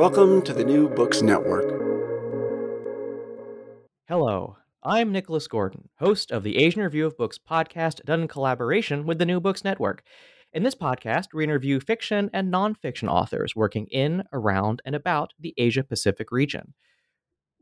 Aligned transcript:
Welcome 0.00 0.40
to 0.44 0.54
the 0.54 0.64
New 0.64 0.88
Books 0.88 1.20
Network. 1.20 1.66
Hello, 4.08 4.56
I'm 4.82 5.12
Nicholas 5.12 5.46
Gordon, 5.46 5.90
host 5.98 6.30
of 6.30 6.42
the 6.42 6.56
Asian 6.56 6.80
Review 6.80 7.04
of 7.04 7.18
Books 7.18 7.36
podcast 7.38 8.02
done 8.06 8.22
in 8.22 8.26
collaboration 8.26 9.04
with 9.04 9.18
the 9.18 9.26
New 9.26 9.40
Books 9.40 9.62
Network. 9.62 10.02
In 10.54 10.62
this 10.62 10.74
podcast, 10.74 11.34
we 11.34 11.44
interview 11.44 11.80
fiction 11.80 12.30
and 12.32 12.50
nonfiction 12.50 13.10
authors 13.10 13.54
working 13.54 13.88
in, 13.88 14.24
around, 14.32 14.80
and 14.86 14.94
about 14.94 15.34
the 15.38 15.52
Asia 15.58 15.84
Pacific 15.84 16.32
region. 16.32 16.72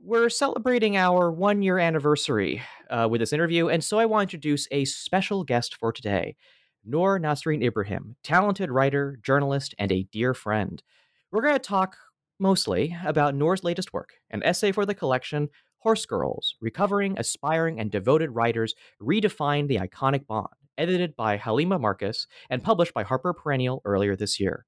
We're 0.00 0.30
celebrating 0.30 0.96
our 0.96 1.32
one 1.32 1.62
year 1.62 1.80
anniversary 1.80 2.62
uh, 2.88 3.08
with 3.10 3.20
this 3.20 3.32
interview, 3.32 3.66
and 3.66 3.82
so 3.82 3.98
I 3.98 4.06
want 4.06 4.30
to 4.30 4.36
introduce 4.36 4.68
a 4.70 4.84
special 4.84 5.42
guest 5.42 5.74
for 5.74 5.92
today 5.92 6.36
Noor 6.84 7.18
Nasreen 7.18 7.64
Ibrahim, 7.64 8.14
talented 8.22 8.70
writer, 8.70 9.18
journalist, 9.24 9.74
and 9.76 9.90
a 9.90 10.04
dear 10.12 10.34
friend. 10.34 10.84
We're 11.32 11.42
going 11.42 11.54
to 11.54 11.58
talk 11.58 11.96
mostly 12.38 12.96
about 13.04 13.34
Noor's 13.34 13.64
latest 13.64 13.92
work, 13.92 14.14
an 14.30 14.42
essay 14.42 14.72
for 14.72 14.86
the 14.86 14.94
collection 14.94 15.48
Horse 15.78 16.06
Girls 16.06 16.56
Recovering, 16.60 17.18
Aspiring, 17.18 17.78
and 17.78 17.90
Devoted 17.90 18.30
Writers 18.30 18.74
Redefine 19.00 19.68
the 19.68 19.76
Iconic 19.76 20.26
Bond, 20.26 20.48
edited 20.76 21.16
by 21.16 21.38
Halimah 21.38 21.80
Marcus 21.80 22.26
and 22.50 22.62
published 22.62 22.94
by 22.94 23.04
Harper 23.04 23.32
Perennial 23.32 23.82
earlier 23.84 24.16
this 24.16 24.40
year. 24.40 24.66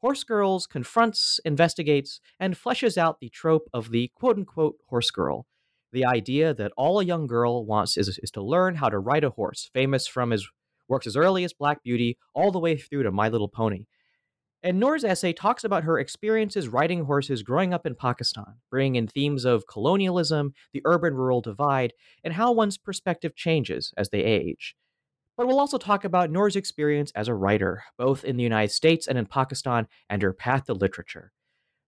Horse 0.00 0.24
Girls 0.24 0.66
confronts, 0.66 1.40
investigates, 1.44 2.20
and 2.38 2.54
fleshes 2.54 2.96
out 2.96 3.18
the 3.18 3.28
trope 3.28 3.68
of 3.72 3.90
the 3.90 4.10
quote 4.14 4.36
unquote 4.36 4.76
horse 4.88 5.10
girl. 5.10 5.46
The 5.92 6.04
idea 6.04 6.52
that 6.54 6.72
all 6.76 7.00
a 7.00 7.04
young 7.04 7.26
girl 7.26 7.64
wants 7.64 7.96
is, 7.96 8.18
is 8.22 8.30
to 8.32 8.42
learn 8.42 8.76
how 8.76 8.88
to 8.88 8.98
ride 8.98 9.24
a 9.24 9.30
horse, 9.30 9.70
famous 9.72 10.06
from 10.06 10.30
his 10.30 10.48
works 10.88 11.06
as 11.06 11.16
early 11.16 11.44
as 11.44 11.52
Black 11.52 11.82
Beauty 11.82 12.18
all 12.34 12.52
the 12.52 12.58
way 12.58 12.76
through 12.76 13.04
to 13.04 13.10
My 13.10 13.28
Little 13.28 13.48
Pony. 13.48 13.86
And 14.66 14.80
Noor's 14.80 15.04
essay 15.04 15.32
talks 15.32 15.62
about 15.62 15.84
her 15.84 15.96
experiences 15.96 16.66
riding 16.66 17.04
horses 17.04 17.44
growing 17.44 17.72
up 17.72 17.86
in 17.86 17.94
Pakistan, 17.94 18.56
bringing 18.68 18.96
in 18.96 19.06
themes 19.06 19.44
of 19.44 19.68
colonialism, 19.68 20.54
the 20.72 20.82
urban 20.84 21.14
rural 21.14 21.40
divide, 21.40 21.92
and 22.24 22.34
how 22.34 22.50
one's 22.50 22.76
perspective 22.76 23.36
changes 23.36 23.94
as 23.96 24.08
they 24.08 24.24
age. 24.24 24.74
But 25.36 25.46
we'll 25.46 25.60
also 25.60 25.78
talk 25.78 26.04
about 26.04 26.32
Noor's 26.32 26.56
experience 26.56 27.12
as 27.14 27.28
a 27.28 27.34
writer, 27.34 27.84
both 27.96 28.24
in 28.24 28.38
the 28.38 28.42
United 28.42 28.72
States 28.72 29.06
and 29.06 29.16
in 29.16 29.26
Pakistan, 29.26 29.86
and 30.10 30.20
her 30.20 30.32
path 30.32 30.64
to 30.64 30.74
literature. 30.74 31.30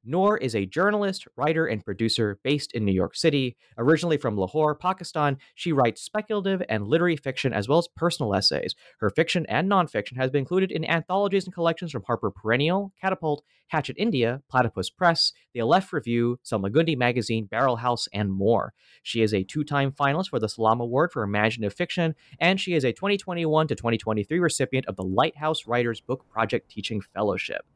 Noor 0.05 0.37
is 0.37 0.55
a 0.55 0.65
journalist, 0.65 1.27
writer, 1.37 1.67
and 1.67 1.85
producer 1.85 2.39
based 2.43 2.73
in 2.73 2.85
New 2.85 2.93
York 2.93 3.17
City. 3.17 3.57
Originally 3.77 4.17
from 4.17 4.37
Lahore, 4.37 4.75
Pakistan, 4.75 5.39
she 5.55 5.73
writes 5.73 6.03
speculative 6.03 6.63
and 6.69 6.87
literary 6.87 7.17
fiction 7.17 7.53
as 7.53 7.69
well 7.69 7.79
as 7.79 7.89
personal 7.97 8.35
essays. 8.35 8.75
Her 9.01 9.11
fiction 9.11 9.45
and 9.49 9.71
nonfiction 9.71 10.17
has 10.17 10.31
been 10.31 10.41
included 10.41 10.71
in 10.71 10.85
anthologies 10.85 11.45
and 11.45 11.55
collections 11.55 11.93
from 11.93 12.05
Harper 12.05 12.31
Perennial, 12.31 12.93
Catapult, 13.01 13.43
Hachette 13.71 13.99
India, 13.99 14.41
Platypus 14.49 14.89
Press, 14.89 15.33
The 15.53 15.61
Aleph 15.61 15.93
Review, 15.93 16.39
Salmagundi 16.45 16.97
Magazine, 16.97 17.45
Barrel 17.45 17.77
House, 17.77 18.09
and 18.13 18.33
more. 18.33 18.73
She 19.03 19.21
is 19.21 19.35
a 19.35 19.45
two 19.45 19.65
time 19.65 19.93
finalist 19.93 20.31
for 20.31 20.39
the 20.39 20.49
Salam 20.49 20.81
Award 20.81 21.13
for 21.13 21.23
Imaginative 21.23 21.77
Fiction, 21.77 22.15
and 22.41 22.61
she 22.61 22.75
is 22.75 22.85
a 22.85 22.93
2021 22.93 23.69
to 23.69 23.75
2023 23.75 24.39
recipient 24.39 24.87
of 24.87 24.97
the 24.97 25.03
Lighthouse 25.03 25.67
Writers 25.67 26.01
Book 26.01 26.25
Project 26.31 26.71
Teaching 26.71 27.01
Fellowship. 27.01 27.67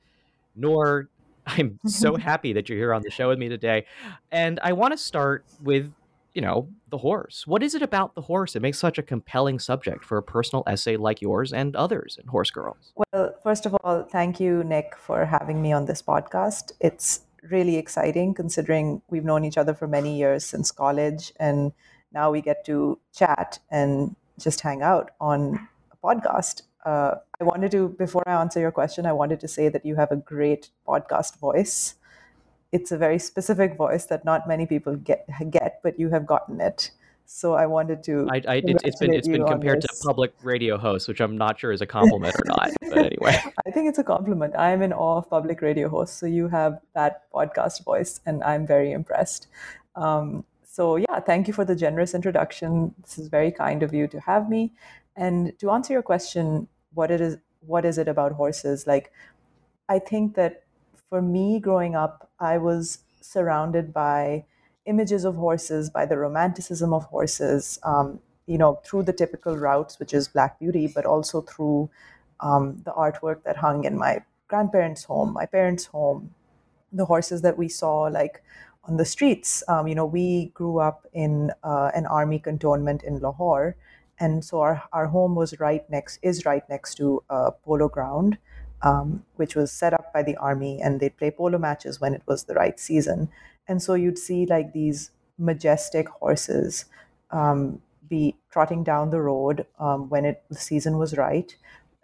Noor, 0.55 1.09
I'm 1.47 1.79
so 1.87 2.17
happy 2.31 2.53
that 2.53 2.69
you're 2.69 2.79
here 2.79 2.95
on 2.95 3.03
the 3.03 3.11
show 3.11 3.29
with 3.29 3.39
me 3.39 3.49
today. 3.49 3.87
And 4.31 4.61
I 4.63 4.73
want 4.73 4.93
to 4.93 4.99
start 4.99 5.45
with, 5.63 5.93
you 6.35 6.43
know, 6.43 6.69
the 6.91 6.99
horse. 6.99 7.47
What 7.47 7.63
is 7.63 7.75
it 7.75 7.83
about 7.83 8.15
the 8.15 8.23
horse 8.23 8.53
that 8.53 8.61
makes 8.61 8.79
such 8.79 8.99
a 8.99 9.03
compelling 9.03 9.59
subject 9.59 10.05
for 10.05 10.19
a 10.19 10.23
personal 10.23 10.63
essay 10.67 10.97
like 10.97 11.21
yours 11.21 11.53
and 11.53 11.75
others 11.77 12.19
in 12.21 12.29
Horse 12.29 12.51
Girls? 12.51 12.93
Well, 12.95 13.35
first 13.43 13.67
of 13.67 13.77
all, 13.83 14.03
thank 14.05 14.41
you, 14.41 14.65
Nick, 14.65 14.97
for 14.97 15.25
having 15.25 15.61
me 15.61 15.73
on 15.73 15.87
this 15.87 16.03
podcast. 16.03 16.73
It's 16.81 17.23
really 17.51 17.77
exciting 17.77 18.35
considering 18.35 19.03
we've 19.11 19.25
known 19.25 19.45
each 19.45 19.59
other 19.59 19.75
for 19.75 19.89
many 19.89 20.17
years 20.17 20.45
since 20.45 20.71
college 20.71 21.33
and 21.41 21.73
now 22.13 22.31
we 22.31 22.41
get 22.41 22.65
to 22.67 22.99
chat 23.15 23.59
and 23.71 24.15
just 24.39 24.61
hang 24.61 24.83
out 24.83 25.11
on 25.21 25.69
a 25.91 25.97
podcast 26.07 26.63
uh, 26.85 27.17
I 27.41 27.45
wanted 27.45 27.71
to, 27.73 27.89
before 27.91 28.23
I 28.27 28.41
answer 28.41 28.61
your 28.61 28.73
question, 28.73 29.07
I 29.07 29.13
wanted 29.13 29.41
to 29.41 29.49
say 29.49 29.69
that 29.69 29.85
you 29.85 29.97
have 29.97 30.11
a 30.11 30.17
great 30.17 30.71
podcast 30.87 31.39
voice. 31.39 31.95
It's 32.73 32.91
a 32.91 32.99
very 32.99 33.19
specific 33.19 33.77
voice 33.77 34.07
that 34.07 34.25
not 34.25 34.49
many 34.49 34.67
people 34.67 34.97
get, 34.97 35.29
get 35.51 35.81
but 35.83 35.99
you 35.99 36.09
have 36.11 36.27
gotten 36.27 36.61
it. 36.61 36.91
So 37.25 37.55
I 37.55 37.67
wanted 37.67 38.03
to. 38.05 38.29
I, 38.31 38.43
I 38.47 38.57
it, 38.57 38.85
has 38.85 38.97
been 38.97 39.15
it's 39.15 39.29
been 39.29 39.47
compared 39.47 39.81
to 39.81 39.89
public 40.03 40.35
radio 40.43 40.77
hosts, 40.77 41.09
which 41.09 41.21
I'm 41.21 41.39
not 41.39 41.59
sure 41.59 41.73
is 41.73 41.81
a 41.81 41.87
compliment 41.87 42.35
or 42.35 42.45
not. 42.47 42.71
But 42.81 42.99
anyway, 42.99 43.41
I 43.67 43.71
think 43.71 43.89
it's 43.89 43.99
a 43.99 44.05
compliment. 44.05 44.55
I'm 44.57 44.83
in 44.83 44.93
awe 44.93 45.19
of 45.19 45.31
public 45.31 45.63
radio 45.63 45.89
hosts. 45.89 46.19
So 46.19 46.27
you 46.27 46.49
have 46.49 46.81
that 46.95 47.31
podcast 47.33 47.85
voice, 47.85 48.21
and 48.27 48.43
I'm 48.43 48.67
very 48.67 48.93
impressed. 48.93 49.47
Um, 49.97 50.45
so 50.65 50.97
yeah, 50.97 51.21
thank 51.21 51.49
you 51.49 51.55
for 51.55 51.65
the 51.65 51.77
generous 51.77 52.15
introduction. 52.15 52.95
This 53.03 53.19
is 53.19 53.29
very 53.29 53.53
kind 53.53 53.83
of 53.83 53.95
you 53.95 54.09
to 54.09 54.21
have 54.21 54.49
me. 54.49 54.73
And 55.17 55.59
to 55.61 55.71
answer 55.71 55.93
your 55.93 56.03
question, 56.03 56.69
what 56.95 57.11
it 57.11 57.21
is 57.21 57.39
what 57.61 57.85
is 57.85 57.99
it 57.99 58.09
about 58.09 58.33
horses? 58.33 58.87
Like 58.87 59.13
i 59.89 59.99
think 59.99 60.35
that 60.35 60.63
for 61.09 61.23
me 61.23 61.61
growing 61.61 61.95
up 61.95 62.31
i 62.41 62.59
was 62.59 62.99
surrounded 63.21 63.93
by 63.93 64.45
images 64.87 65.25
of 65.25 65.37
horses 65.37 65.91
by 65.91 66.05
the 66.07 66.17
romanticism 66.19 66.93
of 66.93 67.05
horses 67.05 67.79
um, 67.85 68.19
you 68.47 68.59
know 68.59 68.81
through 68.85 69.03
the 69.03 69.13
typical 69.13 69.57
routes 69.57 69.99
which 69.99 70.13
is 70.15 70.29
black 70.29 70.59
beauty 70.59 70.87
but 70.95 71.07
also 71.07 71.41
through 71.43 71.91
um, 72.41 72.81
the 72.85 72.93
artwork 72.93 73.43
that 73.45 73.57
hung 73.57 73.85
in 73.85 73.97
my 73.97 74.23
grandparents 74.49 75.05
home 75.05 75.33
my 75.33 75.47
parents 75.47 75.87
home 75.87 76.35
the 76.93 77.05
horses 77.05 77.43
that 77.43 77.57
we 77.57 77.69
saw 77.69 78.03
like 78.03 78.43
on 78.85 78.97
the 78.97 79.05
streets. 79.05 79.63
Um, 79.69 79.87
you 79.89 79.95
know 79.95 80.07
we 80.07 80.47
grew 80.55 80.79
up 80.79 81.07
in 81.13 81.53
uh, 81.63 81.91
an 81.95 82.07
army 82.07 82.39
cantonment 82.39 83.03
in 83.03 83.21
lahore 83.21 83.77
and 84.19 84.45
so 84.45 84.61
our, 84.61 84.83
our 84.93 85.07
home 85.07 85.35
was 85.35 85.59
right 85.61 85.89
next 85.91 86.19
is 86.23 86.45
right 86.45 86.69
next 86.69 86.95
to 86.97 87.23
a 87.31 87.53
polo 87.53 87.89
ground 87.89 88.39
um, 88.83 89.25
which 89.37 89.55
was 89.55 89.71
set 89.73 89.95
up 89.95 90.13
by 90.13 90.23
the 90.23 90.37
army 90.37 90.81
and 90.83 91.01
they'd 91.01 91.17
play 91.17 91.31
polo 91.31 91.59
matches 91.59 92.01
when 92.01 92.15
it 92.15 92.23
was 92.27 92.45
the 92.45 92.55
right 92.55 92.79
season. 92.81 93.29
And 93.69 93.83
so 93.83 93.95
you'd 93.95 94.19
see 94.19 94.45
like 94.47 94.73
these 94.73 95.11
majestic 95.39 96.09
horses 96.09 96.87
um, 97.31 97.81
be 98.09 98.37
trotting 98.51 98.83
down 98.85 99.11
the 99.11 99.21
road 99.21 99.67
um, 99.79 100.09
when 100.09 100.25
it 100.25 100.43
the 100.51 100.57
season 100.57 100.99
was 100.99 101.17
right. 101.17 101.55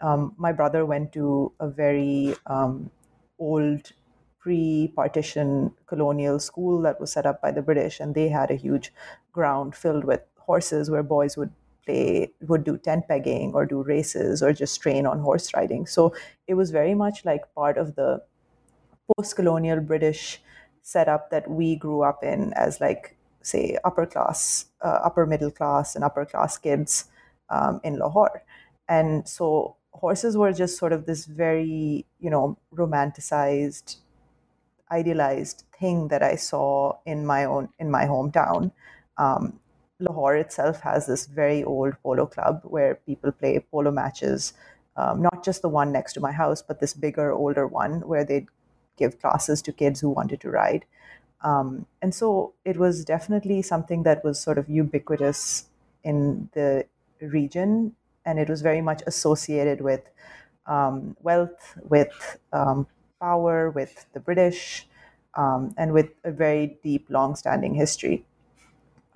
Um, 0.00 0.34
my 0.38 0.52
brother 0.52 0.86
went 0.86 1.12
to 1.14 1.52
a 1.58 1.68
very 1.68 2.36
um, 2.46 2.90
old 3.38 3.92
pre-partition 4.38 5.74
colonial 5.86 6.38
school 6.38 6.80
that 6.82 7.00
was 7.00 7.12
set 7.12 7.26
up 7.26 7.42
by 7.42 7.50
the 7.50 7.60
British, 7.60 7.98
and 7.98 8.14
they 8.14 8.28
had 8.28 8.50
a 8.52 8.54
huge 8.54 8.92
ground 9.32 9.74
filled 9.74 10.04
with 10.04 10.22
horses 10.38 10.88
where 10.88 11.02
boys 11.02 11.36
would 11.36 11.52
play, 11.88 12.32
would 12.42 12.64
do 12.64 12.78
tent 12.78 13.08
pegging 13.08 13.52
or 13.54 13.66
do 13.66 13.82
races 13.82 14.42
or 14.42 14.52
just 14.52 14.80
train 14.80 15.06
on 15.06 15.20
horse 15.20 15.52
riding. 15.54 15.86
So 15.86 16.14
it 16.46 16.54
was 16.54 16.70
very 16.70 16.94
much 16.94 17.24
like 17.24 17.52
part 17.54 17.78
of 17.78 17.94
the 17.96 18.20
post-colonial 19.16 19.80
British 19.80 20.42
setup 20.82 21.30
that 21.30 21.50
we 21.50 21.76
grew 21.76 22.02
up 22.02 22.22
in 22.22 22.52
as 22.54 22.80
like 22.80 23.16
say 23.42 23.78
upper 23.84 24.06
class, 24.06 24.66
uh, 24.82 25.00
upper 25.04 25.26
middle 25.26 25.50
class, 25.50 25.94
and 25.94 26.04
upper 26.04 26.24
class 26.24 26.58
kids 26.58 27.06
um, 27.50 27.80
in 27.84 27.98
Lahore, 27.98 28.42
and 28.88 29.28
so 29.28 29.76
horses 29.92 30.36
were 30.36 30.52
just 30.52 30.78
sort 30.78 30.92
of 30.92 31.06
this 31.06 31.24
very 31.24 32.06
you 32.20 32.30
know 32.30 32.58
romanticized, 32.74 33.96
idealized 34.90 35.64
thing 35.78 36.08
that 36.08 36.22
I 36.22 36.36
saw 36.36 36.98
in 37.06 37.26
my 37.26 37.44
own 37.44 37.68
in 37.78 37.90
my 37.90 38.04
hometown. 38.04 38.72
Um, 39.16 39.60
Lahore 40.00 40.36
itself 40.36 40.80
has 40.80 41.06
this 41.06 41.26
very 41.26 41.64
old 41.64 41.94
polo 42.02 42.26
club 42.26 42.60
where 42.62 42.94
people 43.06 43.32
play 43.32 43.58
polo 43.58 43.90
matches. 43.90 44.52
Um, 44.96 45.22
not 45.22 45.44
just 45.44 45.62
the 45.62 45.68
one 45.68 45.92
next 45.92 46.12
to 46.14 46.20
my 46.20 46.32
house, 46.32 46.62
but 46.62 46.80
this 46.80 46.94
bigger, 46.94 47.32
older 47.32 47.66
one 47.66 48.00
where 48.00 48.24
they 48.24 48.46
give 48.96 49.20
classes 49.20 49.62
to 49.62 49.72
kids 49.72 50.00
who 50.00 50.10
wanted 50.10 50.40
to 50.40 50.50
ride. 50.50 50.84
Um, 51.42 51.86
and 52.02 52.14
so 52.14 52.52
it 52.64 52.76
was 52.76 53.04
definitely 53.04 53.62
something 53.62 54.02
that 54.02 54.24
was 54.24 54.40
sort 54.40 54.58
of 54.58 54.68
ubiquitous 54.68 55.66
in 56.02 56.48
the 56.52 56.84
region, 57.20 57.94
and 58.24 58.38
it 58.38 58.48
was 58.48 58.60
very 58.60 58.80
much 58.80 59.02
associated 59.06 59.80
with 59.80 60.02
um, 60.66 61.16
wealth, 61.22 61.78
with 61.88 62.38
um, 62.52 62.86
power, 63.20 63.70
with 63.70 64.06
the 64.12 64.20
British, 64.20 64.86
um, 65.34 65.74
and 65.76 65.92
with 65.92 66.10
a 66.24 66.32
very 66.32 66.78
deep, 66.82 67.06
long-standing 67.08 67.74
history. 67.74 68.24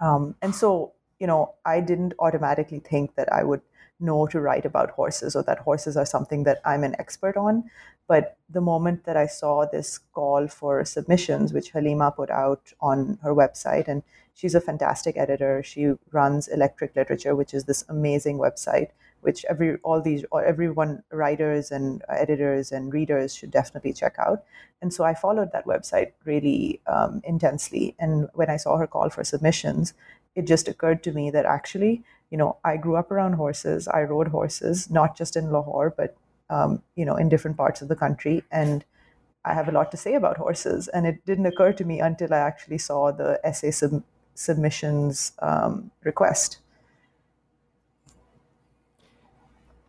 Um, 0.02 0.34
and 0.42 0.54
so, 0.54 0.92
you 1.20 1.26
know, 1.26 1.54
I 1.64 1.80
didn't 1.80 2.14
automatically 2.18 2.80
think 2.80 3.14
that 3.14 3.32
I 3.32 3.44
would 3.44 3.62
know 4.00 4.26
to 4.26 4.40
write 4.40 4.64
about 4.64 4.90
horses 4.90 5.36
or 5.36 5.44
that 5.44 5.60
horses 5.60 5.96
are 5.96 6.04
something 6.04 6.42
that 6.42 6.60
I'm 6.64 6.82
an 6.82 6.96
expert 6.98 7.36
on. 7.36 7.70
But 8.08 8.36
the 8.50 8.60
moment 8.60 9.04
that 9.04 9.16
I 9.16 9.26
saw 9.26 9.64
this 9.64 9.98
call 10.12 10.48
for 10.48 10.84
submissions, 10.84 11.52
which 11.52 11.72
Halimah 11.72 12.16
put 12.16 12.30
out 12.30 12.72
on 12.80 13.18
her 13.22 13.32
website, 13.32 13.86
and 13.86 14.02
she's 14.34 14.56
a 14.56 14.60
fantastic 14.60 15.16
editor. 15.16 15.62
She 15.62 15.92
runs 16.10 16.48
Electric 16.48 16.96
Literature, 16.96 17.36
which 17.36 17.54
is 17.54 17.64
this 17.64 17.84
amazing 17.88 18.38
website, 18.38 18.88
which 19.22 19.44
every 19.48 19.76
all 19.82 20.00
these 20.00 20.24
or 20.30 20.44
everyone 20.44 21.02
writers 21.10 21.70
and 21.70 22.02
editors 22.08 22.72
and 22.72 22.92
readers 22.92 23.34
should 23.34 23.50
definitely 23.50 23.92
check 23.92 24.16
out. 24.18 24.44
And 24.82 24.92
so 24.92 25.04
I 25.04 25.14
followed 25.14 25.52
that 25.52 25.64
website 25.64 26.12
really 26.24 26.80
um, 26.86 27.22
intensely. 27.24 27.94
And 27.98 28.28
when 28.34 28.50
I 28.50 28.56
saw 28.56 28.76
her 28.76 28.86
call 28.86 29.10
for 29.10 29.24
submissions, 29.24 29.94
it 30.34 30.46
just 30.46 30.68
occurred 30.68 31.02
to 31.04 31.12
me 31.12 31.30
that 31.30 31.44
actually, 31.44 32.02
you 32.30 32.38
know, 32.38 32.56
I 32.64 32.76
grew 32.76 32.96
up 32.96 33.10
around 33.10 33.34
horses. 33.34 33.88
I 33.88 34.02
rode 34.02 34.28
horses, 34.28 34.90
not 34.90 35.16
just 35.16 35.36
in 35.36 35.52
Lahore, 35.52 35.90
but 35.96 36.16
um, 36.50 36.82
you 36.96 37.04
know, 37.04 37.16
in 37.16 37.28
different 37.28 37.56
parts 37.56 37.80
of 37.80 37.88
the 37.88 37.96
country. 37.96 38.42
And 38.50 38.84
I 39.44 39.54
have 39.54 39.68
a 39.68 39.72
lot 39.72 39.90
to 39.92 39.96
say 39.96 40.14
about 40.14 40.36
horses. 40.36 40.88
And 40.88 41.06
it 41.06 41.24
didn't 41.24 41.46
occur 41.46 41.72
to 41.74 41.84
me 41.84 42.00
until 42.00 42.34
I 42.34 42.38
actually 42.38 42.78
saw 42.78 43.12
the 43.12 43.40
essay 43.44 43.70
sub- 43.70 44.04
submissions 44.34 45.32
um, 45.40 45.90
request. 46.02 46.58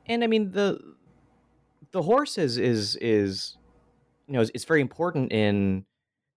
And 0.07 0.23
I 0.23 0.27
mean 0.27 0.51
the 0.51 0.79
the 1.91 2.01
horse 2.01 2.37
is 2.37 2.57
is 2.57 2.95
is 2.97 3.57
you 4.27 4.33
know 4.33 4.41
it's 4.41 4.65
very 4.65 4.81
important 4.81 5.31
in 5.31 5.85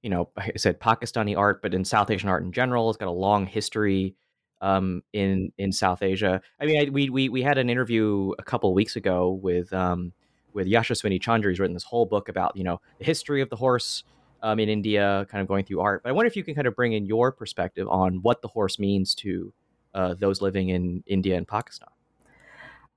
you 0.02 0.10
know 0.10 0.28
like 0.36 0.52
I 0.54 0.58
said 0.58 0.80
Pakistani 0.80 1.36
art, 1.36 1.62
but 1.62 1.74
in 1.74 1.84
South 1.84 2.10
Asian 2.10 2.28
art 2.28 2.42
in 2.42 2.52
general, 2.52 2.88
it's 2.90 2.98
got 2.98 3.08
a 3.08 3.10
long 3.10 3.46
history 3.46 4.14
um, 4.60 5.02
in 5.12 5.52
in 5.58 5.72
South 5.72 6.02
Asia. 6.02 6.40
I 6.60 6.66
mean, 6.66 6.80
I, 6.80 6.90
we 6.90 7.10
we 7.10 7.28
we 7.28 7.42
had 7.42 7.58
an 7.58 7.68
interview 7.70 8.32
a 8.38 8.42
couple 8.42 8.72
weeks 8.74 8.96
ago 8.96 9.30
with 9.30 9.72
um, 9.72 10.12
with 10.52 10.66
Yashaswini 10.66 11.20
Chandra. 11.20 11.50
He's 11.50 11.60
written 11.60 11.74
this 11.74 11.84
whole 11.84 12.06
book 12.06 12.28
about 12.28 12.56
you 12.56 12.64
know 12.64 12.80
the 12.98 13.04
history 13.04 13.40
of 13.40 13.50
the 13.50 13.56
horse 13.56 14.04
um, 14.42 14.58
in 14.58 14.68
India, 14.68 15.26
kind 15.30 15.42
of 15.42 15.48
going 15.48 15.64
through 15.64 15.80
art. 15.80 16.02
But 16.02 16.10
I 16.10 16.12
wonder 16.12 16.26
if 16.26 16.36
you 16.36 16.44
can 16.44 16.54
kind 16.54 16.66
of 16.66 16.76
bring 16.76 16.92
in 16.92 17.06
your 17.06 17.32
perspective 17.32 17.88
on 17.88 18.20
what 18.22 18.42
the 18.42 18.48
horse 18.48 18.78
means 18.78 19.14
to 19.16 19.52
uh, 19.94 20.14
those 20.14 20.40
living 20.40 20.70
in 20.70 21.02
India 21.06 21.36
and 21.36 21.46
Pakistan. 21.46 21.88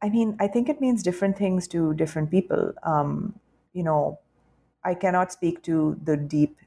I 0.02 0.10
mean, 0.10 0.38
I 0.40 0.48
think 0.48 0.70
it 0.70 0.80
means 0.80 1.04
different 1.04 1.38
things 1.38 1.68
to 1.70 1.94
different 1.94 2.32
people. 2.32 2.74
Um, 2.84 3.40
you 3.74 3.84
know, 3.84 4.20
I 4.84 4.94
cannot 4.94 5.32
speak 5.32 5.62
to 5.64 6.00
the 6.04 6.16
deep 6.16 6.58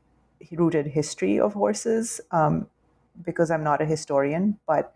rooted 0.52 0.88
history 0.88 1.40
of 1.40 1.54
horses. 1.54 2.20
Um, 2.30 2.68
because 3.24 3.50
I'm 3.50 3.64
not 3.64 3.82
a 3.82 3.86
historian, 3.86 4.58
but 4.66 4.94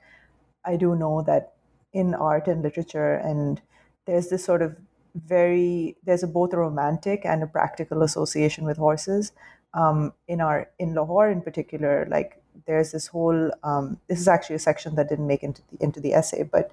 I 0.64 0.76
do 0.76 0.96
know 0.96 1.22
that 1.22 1.52
in 1.92 2.14
art 2.14 2.48
and 2.48 2.62
literature, 2.62 3.14
and 3.14 3.60
there's 4.06 4.28
this 4.28 4.44
sort 4.44 4.62
of 4.62 4.76
very 5.14 5.96
there's 6.04 6.22
a 6.22 6.26
both 6.26 6.52
a 6.52 6.58
romantic 6.58 7.24
and 7.24 7.42
a 7.42 7.46
practical 7.46 8.02
association 8.02 8.64
with 8.64 8.76
horses. 8.76 9.32
Um, 9.74 10.12
in 10.28 10.40
our 10.40 10.70
in 10.78 10.94
Lahore, 10.94 11.30
in 11.30 11.42
particular, 11.42 12.06
like 12.10 12.42
there's 12.66 12.92
this 12.92 13.08
whole. 13.08 13.50
Um, 13.62 14.00
this 14.08 14.20
is 14.20 14.28
actually 14.28 14.56
a 14.56 14.60
section 14.60 14.94
that 14.96 15.08
didn't 15.08 15.26
make 15.26 15.42
into 15.42 15.62
the, 15.70 15.82
into 15.82 16.00
the 16.00 16.14
essay, 16.14 16.42
but 16.42 16.72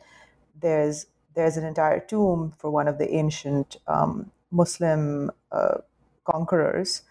there's 0.60 1.08
there's 1.36 1.58
an 1.58 1.66
entire 1.66 2.00
tomb 2.00 2.54
for 2.58 2.70
one 2.72 2.88
of 2.88 2.98
the 2.98 3.14
ancient 3.14 3.78
um, 3.88 4.32
Muslim 4.52 5.32
uh, 5.52 5.78
conquerors 6.26 7.04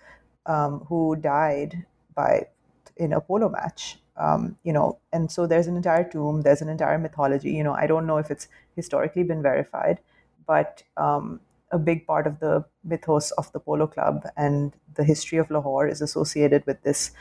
um, 0.47 0.81
who 0.89 1.17
died 1.17 1.85
by 2.15 2.47
in 2.97 3.13
a 3.13 3.21
polo 3.21 3.49
match 3.49 3.99
um, 4.17 4.57
you 4.63 4.73
know, 4.73 4.99
and 5.13 5.31
so 5.31 5.47
there's 5.47 5.67
an 5.67 5.77
entire 5.77 6.05
tomb, 6.09 6.43
there's 6.43 6.61
an 6.63 6.69
entire 6.69 6.99
mythology. 6.99 7.51
You 7.51 7.65
know, 7.65 7.73
I 7.73 7.87
don't 7.87 8.07
know 8.07 8.19
if 8.19 8.31
it's 8.31 8.49
historically 8.77 9.23
been 9.23 9.43
verified, 9.43 9.99
but 10.47 10.83
um, 10.97 11.41
a 11.71 11.79
big 11.79 12.07
part 12.07 12.27
of 12.27 12.39
the 12.41 12.65
mythos 12.85 13.31
of 13.33 13.51
the 13.53 13.61
Polo 13.61 13.87
Club 13.87 14.27
and 14.37 14.73
the 14.95 15.05
history 15.05 15.39
of 15.39 15.51
Lahore 15.51 15.89
is 15.89 16.03
associated 16.03 16.67
with 16.67 16.83
this 16.83 17.13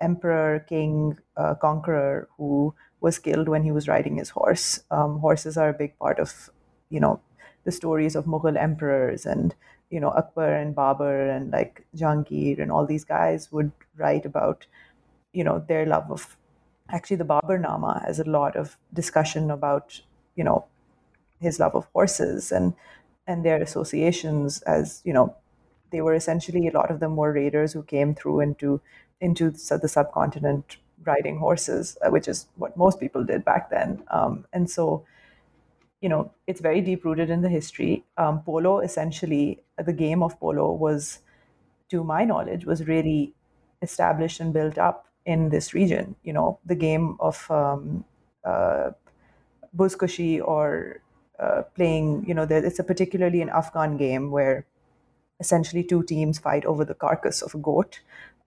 emperor, 0.00 0.64
king, 0.68 1.18
uh, 1.36 1.54
conqueror 1.54 2.28
who 2.36 2.74
was 3.00 3.18
killed 3.18 3.48
when 3.48 3.62
he 3.62 3.72
was 3.72 3.88
riding 3.88 4.16
his 4.16 4.30
horse. 4.30 4.82
Um, 4.90 5.18
horses 5.20 5.56
are 5.56 5.68
a 5.68 5.74
big 5.74 5.98
part 5.98 6.18
of, 6.18 6.50
you 6.90 7.00
know, 7.00 7.20
the 7.64 7.72
stories 7.72 8.16
of 8.16 8.24
Mughal 8.24 8.56
emperors 8.56 9.26
and 9.26 9.54
you 9.90 10.00
know 10.00 10.10
Akbar 10.10 10.52
and 10.54 10.74
Babur 10.74 11.34
and 11.34 11.50
like 11.50 11.86
Jahangir 11.96 12.60
and 12.60 12.72
all 12.72 12.86
these 12.86 13.04
guys 13.04 13.50
would 13.52 13.72
write 13.96 14.24
about 14.24 14.66
you 15.32 15.44
know 15.44 15.64
their 15.68 15.86
love 15.86 16.10
of 16.10 16.36
actually 16.90 17.16
the 17.16 17.24
Baburnama 17.24 18.04
has 18.04 18.18
a 18.18 18.24
lot 18.24 18.56
of 18.56 18.76
discussion 18.92 19.50
about 19.50 20.00
you 20.36 20.44
know 20.44 20.64
his 21.40 21.60
love 21.60 21.74
of 21.74 21.88
horses 21.92 22.50
and 22.52 22.74
and 23.26 23.44
their 23.44 23.60
associations 23.62 24.62
as 24.62 25.02
you 25.04 25.12
know 25.12 25.36
they 25.90 26.00
were 26.00 26.14
essentially 26.14 26.68
a 26.68 26.72
lot 26.72 26.90
of 26.90 27.00
them 27.00 27.16
were 27.16 27.32
raiders 27.32 27.72
who 27.72 27.82
came 27.82 28.14
through 28.14 28.40
into 28.40 28.80
into 29.20 29.50
the 29.50 29.88
subcontinent 29.88 30.78
riding 31.04 31.38
horses, 31.38 31.96
uh, 32.04 32.10
which 32.10 32.28
is 32.28 32.46
what 32.56 32.76
most 32.76 33.00
people 33.00 33.24
did 33.24 33.44
back 33.44 33.70
then. 33.70 34.02
Um, 34.10 34.46
and 34.52 34.70
so, 34.70 35.04
you 36.00 36.08
know, 36.08 36.32
it's 36.46 36.60
very 36.60 36.80
deep 36.80 37.04
rooted 37.04 37.30
in 37.30 37.42
the 37.42 37.48
history. 37.48 38.04
Um, 38.16 38.42
polo, 38.42 38.80
essentially, 38.80 39.62
the 39.84 39.92
game 39.92 40.22
of 40.22 40.38
polo 40.38 40.72
was, 40.72 41.20
to 41.90 42.04
my 42.04 42.24
knowledge, 42.24 42.66
was 42.66 42.86
really 42.86 43.34
established 43.82 44.40
and 44.40 44.52
built 44.52 44.78
up 44.78 45.06
in 45.26 45.50
this 45.50 45.74
region. 45.74 46.16
You 46.22 46.34
know, 46.34 46.58
the 46.66 46.76
game 46.76 47.16
of 47.20 47.50
um, 47.50 48.04
uh, 48.44 48.92
or 50.40 51.00
uh, 51.38 51.62
playing, 51.74 52.24
you 52.26 52.34
know, 52.34 52.46
it's 52.50 52.78
a 52.78 52.84
particularly 52.84 53.40
an 53.42 53.48
Afghan 53.48 53.96
game 53.96 54.30
where 54.30 54.66
essentially 55.40 55.84
two 55.84 56.02
teams 56.04 56.38
fight 56.38 56.64
over 56.64 56.84
the 56.84 56.94
carcass 56.94 57.42
of 57.42 57.54
a 57.54 57.58
goat. 57.58 58.00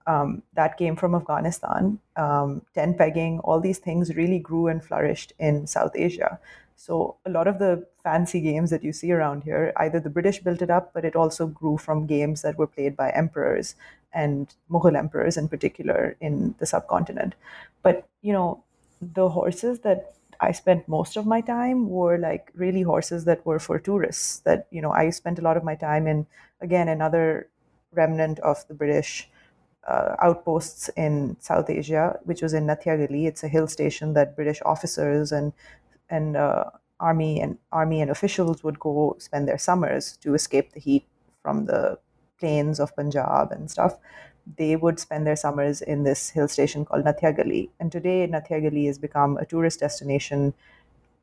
Um, 0.08 0.42
that 0.54 0.78
came 0.78 0.96
from 0.96 1.14
Afghanistan. 1.16 2.00
Um, 2.16 2.64
tent 2.74 2.98
pegging, 2.98 3.40
all 3.40 3.60
these 3.60 3.78
things 3.78 4.16
really 4.16 4.40
grew 4.40 4.68
and 4.68 4.84
flourished 4.84 5.34
in 5.40 5.68
South 5.68 5.92
Asia. 5.96 6.40
So 6.76 7.18
a 7.28 7.30
lot 7.30 7.48
of 7.48 7.60
the 7.60 7.86
fancy 8.04 8.42
games 8.42 8.72
that 8.72 8.84
you 8.84 8.92
see 8.92 9.12
around 9.12 9.44
here, 9.44 9.72
either 9.78 10.00
the 10.00 10.10
British 10.10 10.40
built 10.40 10.64
it 10.64 10.72
up, 10.72 10.92
but 10.94 11.06
it 11.06 11.16
also 11.16 11.46
grew 11.46 11.78
from 11.78 12.08
games 12.08 12.42
that 12.42 12.58
were 12.58 12.66
played 12.66 12.98
by 12.98 13.12
emperors 13.12 13.76
and 14.14 14.54
Mughal 14.70 14.98
emperors 14.98 15.38
in 15.38 15.48
particular 15.48 16.18
in 16.20 16.56
the 16.58 16.66
subcontinent. 16.66 17.36
But 17.84 18.08
you 18.24 18.34
know, 18.34 18.64
the 19.00 19.30
horses 19.30 19.80
that 19.82 20.16
I 20.40 20.52
spent 20.52 20.88
most 20.88 21.18
of 21.18 21.28
my 21.28 21.42
time 21.42 21.88
were 21.88 22.18
like 22.18 22.52
really 22.56 22.82
horses 22.82 23.26
that 23.26 23.46
were 23.46 23.60
for 23.60 23.78
tourists. 23.78 24.40
That 24.40 24.68
you 24.72 24.82
know, 24.82 24.92
I 24.92 25.12
spent 25.12 25.38
a 25.38 25.44
lot 25.44 25.58
of 25.58 25.64
my 25.64 25.76
time 25.76 26.08
in 26.08 26.26
again 26.62 26.88
another 26.88 27.48
remnant 27.94 28.40
of 28.40 28.68
the 28.68 28.74
British 28.74 29.30
uh, 29.88 30.16
outposts 30.22 30.90
in 30.96 31.38
South 31.40 31.70
Asia, 31.70 32.20
which 32.24 32.42
was 32.42 32.54
in 32.54 32.66
Nathiagali. 32.68 33.26
It's 33.28 33.44
a 33.44 33.48
hill 33.48 33.68
station 33.68 34.14
that 34.14 34.36
British 34.36 34.62
officers 34.66 35.32
and 35.32 35.54
and 36.10 36.36
uh, 36.38 36.66
army 37.00 37.40
and 37.42 37.58
army 37.72 38.02
and 38.02 38.12
officials 38.12 38.64
would 38.64 38.80
go 38.80 39.16
spend 39.20 39.48
their 39.48 39.58
summers 39.58 40.18
to 40.18 40.36
escape 40.36 40.74
the 40.74 40.80
heat 40.80 41.06
from 41.42 41.66
the 41.66 41.98
plains 42.40 42.80
of 42.80 42.96
Punjab 42.96 43.52
and 43.52 43.70
stuff, 43.72 43.98
they 44.58 44.76
would 44.76 45.00
spend 45.00 45.26
their 45.26 45.36
summers 45.36 45.82
in 45.82 46.04
this 46.04 46.30
hill 46.30 46.48
station 46.48 46.84
called 46.84 47.06
Nathia 47.06 47.32
Gali. 47.38 47.70
And 47.80 47.92
today, 47.92 48.28
Nathia 48.28 48.62
Gali 48.66 48.88
has 48.88 48.98
become 48.98 49.38
a 49.38 49.46
tourist 49.46 49.80
destination 49.80 50.54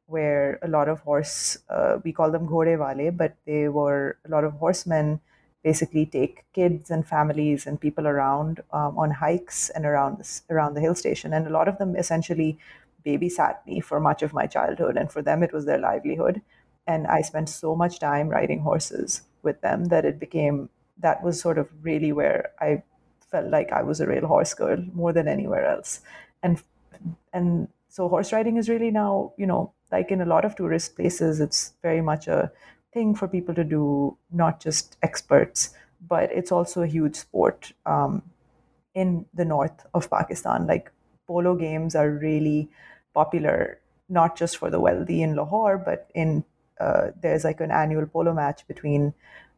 where 0.07 0.59
a 0.63 0.69
lot 0.69 0.89
of 0.89 1.01
horse, 1.01 1.59
uh, 1.69 1.99
we 2.05 2.13
call 2.13 2.31
them 2.31 2.47
ghode 2.47 2.79
wale, 2.79 3.11
but 3.11 3.37
they 3.45 3.69
were 3.69 4.17
a 4.25 4.31
lot 4.31 4.45
of 4.45 4.55
horsemen 4.55 5.21
basically 5.63 6.07
take 6.07 6.45
kids 6.53 6.91
and 6.91 7.07
families 7.07 7.67
and 7.67 7.81
people 7.81 8.07
around 8.07 8.61
um, 8.73 8.97
on 8.99 9.11
hikes 9.11 9.71
and 9.71 9.85
around 9.85 10.19
this, 10.19 10.43
around 10.51 10.75
the 10.75 10.81
hill 10.81 10.95
station. 10.95 11.33
And 11.33 11.47
a 11.47 11.51
lot 11.51 11.69
of 11.69 11.79
them 11.79 11.97
essentially 11.97 12.59
babysat 13.05 13.67
me 13.67 13.81
for 13.81 14.01
much 14.01 14.23
of 14.23 14.33
my 14.33 14.47
childhood. 14.47 14.97
And 14.97 15.11
for 15.11 15.23
them, 15.23 15.43
it 15.43 15.53
was 15.53 15.67
their 15.67 15.79
livelihood. 15.79 16.43
And 16.87 17.07
I 17.07 17.23
spent 17.23 17.49
so 17.49 17.75
much 17.75 17.99
time 17.99 18.29
riding 18.29 18.61
horses 18.61 19.23
with 19.43 19.61
them 19.61 19.87
that 19.87 20.05
it 20.05 20.19
became, 20.19 20.71
that 20.99 21.23
was 21.23 21.41
sort 21.41 21.59
of 21.59 21.69
really 21.83 22.13
where 22.13 22.53
I 22.61 22.83
felt 23.31 23.51
like 23.51 23.73
I 23.73 23.83
was 23.83 24.01
a 24.01 24.07
real 24.07 24.27
horse 24.27 24.55
girl 24.55 24.83
more 24.95 25.13
than 25.13 25.29
anywhere 25.29 25.67
else. 25.67 26.01
And, 26.43 26.63
and 27.33 27.69
so 27.89 28.09
horse 28.09 28.33
riding 28.33 28.57
is 28.57 28.69
really 28.69 28.91
now, 28.91 29.33
you 29.37 29.47
know, 29.47 29.73
like 29.91 30.11
in 30.11 30.21
a 30.21 30.27
lot 30.27 30.45
of 30.45 30.55
tourist 30.55 30.97
places, 30.97 31.41
it's 31.41 31.73
very 31.83 32.01
much 32.01 32.29
a 32.29 32.51
thing 32.93 33.15
for 33.15 33.29
people 33.29 33.55
to 33.55 33.65
do, 33.65 34.17
not 34.31 34.61
just 34.61 34.97
experts, 35.03 35.75
but 36.07 36.31
it's 36.33 36.53
also 36.53 36.83
a 36.83 36.87
huge 36.87 37.17
sport 37.17 37.73
um, 37.87 38.23
in 38.95 39.27
the 39.35 39.45
north 39.45 39.87
of 39.95 40.11
Pakistan. 40.11 40.67
Like 40.67 40.91
polo 41.27 41.55
games 41.55 41.95
are 41.95 42.11
really 42.11 42.69
popular, 43.15 43.81
not 44.09 44.37
just 44.37 44.57
for 44.57 44.71
the 44.71 44.81
wealthy 44.81 45.23
in 45.23 45.37
Lahore, 45.37 45.79
but 45.79 46.11
in 46.15 46.45
uh, 46.81 47.11
there's 47.21 47.45
like 47.45 47.61
an 47.61 47.71
annual 47.71 48.07
polo 48.07 48.33
match 48.33 48.67
between 48.69 49.13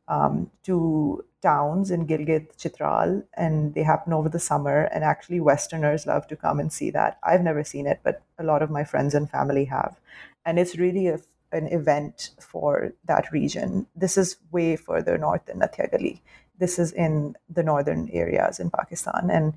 um, 0.09 0.51
two 0.63 1.25
towns 1.43 1.91
in 1.91 2.07
Gilgit, 2.07 2.57
Chitral, 2.57 3.23
and 3.35 3.75
they 3.75 3.83
happen 3.83 4.13
over 4.13 4.29
the 4.29 4.39
summer. 4.39 4.85
And 4.93 5.05
actually, 5.05 5.41
Westerners 5.41 6.07
love 6.07 6.27
to 6.29 6.37
come 6.37 6.61
and 6.61 6.73
see 6.73 6.91
that. 6.91 7.19
I've 7.23 7.43
never 7.43 7.63
seen 7.63 7.87
it, 7.87 8.01
but 8.03 8.23
a 8.39 8.45
lot 8.45 8.63
of 8.63 8.71
my 8.71 8.85
friends 8.85 9.15
and 9.15 9.31
family 9.31 9.67
have. 9.67 10.01
And 10.45 10.59
it's 10.59 10.77
really 10.77 11.07
a, 11.09 11.21
an 11.53 11.67
event 11.69 12.31
for 12.41 12.93
that 13.07 13.31
region. 13.33 13.87
This 13.97 14.17
is 14.17 14.37
way 14.53 14.77
further 14.77 15.19
north 15.19 15.47
than 15.47 15.61
Nathia 15.61 15.93
Gali. 15.93 16.21
This 16.59 16.79
is 16.79 16.93
in 16.93 17.37
the 17.49 17.63
northern 17.63 18.09
areas 18.13 18.61
in 18.61 18.71
Pakistan. 18.71 19.31
And 19.31 19.55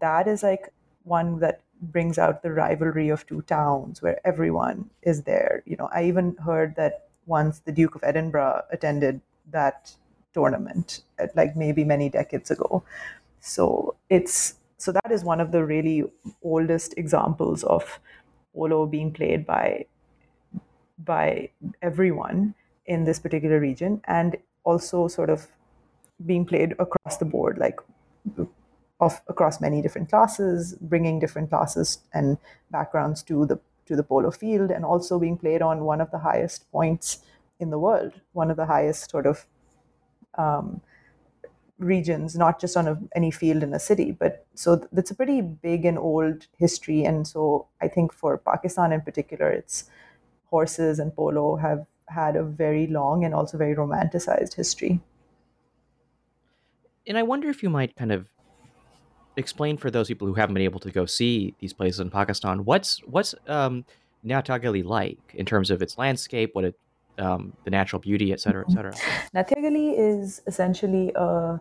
that 0.00 0.26
is 0.26 0.42
like 0.42 0.72
one 1.04 1.40
that 1.40 1.60
brings 1.80 2.18
out 2.18 2.42
the 2.42 2.52
rivalry 2.52 3.08
of 3.08 3.26
two 3.26 3.42
towns 3.42 4.02
where 4.02 4.20
everyone 4.26 4.90
is 5.02 5.22
there. 5.22 5.62
You 5.66 5.76
know, 5.76 5.88
I 5.92 6.04
even 6.04 6.36
heard 6.36 6.76
that 6.76 7.08
once 7.26 7.60
the 7.60 7.72
Duke 7.72 7.94
of 7.94 8.04
Edinburgh 8.04 8.62
attended 8.70 9.20
that 9.50 9.94
tournament, 10.34 11.02
uh, 11.18 11.26
like 11.34 11.56
maybe 11.56 11.84
many 11.84 12.08
decades 12.08 12.50
ago. 12.50 12.82
So 13.40 13.96
it's 14.08 14.54
so 14.76 14.92
that 14.92 15.10
is 15.10 15.24
one 15.24 15.40
of 15.40 15.52
the 15.52 15.64
really 15.64 16.04
oldest 16.42 16.94
examples 16.96 17.64
of 17.64 18.00
polo 18.54 18.86
being 18.86 19.12
played 19.12 19.46
by 19.46 19.86
by 21.04 21.50
everyone 21.82 22.54
in 22.86 23.04
this 23.04 23.18
particular 23.18 23.60
region 23.60 24.00
and 24.04 24.36
also 24.64 25.08
sort 25.08 25.30
of 25.30 25.46
being 26.26 26.44
played 26.44 26.74
across 26.78 27.16
the 27.16 27.24
board 27.24 27.58
like 27.58 27.80
of 29.00 29.20
across 29.28 29.60
many 29.60 29.80
different 29.80 30.10
classes 30.10 30.74
bringing 30.80 31.18
different 31.18 31.48
classes 31.48 32.00
and 32.12 32.36
backgrounds 32.70 33.22
to 33.22 33.46
the 33.46 33.58
to 33.86 33.96
the 33.96 34.02
polo 34.02 34.30
field 34.30 34.70
and 34.70 34.84
also 34.84 35.18
being 35.18 35.38
played 35.38 35.62
on 35.62 35.84
one 35.84 36.00
of 36.00 36.10
the 36.10 36.18
highest 36.18 36.70
points 36.70 37.20
in 37.58 37.70
the 37.70 37.78
world 37.78 38.20
one 38.32 38.50
of 38.50 38.56
the 38.56 38.66
highest 38.66 39.10
sort 39.10 39.26
of 39.26 39.46
um, 40.36 40.80
regions, 41.78 42.36
not 42.36 42.60
just 42.60 42.76
on 42.76 42.86
a, 42.86 42.98
any 43.16 43.30
field 43.30 43.62
in 43.62 43.74
a 43.74 43.80
city. 43.80 44.12
But 44.12 44.46
so 44.54 44.86
that's 44.92 45.10
a 45.10 45.14
pretty 45.14 45.40
big 45.40 45.84
and 45.84 45.98
old 45.98 46.46
history. 46.58 47.04
And 47.04 47.26
so 47.26 47.66
I 47.80 47.88
think 47.88 48.12
for 48.12 48.38
Pakistan 48.38 48.92
in 48.92 49.00
particular, 49.00 49.50
it's 49.50 49.84
horses 50.50 50.98
and 50.98 51.14
polo 51.14 51.56
have 51.56 51.86
had 52.08 52.36
a 52.36 52.42
very 52.42 52.86
long 52.86 53.24
and 53.24 53.34
also 53.34 53.56
very 53.56 53.74
romanticized 53.74 54.54
history. 54.54 55.00
And 57.06 57.16
I 57.16 57.22
wonder 57.22 57.48
if 57.48 57.62
you 57.62 57.70
might 57.70 57.96
kind 57.96 58.12
of 58.12 58.28
explain 59.36 59.76
for 59.76 59.90
those 59.90 60.08
people 60.08 60.26
who 60.26 60.34
haven't 60.34 60.54
been 60.54 60.64
able 60.64 60.80
to 60.80 60.90
go 60.90 61.06
see 61.06 61.54
these 61.60 61.72
places 61.72 62.00
in 62.00 62.10
Pakistan, 62.10 62.64
what's 62.64 62.98
what's 63.04 63.34
um, 63.46 63.84
Nathia 64.24 64.84
like 64.84 65.18
in 65.34 65.46
terms 65.46 65.70
of 65.70 65.80
its 65.82 65.96
landscape, 65.96 66.50
what 66.54 66.64
it 66.64 66.78
um, 67.20 67.52
the 67.64 67.70
natural 67.70 68.00
beauty, 68.00 68.32
et 68.32 68.40
cetera, 68.40 68.64
et 68.66 68.72
cetera. 68.72 68.92
Nathiagali 69.34 69.94
is 69.96 70.42
essentially 70.46 71.12
a, 71.14 71.60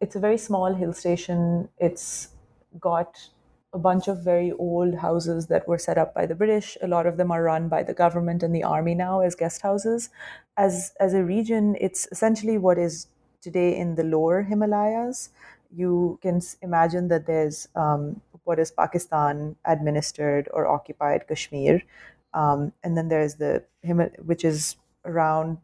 it's 0.00 0.16
a 0.16 0.20
very 0.20 0.38
small 0.38 0.72
hill 0.74 0.92
station. 0.92 1.68
It's 1.78 2.28
got 2.80 3.18
a 3.74 3.78
bunch 3.78 4.06
of 4.08 4.22
very 4.22 4.52
old 4.52 4.96
houses 4.96 5.46
that 5.46 5.66
were 5.66 5.78
set 5.78 5.96
up 5.96 6.14
by 6.14 6.26
the 6.26 6.34
British. 6.34 6.76
A 6.82 6.88
lot 6.88 7.06
of 7.06 7.16
them 7.16 7.30
are 7.30 7.42
run 7.42 7.68
by 7.68 7.82
the 7.82 7.94
government 7.94 8.42
and 8.42 8.54
the 8.54 8.62
army 8.62 8.94
now 8.94 9.20
as 9.20 9.34
guest 9.34 9.62
houses. 9.62 10.10
As 10.56 10.92
as 11.00 11.14
a 11.14 11.24
region, 11.24 11.76
it's 11.80 12.06
essentially 12.12 12.58
what 12.58 12.78
is 12.78 13.06
today 13.40 13.76
in 13.76 13.94
the 13.94 14.04
lower 14.04 14.42
Himalayas. 14.42 15.30
You 15.74 16.18
can 16.22 16.40
imagine 16.60 17.08
that 17.08 17.26
there's 17.26 17.68
um, 17.74 18.20
what 18.44 18.58
is 18.58 18.70
Pakistan 18.70 19.56
administered 19.64 20.48
or 20.52 20.66
occupied 20.66 21.26
Kashmir, 21.26 21.82
um, 22.34 22.72
and 22.82 22.96
then 22.96 23.08
there's 23.08 23.36
the 23.36 23.64
Himal- 23.84 24.18
which 24.24 24.44
is 24.44 24.76
around 25.04 25.58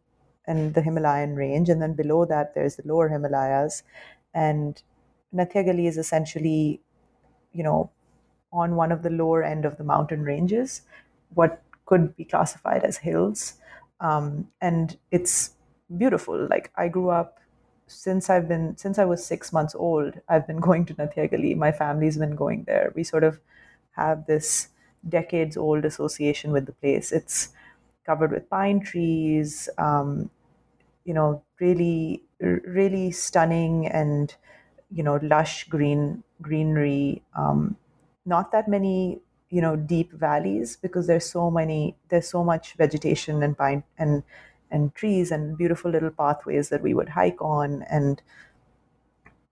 in 0.47 0.73
the 0.73 0.81
Himalayan 0.81 1.37
range, 1.37 1.69
and 1.69 1.83
then 1.83 1.93
below 1.93 2.25
that 2.25 2.55
there's 2.55 2.77
the 2.77 2.87
lower 2.89 3.09
Himalayas, 3.11 3.83
and 4.33 4.83
Nathia 5.35 5.63
Gali 5.67 5.87
is 5.87 5.99
essentially, 5.99 6.81
you 7.53 7.63
know, 7.63 7.91
on 8.53 8.77
one 8.77 8.93
of 8.93 9.03
the 9.03 9.11
lower 9.11 9.43
end 9.43 9.65
of 9.65 9.77
the 9.77 9.85
mountain 9.85 10.23
ranges, 10.23 10.83
what 11.35 11.63
could 11.87 12.17
be 12.17 12.25
classified 12.25 12.85
as 12.85 12.99
hills, 12.99 13.55
um, 14.01 14.49
and 14.61 14.99
it's 15.11 15.55
beautiful. 15.97 16.47
Like 16.49 16.71
I 16.77 16.89
grew 16.89 17.11
up 17.11 17.39
since 17.87 18.29
I've 18.31 18.49
been 18.49 18.77
since 18.77 18.99
I 18.99 19.05
was 19.05 19.25
six 19.25 19.53
months 19.53 19.75
old. 19.75 20.21
I've 20.29 20.47
been 20.47 20.61
going 20.69 20.85
to 20.87 20.95
Nathia 20.95 21.31
Gali. 21.31 21.57
My 21.57 21.73
family's 21.73 22.19
been 22.19 22.37
going 22.37 22.65
there. 22.65 22.93
We 22.95 23.05
sort 23.05 23.25
of 23.25 23.41
have 23.93 24.27
this 24.27 24.69
decades 25.09 25.57
old 25.57 25.85
association 25.85 26.53
with 26.53 26.67
the 26.67 26.73
place. 26.73 27.13
It's 27.13 27.51
covered 28.05 28.33
with 28.33 28.49
pine 28.51 28.81
trees, 28.81 29.69
um, 29.79 30.31
you 31.05 31.15
know, 31.15 31.43
really, 31.61 32.23
really 32.41 33.11
stunning 33.11 33.87
and, 33.87 34.35
you 34.91 35.03
know, 35.03 35.19
lush 35.23 35.65
green 35.69 36.23
greenery. 36.43 37.23
Um, 37.37 37.77
not 38.29 38.53
that 38.53 38.69
many, 38.69 39.21
you 39.51 39.61
know, 39.61 39.77
deep 39.77 40.13
valleys 40.13 40.77
because 40.77 41.07
there's 41.07 41.29
so 41.31 41.51
many, 41.51 41.97
there's 42.11 42.29
so 42.29 42.45
much 42.45 42.75
vegetation 42.75 43.43
and 43.43 43.57
pine 43.57 43.85
and 43.99 44.23
and 44.71 44.95
trees 44.95 45.31
and 45.31 45.57
beautiful 45.57 45.91
little 45.91 46.11
pathways 46.11 46.69
that 46.69 46.83
we 46.83 46.93
would 46.95 47.09
hike 47.11 47.41
on. 47.41 47.83
And 47.85 48.23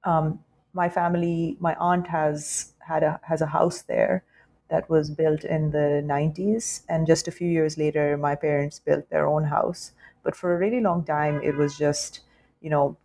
um, 0.04 0.45
my 0.73 0.88
family, 0.88 1.56
my 1.61 1.75
aunt 1.76 2.06
has 2.09 2.73
had 2.80 3.02
a 3.02 3.21
has 3.25 3.40
a 3.40 3.47
house 3.47 3.83
there 3.83 4.25
that 4.68 4.88
was 4.90 5.11
built 5.11 5.45
in 5.45 5.71
the 5.71 6.02
90s. 6.04 6.83
And 6.88 7.06
just 7.06 7.28
a 7.28 7.30
few 7.33 7.49
years 7.49 7.78
later, 7.78 8.16
my 8.16 8.35
parents 8.35 8.78
built 8.80 9.09
their 9.11 9.26
own 9.26 9.45
house. 9.45 9.92
But 10.23 10.35
for 10.35 10.54
a 10.54 10.59
really 10.59 10.80
long 10.80 11.04
time, 11.04 11.40
it 11.42 11.54
was 11.56 11.78
just, 11.78 12.21
you 12.61 12.68
know, 12.71 12.97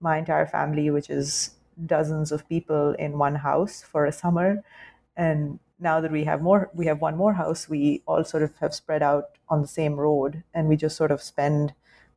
my 0.00 0.18
entire 0.18 0.46
family, 0.46 0.90
which 0.90 1.10
is 1.10 1.56
dozens 1.86 2.32
of 2.32 2.48
people 2.48 2.92
in 2.98 3.18
one 3.18 3.36
house 3.36 3.82
for 3.82 4.06
a 4.06 4.12
summer. 4.12 4.64
And 5.16 5.58
now 5.78 6.00
that 6.00 6.12
we 6.12 6.24
have 6.24 6.42
more, 6.42 6.70
we 6.74 6.86
have 6.86 7.00
one 7.00 7.16
more 7.16 7.34
house, 7.34 7.68
we 7.68 8.02
all 8.06 8.24
sort 8.24 8.42
of 8.42 8.56
have 8.58 8.74
spread 8.74 9.02
out 9.02 9.36
on 9.48 9.62
the 9.62 9.68
same 9.68 9.96
road 9.96 10.42
and 10.54 10.68
we 10.68 10.76
just 10.76 10.96
sort 10.96 11.10
of 11.10 11.22
spend. 11.22 11.74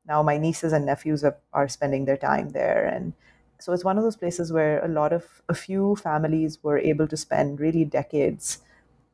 Now 0.07 0.21
my 0.23 0.37
nieces 0.37 0.71
and 0.73 0.85
nephews 0.85 1.23
are, 1.23 1.37
are 1.53 1.67
spending 1.67 2.05
their 2.05 2.17
time 2.17 2.49
there. 2.49 2.85
And 2.85 3.13
so 3.59 3.73
it's 3.73 3.83
one 3.83 3.97
of 3.97 4.03
those 4.03 4.17
places 4.17 4.53
where 4.53 4.83
a 4.83 4.87
lot 4.87 5.13
of 5.13 5.41
a 5.49 5.55
few 5.55 5.95
families 5.95 6.63
were 6.63 6.77
able 6.77 7.07
to 7.07 7.17
spend 7.17 7.59
really 7.59 7.85
decades 7.85 8.59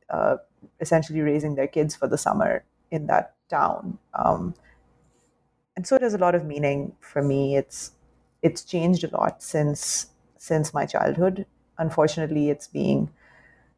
uh, 0.09 0.37
essentially 0.79 1.21
raising 1.21 1.55
their 1.55 1.67
kids 1.67 1.95
for 1.95 2.07
the 2.07 2.17
summer 2.17 2.63
in 2.91 3.07
that 3.07 3.35
town. 3.49 3.97
Um, 4.13 4.55
and 5.75 5.85
so 5.87 5.95
it 5.95 6.01
has 6.01 6.13
a 6.13 6.17
lot 6.17 6.35
of 6.35 6.45
meaning 6.45 6.95
for 6.99 7.21
me. 7.21 7.55
It's 7.55 7.91
it's 8.41 8.63
changed 8.63 9.03
a 9.03 9.15
lot 9.15 9.41
since 9.43 10.07
since 10.37 10.73
my 10.73 10.85
childhood. 10.85 11.45
Unfortunately, 11.77 12.49
it's 12.49 12.67
being 12.67 13.09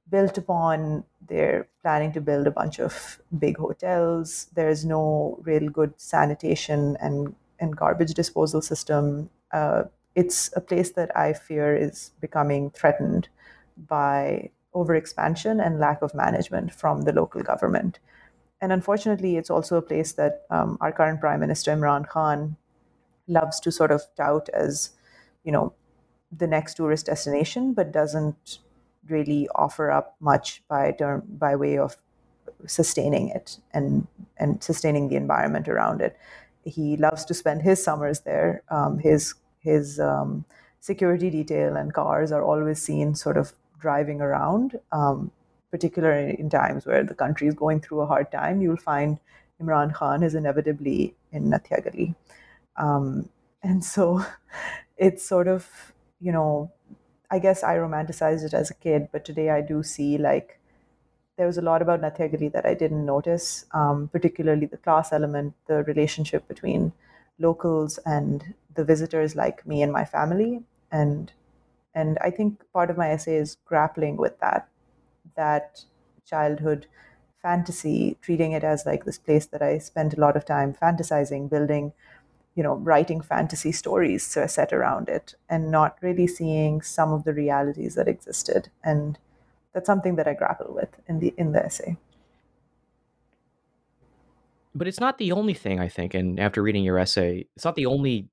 built 0.10 0.38
upon. 0.38 1.04
They're 1.28 1.68
planning 1.82 2.12
to 2.14 2.22
build 2.22 2.48
a 2.48 2.52
bunch 2.52 2.80
of 2.80 3.22
big 3.40 3.58
hotels. 3.58 4.48
There's 4.54 4.86
no 4.86 5.40
real 5.44 5.70
good 5.70 5.94
sanitation 6.00 6.98
and 7.02 7.36
and 7.60 7.76
garbage 7.78 8.14
disposal 8.14 8.62
system. 8.62 9.30
Uh, 9.52 9.84
it's 10.16 10.52
a 10.56 10.62
place 10.62 10.92
that 10.92 11.16
I 11.18 11.34
fear 11.34 11.76
is 11.76 12.12
becoming 12.20 12.72
threatened 12.72 13.30
by 13.88 14.52
overexpansion 14.76 15.66
and 15.66 15.80
lack 15.80 16.02
of 16.02 16.14
management 16.14 16.74
from 16.74 17.02
the 17.02 17.14
local 17.14 17.42
government. 17.42 18.00
And 18.62 18.72
unfortunately, 18.72 19.38
it's 19.38 19.50
also 19.50 19.78
a 19.78 19.82
place 19.82 20.14
that 20.14 20.44
um, 20.50 20.78
our 20.82 20.92
current 20.92 21.20
Prime 21.20 21.40
Minister 21.40 21.76
Imran 21.76 22.08
Khan 22.08 22.56
loves 23.28 23.60
to 23.62 23.72
sort 23.72 23.92
of 23.92 24.04
tout 24.16 24.50
as, 24.50 24.92
you 25.44 25.52
know, 25.52 25.74
the 26.32 26.48
next 26.48 26.76
tourist 26.76 27.06
destination, 27.06 27.74
but 27.74 27.92
doesn't 27.92 28.60
really 29.10 29.48
offer 29.56 29.92
up 29.92 30.16
much 30.20 30.64
by 30.68 30.92
term 30.92 31.24
by 31.28 31.56
way 31.56 31.78
of 31.78 31.98
sustaining 32.66 33.30
it 33.30 33.58
and 33.74 34.08
and 34.38 34.64
sustaining 34.64 35.10
the 35.10 35.16
environment 35.16 35.68
around 35.68 36.02
it. 36.02 36.18
He 36.66 36.98
loves 36.98 37.26
to 37.26 37.34
spend 37.34 37.62
his 37.62 37.84
summers 37.84 38.22
there. 38.22 38.64
Um, 38.70 39.00
his 39.00 39.36
his 39.60 40.00
um, 40.00 40.46
security 40.80 41.30
detail 41.30 41.76
and 41.78 41.94
cars 41.94 42.32
are 42.32 42.44
always 42.44 42.82
seen 42.82 43.16
sort 43.16 43.38
of 43.38 43.54
driving 43.80 44.22
around, 44.22 44.80
um, 44.92 45.32
particularly 45.72 46.36
in 46.40 46.50
times 46.50 46.86
where 46.86 47.04
the 47.04 47.16
country 47.16 47.48
is 47.48 47.54
going 47.54 47.82
through 47.82 48.02
a 48.02 48.06
hard 48.06 48.32
time. 48.32 48.62
You'll 48.62 48.78
find 48.78 49.20
Imran 49.62 49.94
Khan 49.94 50.24
is 50.24 50.36
inevitably 50.36 51.16
in 51.32 51.50
Nathia 51.50 52.16
Um, 52.78 53.30
and 53.62 53.84
so 53.84 54.26
it's 54.98 55.24
sort 55.24 55.48
of, 55.48 55.94
you 56.20 56.32
know, 56.32 56.72
I 57.34 57.40
guess 57.40 57.63
I 57.63 57.75
romanticized 57.78 58.44
it 58.46 58.54
as 58.54 58.70
a 58.72 58.75
kid, 58.75 59.10
but 59.12 59.25
today 59.25 59.50
I 59.50 59.62
do 59.62 59.84
see 59.84 60.18
like 60.18 60.60
there 61.38 61.48
was 61.48 61.58
a 61.58 61.62
lot 61.63 61.82
about 61.82 62.02
Nathia 62.02 62.52
that 62.54 62.66
I 62.66 62.74
didn't 62.75 63.06
notice, 63.06 63.66
um, 63.74 64.08
particularly 64.10 64.68
the 64.68 64.78
class 64.78 65.12
element, 65.13 65.54
the 65.68 65.84
relationship 65.84 66.48
between 66.48 66.94
locals 67.40 67.98
and 68.00 68.54
the 68.75 68.86
visitors 68.86 69.36
like 69.36 69.66
me 69.66 69.82
and 69.82 69.92
my 69.92 70.06
family. 70.06 70.63
And 70.92 71.32
and 71.96 72.18
I 72.22 72.32
think 72.32 72.63
part 72.74 72.90
of 72.92 72.98
my 72.98 73.10
essay 73.12 73.36
is 73.38 73.58
grappling 73.66 74.18
with 74.18 74.40
that, 74.40 74.68
that 75.36 75.86
childhood 76.25 76.88
fantasy, 77.42 78.18
treating 78.22 78.52
it 78.54 78.63
as 78.63 78.86
like 78.86 79.06
this 79.06 79.18
place 79.18 79.46
that 79.48 79.62
I 79.62 79.78
spent 79.80 80.13
a 80.13 80.20
lot 80.22 80.38
of 80.38 80.46
time 80.46 80.74
fantasizing, 80.74 81.50
building 81.50 81.94
you 82.56 82.64
know, 82.64 82.76
writing 82.76 83.22
fantasy 83.22 83.72
stories 83.72 84.24
so 84.24 84.46
set 84.48 84.72
around 84.72 85.10
it 85.10 85.36
and 85.50 85.72
not 85.72 85.98
really 86.02 86.28
seeing 86.28 86.82
some 86.82 87.12
of 87.12 87.24
the 87.24 87.34
realities 87.34 87.96
that 87.96 88.08
existed. 88.08 88.70
And 88.84 89.18
that's 89.74 89.88
something 89.88 90.16
that 90.18 90.28
I 90.28 90.34
grapple 90.34 90.74
with 90.74 90.90
in 91.08 91.20
the 91.20 91.34
in 91.38 91.52
the 91.52 91.66
essay. 91.66 91.98
But 94.76 94.88
it's 94.88 95.00
not 95.00 95.18
the 95.18 95.32
only 95.32 95.54
thing 95.54 95.80
I 95.80 95.88
think. 95.88 96.14
And 96.14 96.40
after 96.40 96.62
reading 96.62 96.84
your 96.84 96.98
essay, 96.98 97.46
it's 97.56 97.66
not 97.66 97.76
the 97.76 97.86
only 97.86 98.30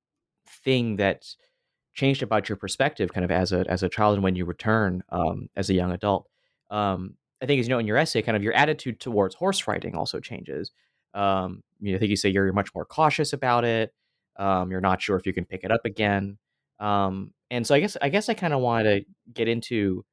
thing 0.64 0.96
that 0.96 1.26
changed 1.94 2.22
about 2.22 2.48
your 2.48 2.56
perspective, 2.56 3.12
kind 3.12 3.24
of 3.24 3.30
as 3.30 3.52
a 3.52 3.64
as 3.68 3.82
a 3.82 3.88
child 3.88 4.14
and 4.14 4.22
when 4.22 4.36
you 4.36 4.44
return 4.44 5.02
um, 5.10 5.48
as 5.56 5.70
a 5.70 5.74
young 5.74 5.92
adult. 5.92 6.28
Um, 6.70 7.14
I 7.42 7.46
think, 7.46 7.58
as 7.60 7.66
you 7.66 7.70
know, 7.70 7.78
in 7.78 7.86
your 7.86 7.96
essay, 7.96 8.22
kind 8.22 8.36
of 8.36 8.42
your 8.42 8.52
attitude 8.52 9.00
towards 9.00 9.34
horse 9.34 9.66
riding 9.66 9.94
also 9.94 10.20
changes. 10.20 10.72
Um, 11.14 11.62
you 11.80 11.92
know, 11.92 11.96
I 11.96 11.98
think 11.98 12.10
you 12.10 12.16
say 12.16 12.28
you're 12.28 12.52
much 12.52 12.74
more 12.74 12.84
cautious 12.84 13.32
about 13.32 13.64
it. 13.64 13.92
Um, 14.40 14.70
you're 14.70 14.80
not 14.80 15.02
sure 15.02 15.16
if 15.16 15.26
you 15.26 15.34
can 15.34 15.44
pick 15.44 15.64
it 15.64 15.70
up 15.70 15.84
again. 15.84 16.38
Um, 16.80 17.32
and 17.50 17.66
so 17.66 17.74
I 17.74 17.80
guess 17.80 17.96
I 18.00 18.08
guess 18.08 18.28
I 18.30 18.34
kind 18.34 18.54
of 18.54 18.60
wanted 18.60 19.04
to 19.04 19.10
get 19.32 19.48
into 19.48 20.04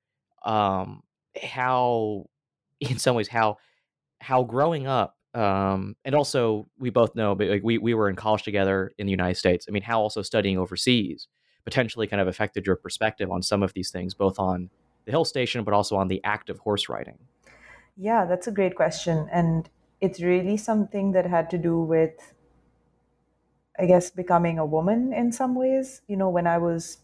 um, 0.43 1.01
how, 1.41 2.25
in 2.81 3.00
some 3.00 3.15
ways, 3.15 3.29
how 3.29 3.57
how 4.19 4.43
growing 4.43 4.88
up, 4.88 5.15
um, 5.34 5.96
and 6.03 6.13
also 6.15 6.67
we 6.77 6.89
both 6.89 7.15
know, 7.15 7.36
but 7.36 7.48
like 7.48 7.63
we 7.63 7.77
we 7.77 7.93
were 7.93 8.10
in 8.10 8.15
college 8.15 8.43
together 8.43 8.91
in 8.98 9.07
the 9.07 9.12
United 9.12 9.36
States. 9.36 9.65
I 9.67 9.72
mean, 9.72 9.84
how 9.84 10.01
also 10.01 10.22
studying 10.22 10.57
overseas 10.57 11.27
potentially 11.63 12.07
kind 12.07 12.22
of 12.22 12.27
affected 12.29 12.65
your 12.65 12.77
perspective 12.77 13.29
on 13.29 13.43
some 13.43 13.62
of 13.62 13.74
these 13.74 13.91
things, 13.91 14.13
both 14.13 14.39
on 14.39 14.69
the 15.03 15.12
hill 15.12 15.25
station, 15.25 15.65
but 15.65 15.74
also 15.74 15.98
on 15.98 16.07
the 16.07 16.24
act 16.24 16.50
of 16.50 16.57
horse 16.60 16.88
riding. 16.88 17.17
Yeah, 17.98 18.25
that's 18.25 18.48
a 18.48 18.51
great 18.51 18.75
question, 18.75 19.27
and 19.31 19.69
it's 20.01 20.22
really 20.22 20.57
something 20.57 21.12
that 21.12 21.25
had 21.25 21.50
to 21.50 21.57
do 21.57 21.79
with 21.79 22.34
I 23.79 23.86
guess, 23.86 24.10
becoming 24.12 24.60
a 24.60 24.65
woman 24.65 25.13
in 25.13 25.31
some 25.31 25.55
ways. 25.55 26.01
You 26.07 26.17
know, 26.17 26.29
when 26.29 26.48
I 26.48 26.57
was 26.57 26.98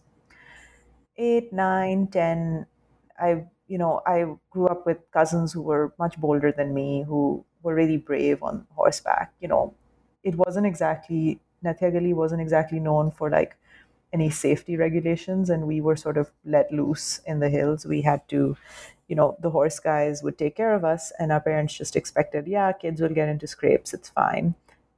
eight, 1.17 1.53
nine, 1.53 2.07
ten, 2.07 2.65
I, 3.19 3.45
you 3.67 3.77
know, 3.77 4.01
I 4.05 4.25
grew 4.49 4.67
up 4.67 4.85
with 4.85 4.97
cousins 5.11 5.53
who 5.53 5.61
were 5.61 5.93
much 5.99 6.17
bolder 6.19 6.51
than 6.51 6.73
me, 6.73 7.03
who 7.07 7.45
were 7.61 7.75
really 7.75 7.97
brave 7.97 8.41
on 8.43 8.67
horseback. 8.75 9.33
You 9.39 9.47
know, 9.47 9.73
it 10.23 10.35
wasn't 10.35 10.65
exactly, 10.65 11.39
Nathia 11.63 12.13
wasn't 12.13 12.41
exactly 12.41 12.79
known 12.79 13.11
for 13.11 13.29
like 13.29 13.55
any 14.11 14.29
safety 14.29 14.77
regulations, 14.77 15.49
and 15.49 15.67
we 15.67 15.81
were 15.81 15.95
sort 15.95 16.17
of 16.17 16.31
let 16.45 16.71
loose 16.71 17.19
in 17.25 17.39
the 17.39 17.49
hills. 17.49 17.85
We 17.85 18.01
had 18.01 18.27
to, 18.29 18.55
you 19.07 19.15
know, 19.15 19.37
the 19.41 19.49
horse 19.49 19.79
guys 19.79 20.21
would 20.23 20.37
take 20.37 20.55
care 20.55 20.73
of 20.75 20.83
us, 20.85 21.11
and 21.19 21.31
our 21.31 21.41
parents 21.41 21.73
just 21.75 21.95
expected, 21.95 22.47
yeah, 22.47 22.71
kids 22.73 23.01
will 23.01 23.09
get 23.09 23.29
into 23.29 23.47
scrapes, 23.47 23.93
it's 23.93 24.09
fine 24.09 24.53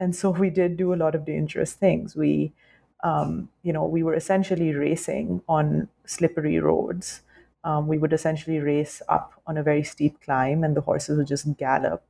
and 0.05 0.15
so 0.15 0.29
we 0.29 0.49
did 0.51 0.77
do 0.77 0.93
a 0.93 1.01
lot 1.01 1.15
of 1.15 1.25
dangerous 1.25 1.73
things. 1.73 2.15
We, 2.15 2.53
um, 3.03 3.49
you 3.63 3.73
know, 3.73 3.85
we 3.85 4.03
were 4.03 4.13
essentially 4.15 4.73
racing 4.73 5.41
on 5.49 5.89
slippery 6.05 6.59
roads. 6.59 7.21
Um, 7.63 7.87
we 7.87 7.97
would 7.97 8.13
essentially 8.13 8.59
race 8.59 9.01
up 9.09 9.33
on 9.47 9.57
a 9.57 9.63
very 9.63 9.83
steep 9.83 10.21
climb, 10.21 10.63
and 10.63 10.77
the 10.77 10.81
horses 10.81 11.17
would 11.17 11.27
just 11.27 11.57
gallop. 11.57 12.03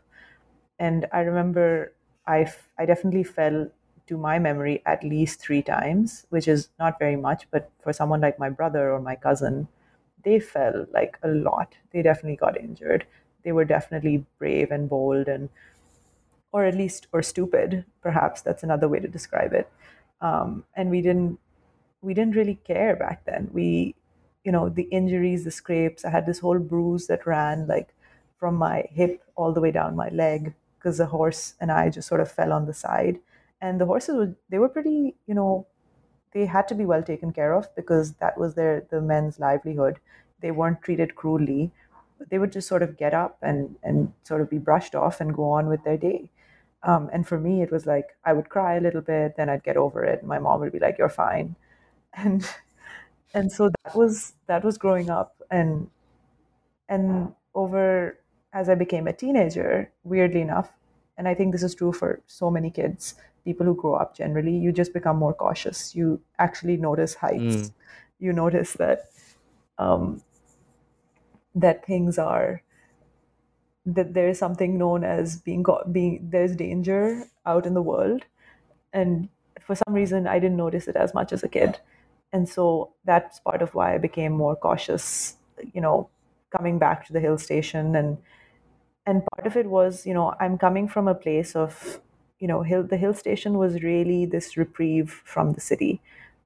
And 0.79 1.07
I 1.13 1.21
remember 1.21 1.93
I, 2.27 2.51
I 2.77 2.85
definitely 2.85 3.23
fell 3.23 3.69
to 4.07 4.17
my 4.17 4.39
memory 4.39 4.83
at 4.85 5.03
least 5.03 5.39
three 5.41 5.61
times, 5.63 6.25
which 6.29 6.47
is 6.47 6.69
not 6.79 6.99
very 6.99 7.15
much, 7.15 7.47
but 7.51 7.71
for 7.81 7.93
someone 7.93 8.21
like 8.21 8.39
my 8.39 8.49
brother 8.49 8.91
or 8.91 9.01
my 9.01 9.15
cousin, 9.15 9.67
they 10.23 10.39
fell 10.39 10.85
like 10.93 11.17
a 11.23 11.29
lot. 11.29 11.75
They 11.91 12.01
definitely 12.01 12.37
got 12.37 12.57
injured. 12.59 13.05
They 13.43 13.51
were 13.51 13.65
definitely 13.65 14.25
brave 14.39 14.71
and 14.71 14.89
bold 14.89 15.27
and 15.27 15.49
or 16.55 16.65
at 16.65 16.75
least 16.75 17.07
or 17.11 17.21
stupid 17.21 17.85
perhaps. 18.01 18.41
That's 18.41 18.63
another 18.63 18.87
way 18.87 18.99
to 18.99 19.07
describe 19.09 19.53
it. 19.53 19.69
Um, 20.21 20.63
and 20.75 20.89
we 20.89 21.01
didn't 21.01 21.39
we 22.01 22.13
didn't 22.13 22.35
really 22.35 22.55
care 22.55 22.95
back 22.95 23.25
then. 23.25 23.49
We 23.51 23.95
you 24.43 24.51
know 24.51 24.69
the 24.69 24.83
injuries 24.99 25.43
the 25.43 25.51
scrapes 25.51 26.05
i 26.05 26.09
had 26.11 26.25
this 26.27 26.39
whole 26.39 26.59
bruise 26.59 27.07
that 27.07 27.25
ran 27.25 27.65
like 27.67 27.95
from 28.37 28.55
my 28.55 28.85
hip 28.91 29.23
all 29.35 29.51
the 29.51 29.61
way 29.61 29.71
down 29.71 29.95
my 29.95 30.09
leg 30.09 30.53
because 30.77 30.99
the 30.99 31.07
horse 31.07 31.55
and 31.59 31.71
i 31.71 31.89
just 31.89 32.07
sort 32.07 32.21
of 32.21 32.31
fell 32.31 32.53
on 32.53 32.65
the 32.67 32.73
side. 32.73 33.19
And 33.61 33.81
the 33.81 33.85
horses 33.87 34.15
were 34.15 34.35
they 34.49 34.59
were 34.59 34.69
pretty 34.69 35.15
you 35.27 35.33
know 35.35 35.67
they 36.33 36.45
had 36.45 36.67
to 36.69 36.75
be 36.75 36.85
well 36.85 37.03
taken 37.03 37.31
care 37.33 37.53
of 37.53 37.73
because 37.75 38.13
that 38.15 38.37
was 38.37 38.55
their 38.55 38.85
the 38.89 39.01
men's 39.01 39.39
livelihood. 39.39 39.99
They 40.41 40.51
weren't 40.51 40.81
treated 40.83 41.15
cruelly. 41.15 41.71
They 42.29 42.39
would 42.39 42.51
just 42.51 42.67
sort 42.67 42.83
of 42.83 42.97
get 42.97 43.13
up 43.13 43.37
and 43.41 43.77
and 43.83 44.13
sort 44.23 44.41
of 44.41 44.49
be 44.49 44.57
brushed 44.59 44.95
off 44.95 45.21
and 45.21 45.33
go 45.33 45.49
on 45.51 45.67
with 45.67 45.83
their 45.83 45.97
day 45.97 46.29
um, 46.85 47.09
and 47.11 47.27
for 47.27 47.39
me, 47.39 47.61
it 47.61 47.71
was 47.71 47.85
like 47.85 48.15
I 48.23 48.33
would 48.33 48.49
cry 48.49 48.75
a 48.75 48.81
little 48.81 49.01
bit, 49.01 49.35
then 49.35 49.49
I'd 49.49 49.63
get 49.63 49.75
over 49.75 50.03
it. 50.05 50.23
My 50.23 50.39
mom 50.39 50.61
would 50.61 50.71
be 50.71 50.79
like, 50.79 50.97
"You're 50.97 51.09
fine," 51.09 51.55
and 52.13 52.47
and 53.33 53.51
so 53.51 53.71
that 53.83 53.95
was 53.95 54.33
that 54.47 54.63
was 54.63 54.77
growing 54.77 55.09
up, 55.09 55.41
and 55.51 55.89
and 56.87 57.33
over 57.55 58.19
as 58.53 58.69
I 58.69 58.75
became 58.75 59.07
a 59.07 59.13
teenager, 59.13 59.91
weirdly 60.03 60.41
enough, 60.41 60.71
and 61.17 61.27
I 61.27 61.33
think 61.33 61.51
this 61.51 61.63
is 61.63 61.75
true 61.75 61.91
for 61.91 62.21
so 62.27 62.49
many 62.51 62.69
kids, 62.69 63.15
people 63.43 63.65
who 63.65 63.75
grow 63.75 63.95
up 63.95 64.15
generally, 64.15 64.55
you 64.57 64.71
just 64.71 64.93
become 64.93 65.17
more 65.17 65.33
cautious. 65.33 65.95
You 65.95 66.21
actually 66.39 66.77
notice 66.77 67.15
heights. 67.15 67.55
Mm. 67.55 67.71
You 68.19 68.33
notice 68.33 68.73
that 68.73 69.09
um, 69.77 70.21
that 71.53 71.85
things 71.85 72.17
are 72.17 72.61
that 73.85 74.13
there 74.13 74.27
is 74.29 74.39
something 74.39 74.77
known 74.77 75.03
as 75.03 75.37
being 75.37 75.65
being 75.91 76.27
there's 76.31 76.55
danger 76.55 77.25
out 77.45 77.65
in 77.65 77.73
the 77.73 77.81
world. 77.81 78.25
And 78.93 79.29
for 79.61 79.75
some 79.75 79.93
reason 79.95 80.27
i 80.27 80.39
didn't 80.39 80.57
notice 80.57 80.87
it 80.87 80.95
as 80.95 81.13
much 81.13 81.33
as 81.33 81.43
a 81.43 81.49
kid. 81.49 81.79
And 82.33 82.49
so 82.49 82.93
that's 83.05 83.39
part 83.39 83.61
of 83.61 83.75
why 83.75 83.95
i 83.95 83.97
became 83.97 84.33
more 84.33 84.55
cautious 84.55 85.37
you 85.73 85.81
know 85.81 86.09
coming 86.57 86.79
back 86.79 87.05
to 87.07 87.13
the 87.13 87.19
hill 87.19 87.37
station. 87.37 87.95
And 87.95 88.17
and 89.05 89.25
part 89.35 89.47
of 89.47 89.55
it 89.57 89.67
was 89.67 90.05
you 90.05 90.13
know 90.13 90.33
i'm 90.39 90.57
coming 90.57 90.87
from 90.87 91.07
a 91.07 91.15
place 91.15 91.55
of 91.55 91.99
you 92.39 92.47
know 92.47 92.61
hill 92.63 92.83
the 92.83 92.97
hill 92.97 93.13
station 93.13 93.57
was 93.57 93.81
really 93.83 94.25
this 94.25 94.57
reprieve 94.57 95.11
from 95.25 95.53
the 95.53 95.61
city. 95.61 96.01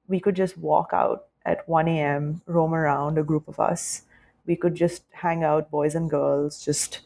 We 0.08 0.20
could 0.20 0.36
just 0.36 0.58
walk 0.58 0.90
out 0.92 1.26
at 1.46 1.68
1 1.68 1.88
a.m 1.88 2.42
roam 2.46 2.74
around 2.74 3.18
a 3.18 3.22
group 3.24 3.48
of 3.48 3.60
us. 3.60 4.02
We 4.46 4.56
could 4.56 4.74
just 4.74 5.04
hang 5.12 5.44
out 5.44 5.70
boys 5.70 5.94
and 5.94 6.10
girls 6.10 6.64
just 6.64 7.00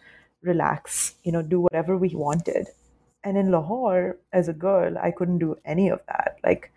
relax, 0.44 1.14
you 1.24 1.32
know, 1.32 1.42
do 1.42 1.60
whatever 1.60 1.96
we 1.96 2.14
wanted. 2.14 2.68
And 3.24 3.36
in 3.36 3.50
Lahore, 3.50 4.18
as 4.32 4.48
a 4.48 4.52
girl, 4.52 4.98
I 4.98 5.10
couldn't 5.10 5.38
do 5.38 5.56
any 5.64 5.88
of 5.88 6.00
that. 6.06 6.36
Like, 6.44 6.70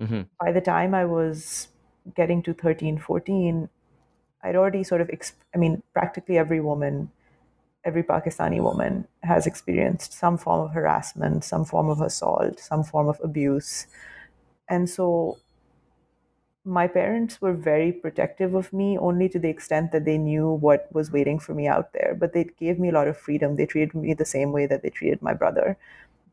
mm-hmm. 0.00 0.22
by 0.40 0.50
the 0.52 0.60
time 0.60 0.94
I 0.94 1.04
was 1.04 1.68
getting 2.16 2.42
to 2.44 2.54
13, 2.54 2.98
14, 2.98 3.68
I'd 4.42 4.56
already 4.56 4.82
sort 4.82 5.00
of, 5.00 5.08
exp- 5.08 5.44
I 5.54 5.58
mean, 5.58 5.82
practically 5.92 6.38
every 6.38 6.60
woman, 6.60 7.10
every 7.84 8.02
Pakistani 8.02 8.60
woman 8.62 9.06
has 9.22 9.46
experienced 9.46 10.14
some 10.14 10.38
form 10.38 10.62
of 10.62 10.72
harassment, 10.72 11.44
some 11.44 11.64
form 11.64 11.90
of 11.90 12.00
assault, 12.00 12.58
some 12.58 12.82
form 12.82 13.08
of 13.08 13.20
abuse. 13.22 13.86
And 14.68 14.88
so 14.88 15.38
my 16.64 16.86
parents 16.86 17.40
were 17.40 17.52
very 17.52 17.90
protective 17.90 18.54
of 18.54 18.72
me 18.72 18.96
only 18.98 19.28
to 19.28 19.38
the 19.38 19.48
extent 19.48 19.90
that 19.92 20.04
they 20.04 20.16
knew 20.16 20.48
what 20.48 20.88
was 20.92 21.10
waiting 21.10 21.38
for 21.38 21.54
me 21.54 21.66
out 21.66 21.92
there 21.92 22.16
but 22.18 22.32
they 22.32 22.44
gave 22.58 22.78
me 22.78 22.88
a 22.88 22.92
lot 22.92 23.08
of 23.08 23.16
freedom 23.16 23.56
they 23.56 23.66
treated 23.66 23.94
me 23.94 24.14
the 24.14 24.24
same 24.24 24.52
way 24.52 24.64
that 24.66 24.82
they 24.82 24.90
treated 24.90 25.20
my 25.20 25.34
brother 25.34 25.76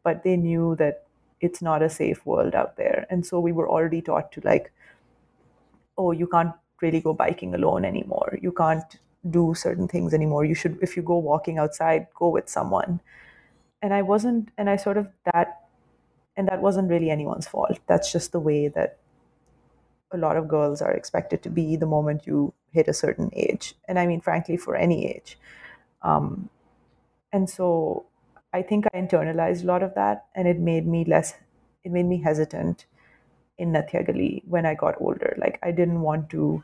but 0.04 0.24
they 0.24 0.38
knew 0.38 0.76
that 0.76 1.04
it's 1.42 1.64
not 1.64 1.82
a 1.82 1.90
safe 1.90 2.24
world 2.28 2.54
out 2.54 2.78
there 2.78 3.08
and 3.10 3.26
so 3.26 3.40
we 3.40 3.52
were 3.52 3.68
already 3.68 4.02
taught 4.02 4.32
to 4.32 4.40
like 4.44 4.72
oh, 6.00 6.12
you 6.12 6.26
can't 6.28 6.54
really 6.82 7.02
go 7.02 7.14
biking 7.14 7.54
alone 7.54 7.86
anymore. 7.86 8.40
You 8.42 8.54
can't 8.54 8.98
do 9.30 9.54
certain 9.54 9.88
things 9.88 10.14
anymore. 10.14 10.46
You 10.46 10.56
should, 10.56 10.80
if 10.82 10.96
you 10.96 11.04
go 11.04 11.18
walking 11.18 11.58
outside, 11.60 12.08
go 12.16 12.30
with 12.30 12.48
someone. 12.48 13.02
And 13.82 13.94
I 13.94 14.02
wasn't, 14.02 14.50
and 14.58 14.70
I 14.70 14.78
sort 14.78 14.98
of 14.98 15.08
that, 15.34 15.68
and 16.38 16.48
that 16.48 16.62
wasn't 16.62 16.90
really 16.90 17.12
anyone's 17.12 17.48
fault. 17.48 17.80
That's 17.88 18.12
just 18.12 18.32
the 18.32 18.40
way 18.40 18.70
that 18.70 18.99
a 20.12 20.18
lot 20.18 20.38
of 20.38 20.48
girls 20.48 20.82
are 20.82 20.92
expected 20.92 21.44
to 21.44 21.50
be 21.50 21.76
the 21.76 21.86
moment 21.86 22.26
you 22.26 22.54
hit 22.72 22.88
a 22.88 22.94
certain 22.94 23.30
age. 23.34 23.76
And 23.88 24.00
I 24.00 24.08
mean, 24.08 24.22
frankly, 24.22 24.58
for 24.58 24.76
any 24.76 25.08
age. 25.08 25.38
Um, 26.02 26.50
and 27.32 27.50
so 27.50 28.06
I 28.54 28.62
think 28.62 28.86
I 28.88 28.98
internalized 28.98 29.64
a 29.64 29.68
lot 29.68 29.84
of 29.84 29.94
that, 29.96 30.26
and 30.36 30.48
it 30.48 30.60
made 30.60 30.88
me 30.88 31.06
less, 31.06 31.36
it 31.84 31.92
made 31.92 32.06
me 32.06 32.22
hesitant 32.22 32.86
in 33.58 33.72
Nathiagali 33.72 34.44
when 34.48 34.66
I 34.66 34.74
got 34.74 35.00
older. 35.00 35.36
Like, 35.38 35.60
I 35.62 35.72
didn't 35.72 36.02
want 36.02 36.30
to 36.32 36.64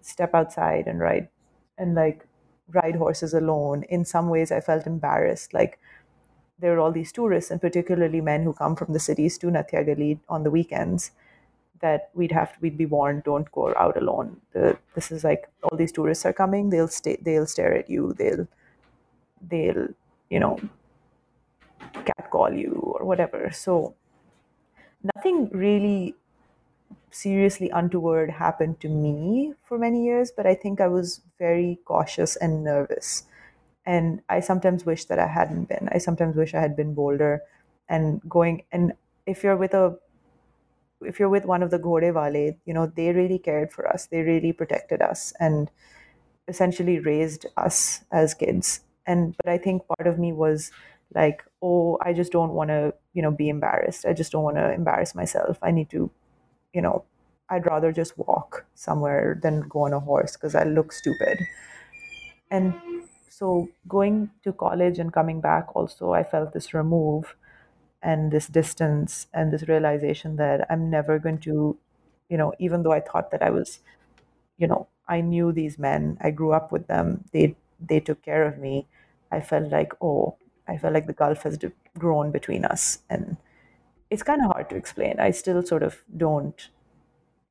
step 0.00 0.34
outside 0.34 0.86
and 0.86 1.00
ride 1.00 1.28
and 1.76 1.94
like 1.94 2.26
ride 2.68 2.96
horses 2.96 3.34
alone. 3.34 3.84
In 3.88 4.04
some 4.04 4.28
ways, 4.28 4.52
I 4.52 4.60
felt 4.60 4.86
embarrassed. 4.86 5.52
Like, 5.52 5.78
there 6.58 6.74
are 6.74 6.80
all 6.80 6.92
these 6.92 7.10
tourists, 7.10 7.50
and 7.50 7.60
particularly 7.60 8.20
men 8.20 8.44
who 8.44 8.52
come 8.52 8.76
from 8.76 8.92
the 8.92 9.00
cities 9.00 9.38
to 9.38 9.46
Nathiagali 9.48 10.20
on 10.28 10.44
the 10.44 10.50
weekends 10.50 11.10
that 11.80 12.10
we'd 12.14 12.32
have 12.32 12.52
to, 12.52 12.58
we'd 12.60 12.78
be 12.78 12.86
warned 12.86 13.24
don't 13.24 13.50
go 13.52 13.74
out 13.76 13.96
alone. 13.96 14.40
The, 14.52 14.78
this 14.94 15.10
is 15.10 15.24
like 15.24 15.48
all 15.62 15.76
these 15.76 15.92
tourists 15.92 16.26
are 16.26 16.32
coming 16.32 16.70
they'll 16.70 16.88
stay 16.88 17.18
they'll 17.22 17.46
stare 17.46 17.74
at 17.74 17.88
you 17.88 18.14
they'll 18.18 18.46
they'll 19.48 19.88
you 20.28 20.40
know 20.40 20.60
catcall 22.04 22.52
you 22.52 22.72
or 22.98 23.04
whatever. 23.04 23.50
So 23.52 23.94
nothing 25.16 25.48
really 25.50 26.14
seriously 27.10 27.70
untoward 27.70 28.30
happened 28.30 28.78
to 28.80 28.88
me 28.88 29.52
for 29.64 29.76
many 29.76 30.04
years 30.04 30.30
but 30.30 30.46
i 30.46 30.54
think 30.54 30.80
i 30.80 30.86
was 30.86 31.22
very 31.38 31.78
cautious 31.84 32.36
and 32.36 32.62
nervous. 32.62 33.24
And 33.86 34.20
i 34.28 34.40
sometimes 34.40 34.84
wish 34.86 35.06
that 35.06 35.18
i 35.18 35.26
hadn't 35.26 35.64
been. 35.64 35.88
I 35.90 35.98
sometimes 35.98 36.36
wish 36.36 36.54
i 36.54 36.60
had 36.60 36.76
been 36.76 36.94
bolder 36.94 37.42
and 37.88 38.20
going 38.28 38.62
and 38.70 38.92
if 39.26 39.42
you're 39.42 39.56
with 39.56 39.74
a 39.74 39.98
if 41.02 41.18
you're 41.18 41.28
with 41.28 41.44
one 41.44 41.62
of 41.62 41.70
the 41.70 41.78
Ghode 41.78 42.14
Wale, 42.14 42.54
you 42.64 42.74
know, 42.74 42.86
they 42.86 43.12
really 43.12 43.38
cared 43.38 43.72
for 43.72 43.88
us. 43.88 44.06
They 44.06 44.22
really 44.22 44.52
protected 44.52 45.02
us 45.02 45.32
and 45.40 45.70
essentially 46.48 46.98
raised 47.00 47.46
us 47.56 48.04
as 48.12 48.34
kids. 48.34 48.80
And 49.06 49.36
but 49.36 49.50
I 49.50 49.58
think 49.58 49.86
part 49.86 50.06
of 50.06 50.18
me 50.18 50.32
was 50.32 50.70
like, 51.14 51.44
oh, 51.62 51.98
I 52.02 52.12
just 52.12 52.32
don't 52.32 52.52
want 52.52 52.70
to, 52.70 52.94
you 53.14 53.22
know, 53.22 53.30
be 53.30 53.48
embarrassed. 53.48 54.06
I 54.06 54.12
just 54.12 54.32
don't 54.32 54.44
want 54.44 54.56
to 54.56 54.72
embarrass 54.72 55.14
myself. 55.14 55.58
I 55.62 55.70
need 55.70 55.90
to, 55.90 56.10
you 56.74 56.82
know, 56.82 57.04
I'd 57.48 57.66
rather 57.66 57.92
just 57.92 58.18
walk 58.18 58.66
somewhere 58.74 59.38
than 59.42 59.62
go 59.68 59.82
on 59.86 59.92
a 59.92 60.00
horse 60.00 60.36
because 60.36 60.54
I 60.54 60.64
look 60.64 60.92
stupid. 60.92 61.40
And 62.50 62.74
so 63.28 63.68
going 63.88 64.30
to 64.42 64.52
college 64.52 64.98
and 64.98 65.12
coming 65.12 65.40
back 65.40 65.74
also, 65.74 66.12
I 66.12 66.24
felt 66.24 66.52
this 66.52 66.74
remove 66.74 67.34
and 68.02 68.32
this 68.32 68.46
distance 68.46 69.26
and 69.34 69.52
this 69.52 69.68
realization 69.68 70.36
that 70.36 70.66
I'm 70.70 70.90
never 70.90 71.18
going 71.18 71.38
to, 71.40 71.78
you 72.28 72.36
know, 72.38 72.52
even 72.58 72.82
though 72.82 72.92
I 72.92 73.00
thought 73.00 73.30
that 73.32 73.42
I 73.42 73.50
was, 73.50 73.80
you 74.58 74.66
know, 74.66 74.88
I 75.08 75.20
knew 75.20 75.52
these 75.52 75.78
men, 75.78 76.18
I 76.20 76.30
grew 76.30 76.52
up 76.52 76.72
with 76.72 76.86
them, 76.86 77.24
they 77.32 77.56
they 77.80 78.00
took 78.00 78.22
care 78.22 78.44
of 78.46 78.58
me. 78.58 78.86
I 79.32 79.40
felt 79.40 79.70
like, 79.70 79.92
oh, 80.02 80.36
I 80.68 80.76
felt 80.78 80.94
like 80.94 81.06
the 81.06 81.12
gulf 81.14 81.42
has 81.44 81.58
grown 81.98 82.30
between 82.30 82.64
us, 82.64 83.00
and 83.10 83.36
it's 84.10 84.22
kind 84.24 84.42
of 84.44 84.52
hard 84.52 84.70
to 84.70 84.76
explain. 84.76 85.20
I 85.20 85.30
still 85.32 85.62
sort 85.64 85.82
of 85.82 86.02
don't 86.16 86.68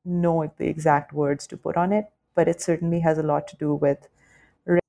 know 0.04 0.52
the 0.56 0.66
exact 0.68 1.12
words 1.12 1.46
to 1.48 1.56
put 1.56 1.76
on 1.76 1.92
it, 1.92 2.06
but 2.34 2.48
it 2.48 2.60
certainly 2.60 3.00
has 3.00 3.18
a 3.18 3.22
lot 3.22 3.48
to 3.48 3.56
do 3.56 3.74
with 3.74 4.08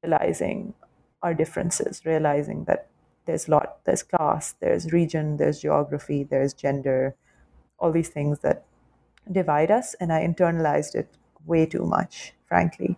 realizing 0.03 0.75
our 1.23 1.33
differences, 1.33 2.05
realizing 2.05 2.65
that 2.65 2.89
there's 3.25 3.47
lot 3.49 3.79
there's 3.85 4.03
class 4.03 4.53
there's 4.61 4.91
region 4.91 5.37
there's 5.37 5.61
geography 5.61 6.23
there's 6.23 6.53
gender 6.53 7.15
all 7.79 7.91
these 7.91 8.09
things 8.09 8.39
that 8.39 8.65
divide 9.31 9.71
us 9.71 9.95
and 9.99 10.11
i 10.13 10.21
internalized 10.25 10.95
it 10.95 11.09
way 11.45 11.65
too 11.65 11.85
much 11.85 12.33
frankly 12.47 12.97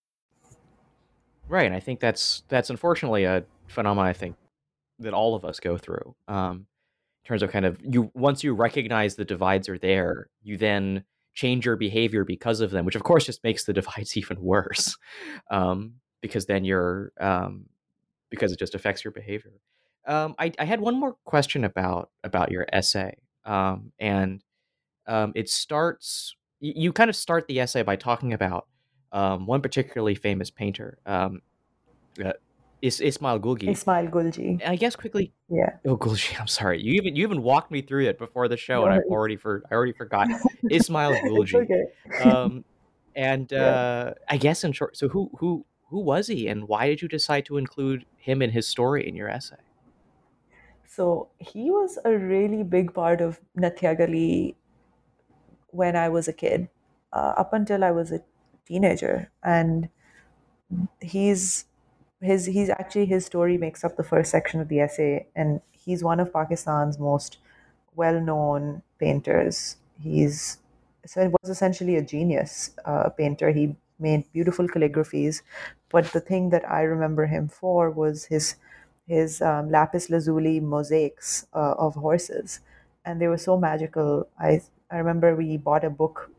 Right, 1.51 1.65
and 1.65 1.75
I 1.75 1.81
think 1.81 1.99
that's 1.99 2.43
that's 2.47 2.69
unfortunately 2.69 3.25
a 3.25 3.43
phenomenon 3.67 4.07
I 4.07 4.13
think 4.13 4.37
that 4.99 5.13
all 5.13 5.35
of 5.35 5.43
us 5.43 5.59
go 5.59 5.77
through. 5.77 6.15
Um, 6.29 6.65
in 7.25 7.27
terms 7.27 7.43
of 7.43 7.51
kind 7.51 7.65
of 7.65 7.77
you 7.83 8.09
once 8.13 8.41
you 8.41 8.53
recognize 8.53 9.15
the 9.15 9.25
divides 9.25 9.67
are 9.67 9.77
there, 9.77 10.29
you 10.43 10.55
then 10.55 11.03
change 11.33 11.65
your 11.65 11.75
behavior 11.75 12.23
because 12.23 12.61
of 12.61 12.71
them, 12.71 12.85
which 12.85 12.95
of 12.95 13.03
course 13.03 13.25
just 13.25 13.43
makes 13.43 13.65
the 13.65 13.73
divides 13.81 14.15
even 14.15 14.41
worse, 14.41 14.97
um, 15.51 15.95
because 16.21 16.45
then 16.45 16.63
you're 16.63 17.11
um, 17.19 17.65
because 18.29 18.53
it 18.53 18.59
just 18.59 18.73
affects 18.73 19.03
your 19.03 19.11
behavior. 19.11 19.51
Um, 20.07 20.35
I, 20.39 20.53
I, 20.57 20.63
had 20.63 20.79
one 20.79 20.97
more 20.97 21.17
question 21.25 21.65
about 21.65 22.11
about 22.23 22.49
your 22.49 22.65
essay, 22.71 23.17
um, 23.43 23.91
and 23.99 24.41
um, 25.05 25.33
it 25.35 25.49
starts. 25.49 26.33
You 26.61 26.93
kind 26.93 27.09
of 27.09 27.15
start 27.17 27.47
the 27.47 27.59
essay 27.59 27.83
by 27.83 27.97
talking 27.97 28.31
about 28.31 28.67
um, 29.11 29.45
one 29.45 29.61
particularly 29.61 30.15
famous 30.15 30.49
painter, 30.49 30.97
um, 31.05 31.41
uh, 32.23 32.33
is 32.81 32.99
Ismail 32.99 33.39
Gulgee. 33.39 33.69
Ismail 33.69 34.07
Gulgee. 34.07 34.59
I 34.65 34.75
guess 34.75 34.95
quickly. 34.95 35.33
Yeah. 35.49 35.77
Oh, 35.85 35.97
Gulgee. 35.97 36.35
I'm 36.39 36.47
sorry. 36.47 36.81
You 36.81 36.93
even 36.93 37.15
you 37.15 37.23
even 37.23 37.43
walked 37.43 37.71
me 37.71 37.81
through 37.81 38.05
it 38.05 38.17
before 38.17 38.47
the 38.47 38.57
show, 38.57 38.85
and 38.85 38.93
I've 38.93 39.03
already 39.09 39.37
for 39.37 39.63
I 39.69 39.75
already 39.75 39.93
forgot 39.93 40.27
Ismail 40.71 41.13
Gulgee. 41.23 41.55
okay. 41.55 42.29
um, 42.29 42.63
and 43.15 43.51
uh, 43.53 43.55
yeah. 43.55 44.13
I 44.29 44.37
guess 44.37 44.63
in 44.63 44.71
short, 44.71 44.97
so 44.97 45.09
who 45.09 45.29
who 45.37 45.65
who 45.89 45.99
was 45.99 46.27
he, 46.27 46.47
and 46.47 46.67
why 46.67 46.87
did 46.87 47.01
you 47.01 47.07
decide 47.07 47.45
to 47.45 47.57
include 47.57 48.05
him 48.17 48.41
and 48.41 48.51
his 48.51 48.67
story 48.67 49.07
in 49.07 49.15
your 49.15 49.29
essay? 49.29 49.57
So 50.85 51.29
he 51.39 51.71
was 51.71 51.99
a 52.03 52.11
really 52.17 52.63
big 52.63 52.93
part 52.93 53.21
of 53.21 53.39
Nathiagali 53.57 54.55
when 55.67 55.95
I 55.95 56.09
was 56.09 56.27
a 56.27 56.33
kid, 56.33 56.67
uh, 57.13 57.33
up 57.37 57.53
until 57.53 57.83
I 57.83 57.91
was 57.91 58.11
a 58.11 58.21
teenager 58.65 59.31
and 59.43 59.89
he's 61.01 61.65
his 62.21 62.45
he's 62.45 62.69
actually 62.69 63.05
his 63.05 63.25
story 63.25 63.57
makes 63.57 63.83
up 63.83 63.97
the 63.97 64.03
first 64.03 64.31
section 64.31 64.59
of 64.61 64.67
the 64.69 64.79
essay 64.79 65.25
and 65.35 65.61
he's 65.71 66.03
one 66.03 66.19
of 66.19 66.31
pakistan's 66.31 66.99
most 66.99 67.37
well-known 67.95 68.81
painters. 68.99 69.77
He's 69.99 70.59
so 71.05 71.29
was 71.41 71.49
essentially 71.49 71.95
a 71.95 72.01
genius 72.03 72.71
uh, 72.85 73.09
painter. 73.09 73.51
He 73.51 73.75
made 73.99 74.31
beautiful 74.33 74.67
calligraphies 74.67 75.43
but 75.89 76.05
the 76.11 76.19
thing 76.19 76.49
that 76.49 76.67
i 76.67 76.81
remember 76.81 77.27
him 77.27 77.47
for 77.47 77.91
was 77.91 78.25
his 78.25 78.55
his 79.07 79.41
um, 79.43 79.69
lapis 79.69 80.09
lazuli 80.09 80.59
mosaics 80.59 81.45
uh, 81.53 81.75
of 81.77 81.93
horses 81.95 82.61
and 83.05 83.21
they 83.21 83.27
were 83.27 83.37
so 83.37 83.57
magical. 83.57 84.27
I 84.39 84.61
i 84.89 84.97
remember 84.97 85.35
we 85.35 85.57
bought 85.57 85.83
a 85.83 85.89
book 85.91 86.31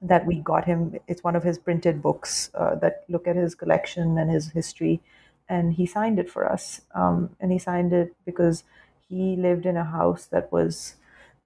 that 0.00 0.26
we 0.26 0.40
got 0.40 0.64
him. 0.64 0.98
It's 1.08 1.24
one 1.24 1.36
of 1.36 1.42
his 1.42 1.58
printed 1.58 2.02
books 2.02 2.50
uh, 2.54 2.76
that 2.76 3.04
look 3.08 3.26
at 3.26 3.36
his 3.36 3.54
collection 3.54 4.18
and 4.18 4.30
his 4.30 4.50
history, 4.52 5.00
and 5.48 5.72
he 5.74 5.86
signed 5.86 6.18
it 6.18 6.30
for 6.30 6.50
us. 6.50 6.82
Um, 6.94 7.30
and 7.40 7.50
he 7.52 7.58
signed 7.58 7.92
it 7.92 8.14
because 8.24 8.64
he 9.08 9.36
lived 9.36 9.66
in 9.66 9.76
a 9.76 9.84
house 9.84 10.26
that 10.26 10.52
was 10.52 10.96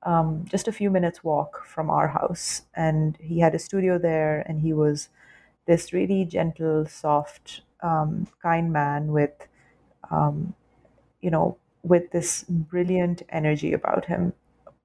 um, 0.02 0.44
just 0.48 0.68
a 0.68 0.72
few 0.72 0.90
minutes 0.90 1.22
walk 1.24 1.64
from 1.64 1.88
our 1.90 2.08
house, 2.08 2.62
and 2.74 3.16
he 3.20 3.40
had 3.40 3.54
a 3.54 3.58
studio 3.58 3.98
there, 3.98 4.40
and 4.48 4.60
he 4.60 4.72
was 4.72 5.08
this 5.66 5.92
really 5.92 6.24
gentle, 6.24 6.86
soft, 6.86 7.62
um, 7.82 8.26
kind 8.42 8.72
man 8.72 9.12
with, 9.12 9.46
um, 10.10 10.54
you 11.20 11.30
know, 11.30 11.56
with 11.84 12.10
this 12.10 12.44
brilliant 12.48 13.22
energy 13.28 13.72
about 13.72 14.06
him. 14.06 14.32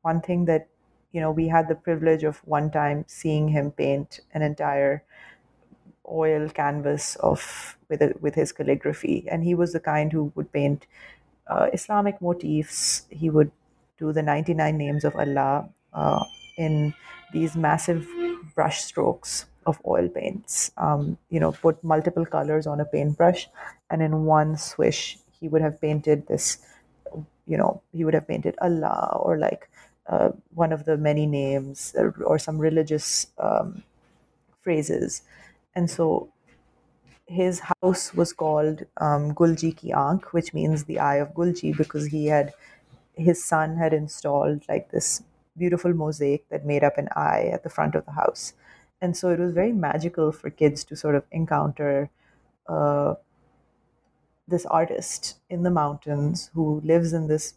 One 0.04 0.22
thing 0.22 0.46
that, 0.46 0.68
you 1.12 1.22
know, 1.22 1.32
we 1.32 1.48
had 1.48 1.68
the 1.68 1.76
privilege 1.76 2.24
of 2.24 2.38
one 2.46 2.72
time 2.72 3.06
seeing 3.08 3.50
him 3.50 3.72
paint 3.72 4.20
an 4.34 4.42
entire 4.42 5.04
oil 6.10 6.50
canvas 6.50 7.16
of 7.18 7.78
with 7.90 8.02
a, 8.02 8.14
with 8.20 8.36
his 8.36 8.52
calligraphy, 8.52 9.28
and 9.30 9.44
he 9.44 9.56
was 9.56 9.74
the 9.74 9.80
kind 9.80 10.12
who 10.12 10.32
would 10.36 10.52
paint 10.52 10.88
uh, 11.48 11.68
Islamic 11.74 12.22
motifs. 12.22 13.06
He 13.10 13.30
would 13.30 13.52
do 13.98 14.12
the 14.14 14.24
99 14.24 14.78
names 14.78 15.04
of 15.06 15.16
Allah 15.16 15.70
uh, 15.94 16.24
in 16.58 16.94
these 17.34 17.56
massive 17.56 18.08
brush 18.56 18.82
strokes 18.84 19.46
of 19.66 19.82
oil 19.86 20.08
paints. 20.10 20.72
Um, 20.78 21.18
you 21.30 21.40
know, 21.40 21.52
put 21.52 21.84
multiple 21.84 22.26
colors 22.26 22.68
on 22.68 22.80
a 22.80 22.86
paintbrush, 22.86 23.48
and 23.90 24.02
in 24.02 24.26
one 24.26 24.58
swish, 24.58 25.18
he 25.40 25.48
would 25.48 25.62
have 25.62 25.80
painted 25.82 26.28
this. 26.28 26.60
You 27.46 27.58
know, 27.58 27.82
he 27.94 28.04
would 28.04 28.14
have 28.14 28.28
painted 28.28 28.56
Allah 28.62 29.18
or 29.22 29.38
like 29.38 29.70
uh, 30.08 30.30
one 30.54 30.72
of 30.72 30.86
the 30.86 30.98
many 30.98 31.26
names 31.26 31.96
or, 32.26 32.40
some 32.40 32.58
religious 32.58 33.28
um, 33.38 33.84
phrases. 34.62 35.22
And 35.76 35.90
so 35.90 36.30
his 37.26 37.60
house 37.60 38.14
was 38.14 38.32
called 38.34 38.86
um, 38.98 39.34
Gulgee 39.34 39.76
ki 39.76 39.92
Aankh, 39.92 40.26
which 40.32 40.54
means 40.54 40.86
the 40.86 41.00
eye 41.00 41.18
of 41.18 41.34
Gulgee, 41.34 41.76
because 41.78 42.08
he 42.08 42.28
had 42.28 42.54
his 43.16 43.44
son 43.44 43.78
had 43.78 43.94
installed 43.94 44.64
like 44.70 44.92
this 44.92 45.24
beautiful 45.58 45.94
mosaic 45.94 46.48
that 46.50 46.66
made 46.66 46.84
up 46.84 46.98
an 46.98 47.10
eye 47.16 47.50
at 47.52 47.64
the 47.64 47.70
front 47.70 47.96
of 47.96 48.06
the 48.06 48.12
house. 48.12 48.54
And 49.02 49.18
so 49.18 49.30
it 49.30 49.40
was 49.40 49.54
very 49.54 49.72
magical 49.72 50.32
for 50.32 50.50
kids 50.50 50.84
to 50.86 50.96
sort 50.96 51.16
of 51.16 51.24
encounter 51.32 52.10
uh, 52.68 53.16
this 54.48 54.66
artist 54.68 55.40
in 55.50 55.64
the 55.64 55.72
mountains 55.72 56.50
who 56.54 56.82
lives 56.86 57.14
in 57.14 57.28
this 57.28 57.54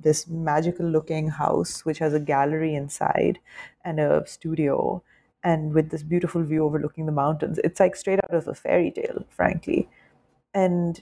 this 0.00 0.26
magical 0.26 0.86
looking 0.86 1.28
house 1.28 1.84
which 1.84 1.98
has 1.98 2.14
a 2.14 2.20
gallery 2.20 2.74
inside 2.74 3.38
and 3.84 4.00
a 4.00 4.24
studio 4.26 5.02
and 5.44 5.72
with 5.74 5.90
this 5.90 6.02
beautiful 6.02 6.42
view 6.44 6.64
overlooking 6.64 7.06
the 7.06 7.12
mountains. 7.12 7.58
It's 7.64 7.80
like 7.80 7.96
straight 7.96 8.20
out 8.24 8.34
of 8.34 8.46
a 8.48 8.54
fairy 8.54 8.90
tale 8.90 9.24
frankly. 9.30 9.88
And 10.54 11.00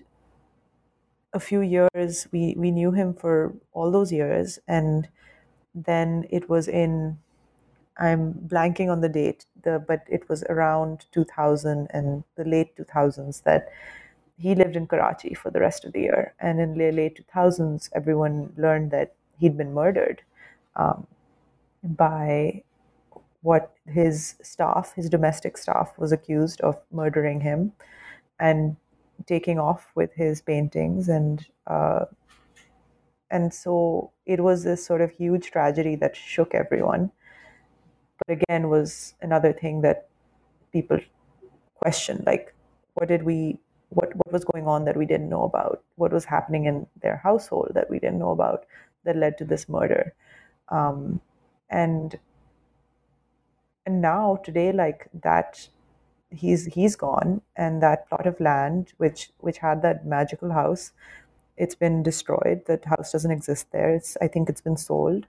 a 1.33 1.41
few 1.41 1.61
years 1.61 2.27
we 2.33 2.55
we 2.57 2.71
knew 2.71 2.91
him 2.93 3.15
for 3.15 3.55
all 3.73 3.91
those 3.91 4.13
years 4.13 4.59
and 4.67 5.09
then 5.75 6.27
it 6.31 6.49
was 6.49 6.69
in 6.69 7.19
i'm 7.99 8.35
blanking 8.35 8.91
on 8.91 9.01
the 9.01 9.09
date 9.09 9.47
the 9.63 9.79
but 9.87 10.05
it 10.09 10.29
was 10.29 10.43
around 10.45 11.07
2000 11.13 11.89
and 11.93 12.25
the 12.37 12.45
late 12.45 12.77
2000s 12.77 13.43
that 13.43 13.69
he 14.41 14.55
lived 14.55 14.75
in 14.75 14.87
Karachi 14.87 15.35
for 15.35 15.51
the 15.51 15.61
rest 15.61 15.85
of 15.85 15.93
the 15.93 16.01
year. 16.01 16.35
And 16.41 16.61
in 16.61 16.77
the 16.77 16.91
late 16.91 17.23
2000s, 17.35 17.91
everyone 17.95 18.53
learned 18.57 18.91
that 18.91 19.13
he'd 19.39 19.57
been 19.57 19.75
murdered 19.75 20.23
um, 20.77 21.07
by 21.83 22.63
what 23.43 23.73
his 23.87 24.37
staff, 24.43 24.95
his 24.95 25.11
domestic 25.11 25.59
staff, 25.59 25.93
was 25.99 26.11
accused 26.11 26.61
of 26.63 26.79
murdering 26.91 27.41
him 27.41 27.73
and 28.39 28.77
taking 29.27 29.59
off 29.59 29.91
with 29.95 30.15
his 30.15 30.41
paintings. 30.41 31.09
And 31.11 31.47
uh, 31.67 32.07
and 33.31 33.53
so 33.53 34.11
it 34.25 34.41
was 34.41 34.65
this 34.65 34.85
sort 34.85 35.03
of 35.03 35.11
huge 35.13 35.51
tragedy 35.51 35.97
that 35.97 36.17
shook 36.17 36.55
everyone. 36.55 37.13
But 38.27 38.41
again, 38.41 38.71
was 38.71 39.15
another 39.21 39.53
thing 39.53 39.83
that 39.83 40.09
people 40.73 40.99
questioned, 41.75 42.25
like, 42.27 42.55
what 42.95 43.09
did 43.09 43.23
we 43.23 43.61
what 43.91 44.15
what 44.17 44.33
was 44.33 44.45
going 44.45 44.67
on 44.67 44.85
that 44.85 44.97
we 44.97 45.07
didn't 45.07 45.29
know 45.29 45.45
about, 45.45 45.83
what 45.97 46.13
was 46.13 46.25
happening 46.25 46.65
in 46.67 46.87
their 47.03 47.17
household 47.19 47.73
that 47.75 47.91
we 47.91 47.99
didn't 47.99 48.19
know 48.19 48.31
about 48.31 48.65
that 49.05 49.17
led 49.17 49.39
to 49.39 49.45
this 49.45 49.69
murder, 49.69 50.15
um, 50.69 51.21
and 51.69 52.19
and 53.87 54.01
now 54.01 54.37
today 54.45 54.73
like 54.73 55.09
that 55.23 55.69
he's 56.31 56.67
he's 56.67 56.97
gone 56.97 57.41
and 57.57 57.83
that 57.83 58.09
plot 58.09 58.27
of 58.27 58.39
land 58.41 58.93
which 58.99 59.31
which 59.39 59.59
had 59.59 59.83
that 59.83 60.07
magical 60.07 60.53
house 60.53 60.93
it's 61.61 61.75
been 61.75 62.03
destroyed. 62.03 62.63
That 62.67 62.87
house 62.87 63.13
doesn't 63.13 63.31
exist 63.31 63.71
there. 63.71 63.95
It's 63.95 64.17
i 64.23 64.27
think 64.29 64.49
it's 64.49 64.63
been 64.63 64.79
sold. 64.79 65.27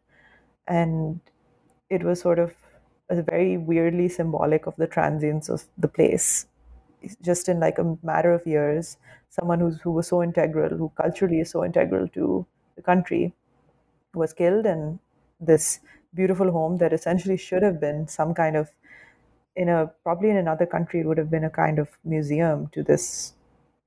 And 0.67 1.19
it 1.89 2.03
was 2.03 2.21
sort 2.21 2.39
of 2.39 2.55
a 3.09 3.21
very 3.21 3.57
weirdly 3.57 4.07
symbolic 4.07 4.65
of 4.65 4.75
the 4.77 4.87
transience 4.87 5.49
of 5.49 5.65
the 5.77 5.89
place 5.89 6.47
just 7.21 7.49
in 7.49 7.59
like 7.59 7.77
a 7.77 7.97
matter 8.03 8.33
of 8.33 8.45
years, 8.45 8.97
someone 9.29 9.59
who's, 9.59 9.79
who 9.81 9.91
was 9.91 10.07
so 10.07 10.21
integral, 10.23 10.69
who 10.69 10.91
culturally 10.95 11.39
is 11.39 11.51
so 11.51 11.63
integral 11.65 12.07
to 12.09 12.45
the 12.75 12.81
country, 12.81 13.33
was 14.13 14.33
killed, 14.33 14.65
and 14.65 14.99
this 15.39 15.79
beautiful 16.13 16.51
home 16.51 16.77
that 16.77 16.93
essentially 16.93 17.37
should 17.37 17.63
have 17.63 17.79
been 17.79 18.07
some 18.07 18.33
kind 18.33 18.55
of 18.55 18.69
in 19.55 19.69
a 19.69 19.87
probably 20.03 20.29
in 20.29 20.37
another 20.37 20.65
country 20.65 21.01
it 21.01 21.05
would 21.05 21.17
have 21.17 21.29
been 21.29 21.43
a 21.43 21.49
kind 21.49 21.79
of 21.79 21.89
museum 22.05 22.67
to 22.73 22.83
this 22.83 23.33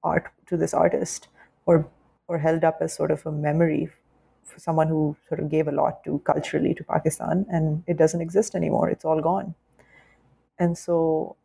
art 0.02 0.30
to 0.46 0.56
this 0.56 0.74
artist 0.74 1.28
or 1.66 1.88
or 2.28 2.38
held 2.38 2.64
up 2.64 2.78
as 2.80 2.92
sort 2.94 3.10
of 3.10 3.24
a 3.26 3.32
memory 3.32 3.88
for 4.42 4.58
someone 4.58 4.88
who 4.88 5.16
sort 5.28 5.40
of 5.40 5.50
gave 5.50 5.68
a 5.68 5.72
lot 5.72 6.02
to 6.04 6.18
culturally 6.20 6.74
to 6.74 6.84
Pakistan 6.84 7.46
and 7.50 7.82
it 7.86 7.96
doesn't 7.96 8.20
exist 8.20 8.54
anymore. 8.54 8.90
It's 8.90 9.04
all 9.04 9.20
gone. 9.20 9.54
And 10.58 10.76
so 10.76 11.36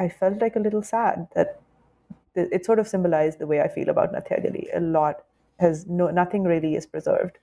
I 0.00 0.08
felt 0.08 0.40
like 0.40 0.56
a 0.56 0.60
little 0.60 0.82
sad 0.82 1.28
that 1.34 1.60
it 2.34 2.64
sort 2.64 2.78
of 2.78 2.88
symbolized 2.88 3.38
the 3.38 3.46
way 3.46 3.60
I 3.60 3.68
feel 3.68 3.88
about 3.88 4.12
Nathia 4.12 4.76
A 4.76 4.80
lot 4.80 5.24
has 5.58 5.86
no 5.86 6.10
nothing 6.10 6.44
really 6.44 6.74
is 6.74 6.86
preserved, 6.86 7.38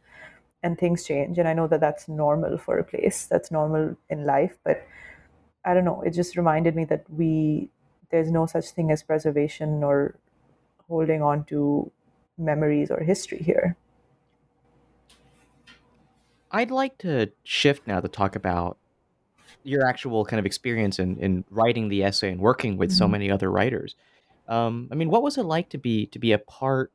and 0.63 0.77
things 0.77 1.05
change. 1.05 1.37
And 1.37 1.47
I 1.47 1.53
know 1.53 1.67
that 1.67 1.81
that's 1.81 2.07
normal 2.09 2.57
for 2.57 2.77
a 2.79 2.83
place. 2.83 3.27
That's 3.27 3.51
normal 3.51 3.95
in 4.09 4.25
life. 4.25 4.57
But 4.63 4.85
I 5.65 5.73
don't 5.73 5.85
know. 5.85 6.01
It 6.01 6.11
just 6.11 6.37
reminded 6.37 6.75
me 6.75 6.85
that 6.85 7.09
we 7.09 7.69
there's 8.11 8.31
no 8.31 8.45
such 8.45 8.71
thing 8.71 8.91
as 8.91 9.03
preservation 9.03 9.83
or 9.83 10.17
holding 10.87 11.21
on 11.21 11.45
to 11.45 11.91
memories 12.37 12.91
or 12.91 13.01
history 13.01 13.39
here. 13.39 13.77
I'd 16.51 16.71
like 16.71 16.97
to 16.99 17.31
shift 17.43 17.87
now 17.87 17.99
to 18.01 18.07
talk 18.07 18.35
about 18.35 18.77
your 19.63 19.85
actual 19.87 20.25
kind 20.25 20.39
of 20.39 20.45
experience 20.45 20.99
in 20.99 21.17
in 21.17 21.45
writing 21.49 21.89
the 21.89 22.03
essay 22.03 22.31
and 22.31 22.41
working 22.41 22.77
with 22.77 22.91
so 22.91 23.05
Mm-hmm. 23.05 23.11
many 23.11 23.31
other 23.31 23.51
writers. 23.51 23.95
Um, 24.47 24.87
I 24.91 24.95
mean, 24.95 25.09
what 25.09 25.23
was 25.23 25.37
it 25.37 25.43
like 25.43 25.69
to 25.69 25.77
be 25.77 26.07
to 26.07 26.19
be 26.19 26.31
a 26.31 26.39
part 26.39 26.91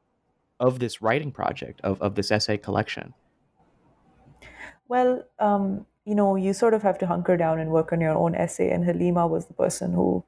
of 0.61 0.79
this 0.79 1.03
writing 1.03 1.33
project 1.33 1.81
of 1.83 2.01
of 2.03 2.15
this 2.15 2.31
essay 2.31 2.59
collection? 2.59 3.15
Well, 4.89 5.25
um, 5.39 5.87
you 6.05 6.15
know, 6.15 6.37
you 6.37 6.53
sort 6.53 6.75
of 6.75 6.83
have 6.83 6.99
to 6.99 7.07
hunker 7.07 7.37
down 7.37 7.59
and 7.61 7.71
work 7.71 7.93
on 7.93 8.01
your 8.01 8.15
own 8.15 8.35
essay. 8.35 8.71
And 8.71 8.85
Halimah 8.85 9.29
was 9.29 9.47
the 9.47 9.55
person 9.55 9.93
who 9.93 10.25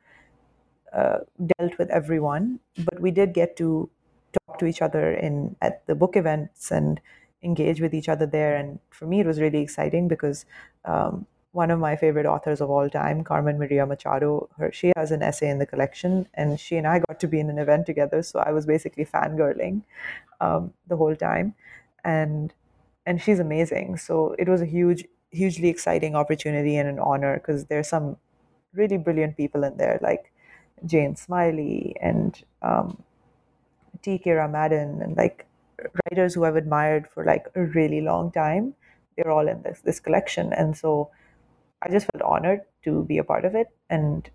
uh, 0.92 1.18
dealt 1.58 1.78
with 1.78 1.90
everyone, 1.90 2.60
but 2.78 3.00
we 3.00 3.10
did 3.10 3.34
get 3.34 3.56
to 3.56 3.90
talk 4.46 4.58
to 4.58 4.66
each 4.66 4.82
other 4.82 5.12
in 5.12 5.56
at 5.60 5.86
the 5.86 5.94
book 5.94 6.16
events 6.16 6.70
and 6.70 7.00
engage 7.42 7.80
with 7.80 7.92
each 7.92 8.08
other 8.08 8.26
there. 8.26 8.56
And 8.56 8.78
for 8.90 9.06
me, 9.06 9.20
it 9.20 9.26
was 9.26 9.40
really 9.40 9.60
exciting 9.60 10.08
because 10.08 10.46
um, 10.84 11.26
one 11.54 11.70
of 11.70 11.78
my 11.78 11.94
favorite 11.94 12.26
authors 12.26 12.60
of 12.60 12.68
all 12.68 12.90
time, 12.90 13.22
Carmen 13.22 13.58
Maria 13.58 13.86
Machado, 13.86 14.48
her 14.58 14.72
she 14.72 14.92
has 14.96 15.12
an 15.12 15.22
essay 15.22 15.48
in 15.48 15.60
the 15.60 15.66
collection, 15.66 16.26
and 16.34 16.58
she 16.58 16.76
and 16.76 16.86
I 16.86 16.98
got 16.98 17.20
to 17.20 17.28
be 17.28 17.38
in 17.38 17.48
an 17.48 17.58
event 17.58 17.86
together. 17.86 18.22
So 18.24 18.40
I 18.40 18.50
was 18.50 18.66
basically 18.66 19.06
fangirling 19.06 19.82
um, 20.40 20.72
the 20.88 20.96
whole 20.96 21.14
time, 21.14 21.54
and 22.04 22.52
and 23.06 23.22
she's 23.22 23.38
amazing. 23.38 23.98
So 23.98 24.34
it 24.36 24.48
was 24.48 24.62
a 24.62 24.66
huge, 24.66 25.04
hugely 25.30 25.68
exciting 25.68 26.16
opportunity 26.16 26.76
and 26.76 26.88
an 26.88 26.98
honor 26.98 27.34
because 27.34 27.66
there's 27.66 27.88
some 27.88 28.16
really 28.72 28.98
brilliant 28.98 29.36
people 29.36 29.62
in 29.62 29.76
there, 29.76 30.00
like 30.02 30.32
Jane 30.84 31.14
Smiley 31.14 31.94
and 32.00 32.42
um, 32.62 33.00
T. 34.02 34.18
Kira 34.18 34.50
Madden, 34.50 35.02
and 35.02 35.16
like 35.16 35.46
writers 36.10 36.34
who 36.34 36.44
I've 36.44 36.56
admired 36.56 37.06
for 37.14 37.24
like 37.24 37.46
a 37.54 37.62
really 37.62 38.00
long 38.00 38.32
time. 38.32 38.74
They're 39.16 39.30
all 39.30 39.46
in 39.46 39.62
this 39.62 39.80
this 39.82 40.00
collection, 40.00 40.52
and 40.52 40.76
so 40.76 41.10
I 41.84 41.90
just 41.90 42.08
felt 42.12 42.22
honored 42.22 42.62
to 42.84 43.04
be 43.04 43.18
a 43.18 43.24
part 43.24 43.44
of 43.44 43.54
it, 43.54 43.68
and 43.90 44.28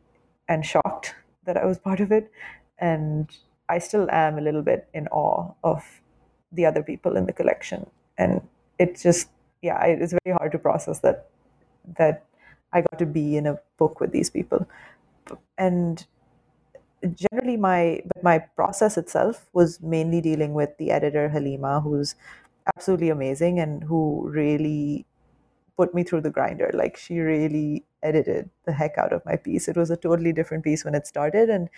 and 0.47 0.65
shocked 0.65 1.15
that 1.45 1.57
I 1.57 1.65
was 1.65 1.79
part 1.79 1.99
of 1.99 2.11
it, 2.11 2.31
and 2.79 3.29
I 3.69 3.79
still 3.79 4.09
am 4.11 4.37
a 4.37 4.41
little 4.41 4.61
bit 4.63 4.87
in 4.93 5.07
awe 5.09 5.53
of 5.63 5.83
the 6.51 6.65
other 6.65 6.83
people 6.83 7.17
in 7.17 7.25
the 7.25 7.33
collection, 7.33 7.89
and 8.17 8.41
it's 8.79 9.03
just 9.03 9.29
yeah, 9.61 9.83
it's 9.85 10.13
very 10.23 10.37
hard 10.37 10.51
to 10.53 10.59
process 10.59 10.99
that 10.99 11.27
that 11.97 12.25
I 12.73 12.81
got 12.81 12.99
to 12.99 13.05
be 13.05 13.37
in 13.37 13.47
a 13.47 13.59
book 13.77 13.99
with 13.99 14.11
these 14.11 14.29
people, 14.29 14.67
and 15.57 16.05
generally 17.15 17.57
my 17.57 18.01
but 18.13 18.23
my 18.23 18.39
process 18.39 18.97
itself 18.97 19.47
was 19.53 19.81
mainly 19.81 20.21
dealing 20.21 20.53
with 20.53 20.77
the 20.77 20.91
editor 20.91 21.29
Halimah, 21.29 21.83
who's 21.83 22.15
absolutely 22.75 23.09
amazing 23.09 23.59
and 23.59 23.83
who 23.83 24.27
really 24.29 25.05
put 25.79 25.93
me 25.97 26.03
through 26.03 26.21
the 26.21 26.35
grinder. 26.37 26.69
Like 26.73 26.97
she 26.97 27.19
really 27.19 27.85
edited 28.03 28.49
the 28.65 28.73
heck 28.73 28.97
out 28.97 29.13
of 29.13 29.25
my 29.25 29.35
piece. 29.37 29.67
It 29.69 29.77
was 29.77 29.91
a 29.91 29.97
totally 30.07 30.33
different 30.33 30.63
piece 30.63 30.83
when 30.85 30.95
it 31.01 31.07
started, 31.07 31.49
and 31.49 31.69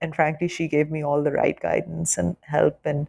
and 0.00 0.14
frankly, 0.14 0.48
she 0.48 0.68
gave 0.76 0.90
me 0.90 1.04
all 1.04 1.22
the 1.22 1.32
right 1.32 1.60
guidance 1.68 2.16
and 2.18 2.36
help 2.42 2.78
and 2.84 3.08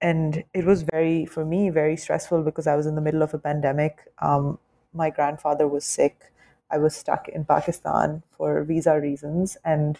and 0.00 0.44
it 0.52 0.64
was 0.64 0.82
very 0.82 1.24
for 1.26 1.44
me 1.44 1.70
very 1.70 1.96
stressful 1.96 2.42
because 2.42 2.66
I 2.66 2.76
was 2.76 2.86
in 2.86 2.94
the 2.94 3.00
middle 3.00 3.22
of 3.22 3.34
a 3.34 3.38
pandemic. 3.38 4.00
Um, 4.30 4.58
my 4.92 5.10
grandfather 5.10 5.66
was 5.68 5.84
sick. 5.84 6.32
I 6.70 6.78
was 6.78 6.94
stuck 6.96 7.28
in 7.28 7.44
Pakistan 7.44 8.22
for 8.36 8.64
visa 8.64 9.00
reasons, 9.00 9.56
and 9.64 9.98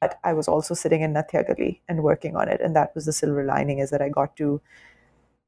but 0.00 0.18
I 0.24 0.32
was 0.32 0.48
also 0.48 0.74
sitting 0.74 1.02
in 1.02 1.14
Nathia 1.14 1.44
Gali 1.48 1.80
and 1.88 2.02
working 2.02 2.36
on 2.36 2.48
it, 2.48 2.60
and 2.60 2.76
that 2.76 2.94
was 2.94 3.06
the 3.06 3.12
silver 3.12 3.44
lining 3.44 3.78
is 3.80 3.90
that 3.90 4.02
I 4.02 4.08
got 4.08 4.36
to 4.36 4.60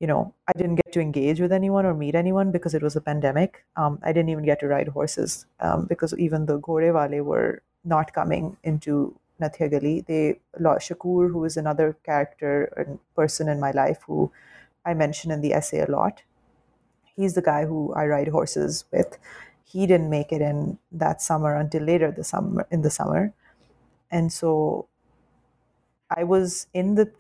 you 0.01 0.07
know, 0.07 0.35
I 0.49 0.53
didn't 0.57 0.77
get 0.77 0.93
to 0.93 1.01
engage 1.01 1.41
with 1.41 1.53
anyone 1.53 1.87
or 1.87 1.95
meet 1.95 2.15
anyone 2.15 2.51
because 2.53 2.75
it 2.75 2.83
was 2.83 2.97
a 2.97 3.01
pandemic. 3.01 3.65
Um, 3.77 3.99
I 4.03 4.13
didn't 4.13 4.29
even 4.29 4.45
get 4.45 4.61
to 4.61 4.69
ride 4.69 4.89
horses 4.89 5.47
um, 5.61 5.87
because 5.87 6.15
even 6.19 6.47
the 6.47 6.59
Ghore 6.59 6.93
Wale 6.93 7.23
were 7.23 7.63
not 7.85 8.13
coming 8.13 8.57
into 8.63 9.19
Nathiagali. 9.41 10.05
They, 10.07 10.39
Shakur, 10.59 11.31
who 11.31 11.45
is 11.45 11.57
another 11.57 11.97
character 12.05 12.73
and 12.77 12.99
person 13.15 13.49
in 13.49 13.59
my 13.61 13.71
life 13.71 14.01
who 14.07 14.31
I 14.85 14.95
mention 14.95 15.31
in 15.31 15.41
the 15.41 15.55
essay 15.55 15.81
a 15.81 15.91
lot, 15.91 16.23
he's 17.17 17.35
the 17.35 17.43
guy 17.43 17.65
who 17.65 17.93
I 17.95 18.07
ride 18.07 18.29
horses 18.29 18.85
with. 18.93 19.19
He 19.65 19.87
didn't 19.87 20.11
make 20.11 20.33
it 20.33 20.43
in 20.43 20.79
that 20.93 21.23
summer 21.23 21.57
until 21.57 21.83
later 21.83 22.11
the 22.13 22.25
summer 22.25 22.67
in 22.71 22.83
the 22.83 22.91
summer, 22.91 23.33
and 24.11 24.33
so 24.33 24.87
I 26.11 26.25
was 26.25 26.67
in 26.73 26.95
the 26.95 27.11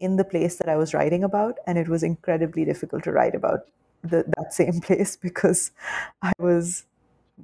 in 0.00 0.16
the 0.16 0.24
place 0.24 0.56
that 0.56 0.68
I 0.68 0.76
was 0.76 0.94
writing 0.94 1.22
about, 1.22 1.58
and 1.66 1.78
it 1.78 1.88
was 1.88 2.02
incredibly 2.02 2.64
difficult 2.64 3.04
to 3.04 3.12
write 3.12 3.34
about 3.34 3.60
the, 4.02 4.24
that 4.36 4.52
same 4.60 4.80
place 4.80 5.14
because 5.16 5.70
I 6.22 6.32
was, 6.38 6.84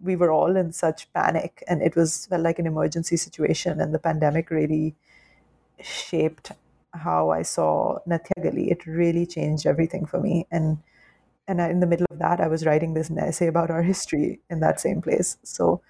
we 0.02 0.16
were 0.16 0.32
all 0.32 0.56
in 0.56 0.72
such 0.72 1.12
panic, 1.12 1.62
and 1.68 1.82
it 1.82 1.94
was 1.94 2.26
felt 2.26 2.42
like 2.42 2.58
an 2.58 2.66
emergency 2.66 3.16
situation, 3.16 3.80
and 3.80 3.94
the 3.94 3.98
pandemic 3.98 4.50
really 4.50 4.94
shaped 5.80 6.52
how 6.94 7.30
I 7.30 7.42
saw 7.42 7.98
Nathiagali. 8.08 8.70
It 8.70 8.86
really 8.86 9.26
changed 9.26 9.66
everything 9.66 10.06
for 10.06 10.20
me, 10.20 10.46
and 10.50 10.78
and 11.48 11.60
in 11.60 11.80
the 11.80 11.86
middle 11.86 12.06
of 12.10 12.18
that, 12.18 12.40
I 12.40 12.48
was 12.48 12.66
writing 12.66 12.94
this 12.94 13.10
essay 13.10 13.46
about 13.46 13.70
our 13.70 13.82
history 13.82 14.40
in 14.50 14.60
that 14.60 14.80
same 14.80 15.00
place. 15.00 15.38
So 15.44 15.80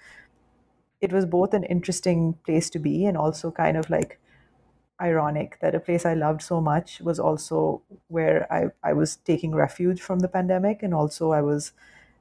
it 1.00 1.12
was 1.12 1.24
both 1.24 1.54
an 1.54 1.64
interesting 1.64 2.34
place 2.44 2.68
to 2.70 2.78
be 2.78 3.06
and 3.06 3.16
also 3.16 3.50
kind 3.50 3.76
of 3.76 3.88
like 3.88 4.18
ironic 5.00 5.58
that 5.60 5.74
a 5.74 5.80
place 5.80 6.06
I 6.06 6.14
loved 6.14 6.42
so 6.42 6.60
much 6.60 7.00
was 7.00 7.18
also 7.18 7.82
where 8.08 8.50
I, 8.52 8.66
I 8.82 8.92
was 8.92 9.16
taking 9.16 9.54
refuge 9.54 10.00
from 10.00 10.20
the 10.20 10.28
pandemic. 10.28 10.82
And 10.82 10.94
also, 10.94 11.32
I 11.32 11.42
was, 11.42 11.72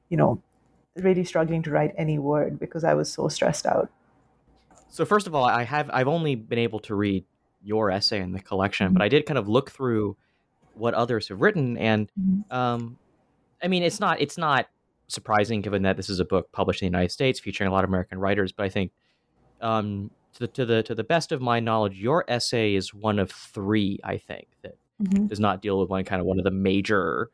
you 0.08 0.16
know, 0.16 0.42
really 0.96 1.24
struggling 1.24 1.62
to 1.62 1.70
write 1.70 1.94
any 1.96 2.18
word 2.18 2.58
because 2.58 2.84
I 2.84 2.94
was 2.94 3.10
so 3.12 3.28
stressed 3.28 3.66
out. 3.66 3.90
So, 4.88 5.04
first 5.04 5.26
of 5.26 5.34
all, 5.34 5.44
I 5.44 5.64
have, 5.64 5.90
I've 5.92 6.08
only 6.08 6.34
been 6.34 6.58
able 6.58 6.80
to 6.80 6.94
read 6.94 7.24
your 7.62 7.90
essay 7.90 8.20
in 8.20 8.32
the 8.32 8.40
collection, 8.40 8.86
mm-hmm. 8.86 8.94
but 8.94 9.02
I 9.02 9.08
did 9.08 9.26
kind 9.26 9.38
of 9.38 9.48
look 9.48 9.70
through 9.70 10.16
what 10.74 10.94
others 10.94 11.28
have 11.28 11.40
written. 11.40 11.76
And, 11.78 12.10
mm-hmm. 12.18 12.56
um, 12.56 12.98
I 13.62 13.68
mean, 13.68 13.82
it's 13.82 14.00
not, 14.00 14.20
it's 14.20 14.38
not 14.38 14.68
surprising 15.08 15.62
given 15.62 15.82
that 15.82 15.96
this 15.96 16.10
is 16.10 16.20
a 16.20 16.24
book 16.24 16.52
published 16.52 16.82
in 16.82 16.86
the 16.86 16.96
United 16.96 17.10
States 17.10 17.40
featuring 17.40 17.68
a 17.68 17.72
lot 17.72 17.84
of 17.84 17.90
American 17.90 18.18
writers, 18.18 18.52
but 18.52 18.64
I 18.64 18.68
think, 18.68 18.92
um, 19.60 20.10
to 20.36 20.40
the, 20.40 20.48
to 20.48 20.66
the 20.66 20.82
to 20.82 20.94
the 20.94 21.04
best 21.04 21.32
of 21.32 21.40
my 21.40 21.60
knowledge, 21.60 21.98
your 21.98 22.24
essay 22.28 22.74
is 22.74 22.92
one 22.92 23.18
of 23.18 23.30
three, 23.30 23.98
I 24.04 24.18
think, 24.18 24.48
that 24.62 24.76
mm-hmm. 25.02 25.26
does 25.26 25.40
not 25.40 25.62
deal 25.62 25.80
with 25.80 25.88
one 25.88 26.04
kind 26.04 26.20
of 26.20 26.26
one 26.26 26.38
of 26.38 26.44
the 26.44 26.50
major. 26.50 27.30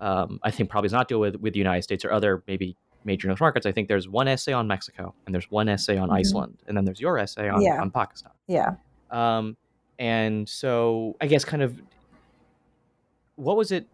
Um, 0.00 0.40
I 0.42 0.50
think 0.50 0.70
probably 0.70 0.88
does 0.88 0.94
not 0.94 1.08
deal 1.08 1.20
with 1.20 1.36
with 1.36 1.52
the 1.52 1.58
United 1.58 1.82
States 1.82 2.04
or 2.04 2.12
other 2.12 2.42
maybe 2.46 2.76
major 3.04 3.28
note 3.28 3.40
markets. 3.40 3.66
I 3.66 3.72
think 3.72 3.88
there's 3.88 4.08
one 4.08 4.28
essay 4.28 4.52
on 4.52 4.66
Mexico 4.66 5.14
and 5.26 5.34
there's 5.34 5.50
one 5.50 5.68
essay 5.68 5.96
on 5.96 6.08
mm-hmm. 6.08 6.16
Iceland 6.16 6.58
and 6.66 6.76
then 6.76 6.84
there's 6.84 7.00
your 7.00 7.18
essay 7.18 7.48
on, 7.48 7.62
yeah. 7.62 7.80
on 7.80 7.90
Pakistan. 7.90 8.32
Yeah. 8.46 8.74
Um, 9.10 9.56
and 9.98 10.48
so 10.48 11.16
I 11.20 11.26
guess 11.26 11.44
kind 11.44 11.62
of 11.62 11.80
what 13.36 13.56
was 13.56 13.72
it? 13.72 13.86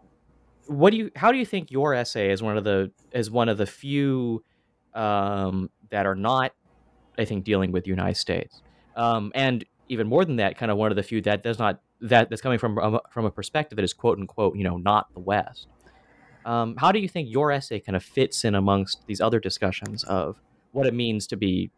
What 0.66 0.90
do 0.90 0.96
you? 0.96 1.10
How 1.14 1.30
do 1.30 1.38
you 1.38 1.46
think 1.46 1.70
your 1.70 1.94
essay 1.94 2.30
is 2.30 2.42
one 2.42 2.56
of 2.56 2.64
the 2.64 2.90
is 3.12 3.30
one 3.30 3.48
of 3.48 3.58
the 3.58 3.66
few 3.66 4.42
um, 4.94 5.70
that 5.90 6.06
are 6.06 6.14
not 6.14 6.52
I 7.18 7.24
think, 7.24 7.44
dealing 7.44 7.72
with 7.72 7.84
the 7.84 7.90
United 7.90 8.16
States. 8.16 8.62
Um, 8.96 9.32
and 9.34 9.64
even 9.88 10.06
more 10.06 10.24
than 10.24 10.36
that, 10.36 10.56
kind 10.56 10.70
of 10.70 10.78
one 10.78 10.90
of 10.90 10.96
the 10.96 11.02
few 11.02 11.20
that 11.22 11.42
does 11.42 11.58
not 11.58 11.80
that 12.00 12.28
that's 12.28 12.42
coming 12.42 12.58
from 12.58 12.78
um, 12.78 13.00
from 13.10 13.24
a 13.24 13.30
perspective 13.30 13.76
that 13.76 13.84
is 13.84 13.92
quote 13.92 14.18
unquote, 14.18 14.56
you 14.56 14.64
know, 14.64 14.76
not 14.76 15.12
the 15.14 15.20
West. 15.20 15.68
Um, 16.44 16.76
how 16.76 16.92
do 16.92 17.00
you 17.00 17.08
think 17.08 17.28
your 17.28 17.50
essay 17.50 17.80
kind 17.80 17.96
of 17.96 18.04
fits 18.04 18.44
in 18.44 18.54
amongst 18.54 19.04
these 19.06 19.20
other 19.20 19.40
discussions 19.40 20.04
of 20.04 20.40
what 20.70 20.86
it 20.86 20.94
means 20.94 21.26
to 21.28 21.36
be 21.36 21.70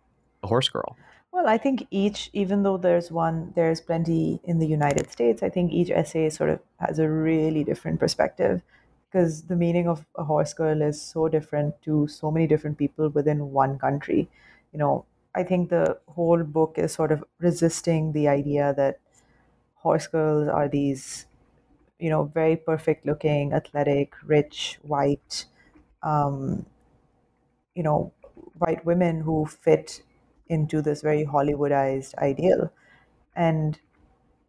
a 0.42 0.46
horse 0.46 0.68
girl? 0.68 0.96
Well, 1.32 1.48
I 1.48 1.56
think 1.56 1.86
each, 1.90 2.30
even 2.32 2.62
though 2.62 2.76
there's 2.76 3.10
one, 3.10 3.52
there's 3.54 3.80
plenty 3.80 4.40
in 4.44 4.58
the 4.58 4.66
United 4.66 5.10
States. 5.10 5.42
I 5.42 5.48
think 5.48 5.72
each 5.72 5.90
essay 5.90 6.28
sort 6.30 6.50
of 6.50 6.60
has 6.80 6.98
a 6.98 7.08
really 7.08 7.64
different 7.64 8.00
perspective 8.00 8.62
because 9.10 9.42
the 9.42 9.56
meaning 9.56 9.88
of 9.88 10.04
a 10.16 10.24
horse 10.24 10.52
girl 10.52 10.82
is 10.82 11.00
so 11.00 11.28
different 11.28 11.80
to 11.82 12.06
so 12.08 12.30
many 12.30 12.46
different 12.46 12.76
people 12.76 13.08
within 13.08 13.52
one 13.52 13.78
country. 13.78 14.28
You 14.72 14.78
know, 14.78 15.04
I 15.38 15.44
think 15.44 15.70
the 15.70 16.00
whole 16.08 16.42
book 16.44 16.78
is 16.78 16.92
sort 16.92 17.12
of 17.12 17.24
resisting 17.38 18.12
the 18.12 18.28
idea 18.28 18.74
that 18.76 19.00
horse 19.76 20.06
girls 20.08 20.48
are 20.48 20.68
these, 20.68 21.26
you 21.98 22.10
know, 22.10 22.24
very 22.24 22.56
perfect 22.56 23.06
looking, 23.06 23.52
athletic, 23.54 24.14
rich, 24.24 24.78
white, 24.82 25.46
um, 26.02 26.66
you 27.74 27.82
know, 27.82 28.12
white 28.58 28.84
women 28.84 29.20
who 29.20 29.46
fit 29.46 30.02
into 30.48 30.82
this 30.82 31.02
very 31.02 31.24
Hollywoodized 31.24 32.14
ideal. 32.16 32.72
And 33.36 33.78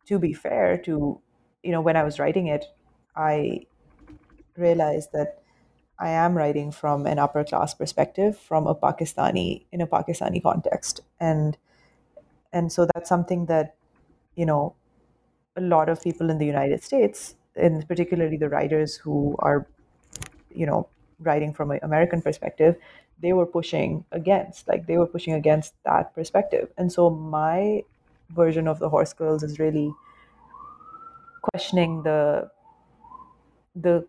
to 0.08 0.20
be 0.20 0.34
fair 0.34 0.78
to, 0.80 1.22
you 1.64 1.72
know, 1.74 1.82
when 1.82 1.98
I 1.98 2.04
was 2.04 2.20
writing 2.20 2.48
it, 2.48 2.66
I 3.16 3.68
realized 4.58 5.12
that 5.14 5.44
I 6.00 6.10
am 6.10 6.38
writing 6.38 6.72
from 6.72 7.06
an 7.06 7.20
upper 7.20 7.44
class 7.44 7.74
perspective, 7.74 8.38
from 8.38 8.68
a 8.68 8.76
Pakistani 8.76 9.66
in 9.72 9.82
a 9.82 9.88
Pakistani 9.88 10.42
context, 10.42 11.02
and 11.20 11.58
and 12.54 12.72
so 12.72 12.88
that's 12.94 13.10
something 13.10 13.46
that 13.48 13.76
you 14.36 14.46
know 14.46 14.76
a 15.58 15.62
lot 15.62 15.90
of 15.90 16.02
people 16.02 16.30
in 16.30 16.38
the 16.40 16.46
United 16.46 16.84
States, 16.84 17.36
and 17.56 17.88
particularly 17.88 18.38
the 18.38 18.50
writers 18.50 18.96
who 18.98 19.36
are 19.40 19.68
you 20.52 20.66
know 20.66 20.88
writing 21.20 21.54
from 21.54 21.72
an 21.72 21.80
American 21.84 22.22
perspective, 22.22 22.78
they 23.20 23.34
were 23.34 23.46
pushing 23.46 24.06
against, 24.12 24.68
like 24.68 24.88
they 24.88 24.98
were 24.98 25.08
pushing 25.08 25.34
against 25.34 25.74
that 25.86 26.14
perspective, 26.16 26.72
and 26.78 26.92
so 26.92 27.10
my 27.10 27.84
version 28.32 28.68
of 28.68 28.80
the 28.80 28.90
Horse 28.90 29.14
Girls 29.14 29.44
is 29.44 29.60
really 29.60 29.94
questioning 31.42 32.04
the 32.04 32.50
the 33.76 34.06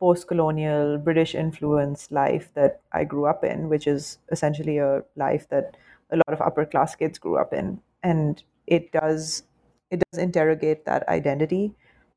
post 0.00 0.28
colonial 0.28 0.98
British 0.98 1.34
influence 1.34 2.10
life 2.10 2.50
that 2.54 2.80
I 2.92 3.04
grew 3.04 3.26
up 3.26 3.44
in, 3.44 3.68
which 3.68 3.86
is 3.86 4.18
essentially 4.30 4.78
a 4.78 5.02
life 5.16 5.48
that 5.48 5.76
a 6.10 6.16
lot 6.16 6.32
of 6.32 6.40
upper 6.40 6.66
class 6.66 6.94
kids 6.94 7.18
grew 7.18 7.36
up 7.36 7.52
in. 7.52 7.80
And 8.02 8.42
it 8.66 8.92
does 8.92 9.42
it 9.90 10.02
does 10.10 10.18
interrogate 10.18 10.84
that 10.84 11.08
identity, 11.08 11.72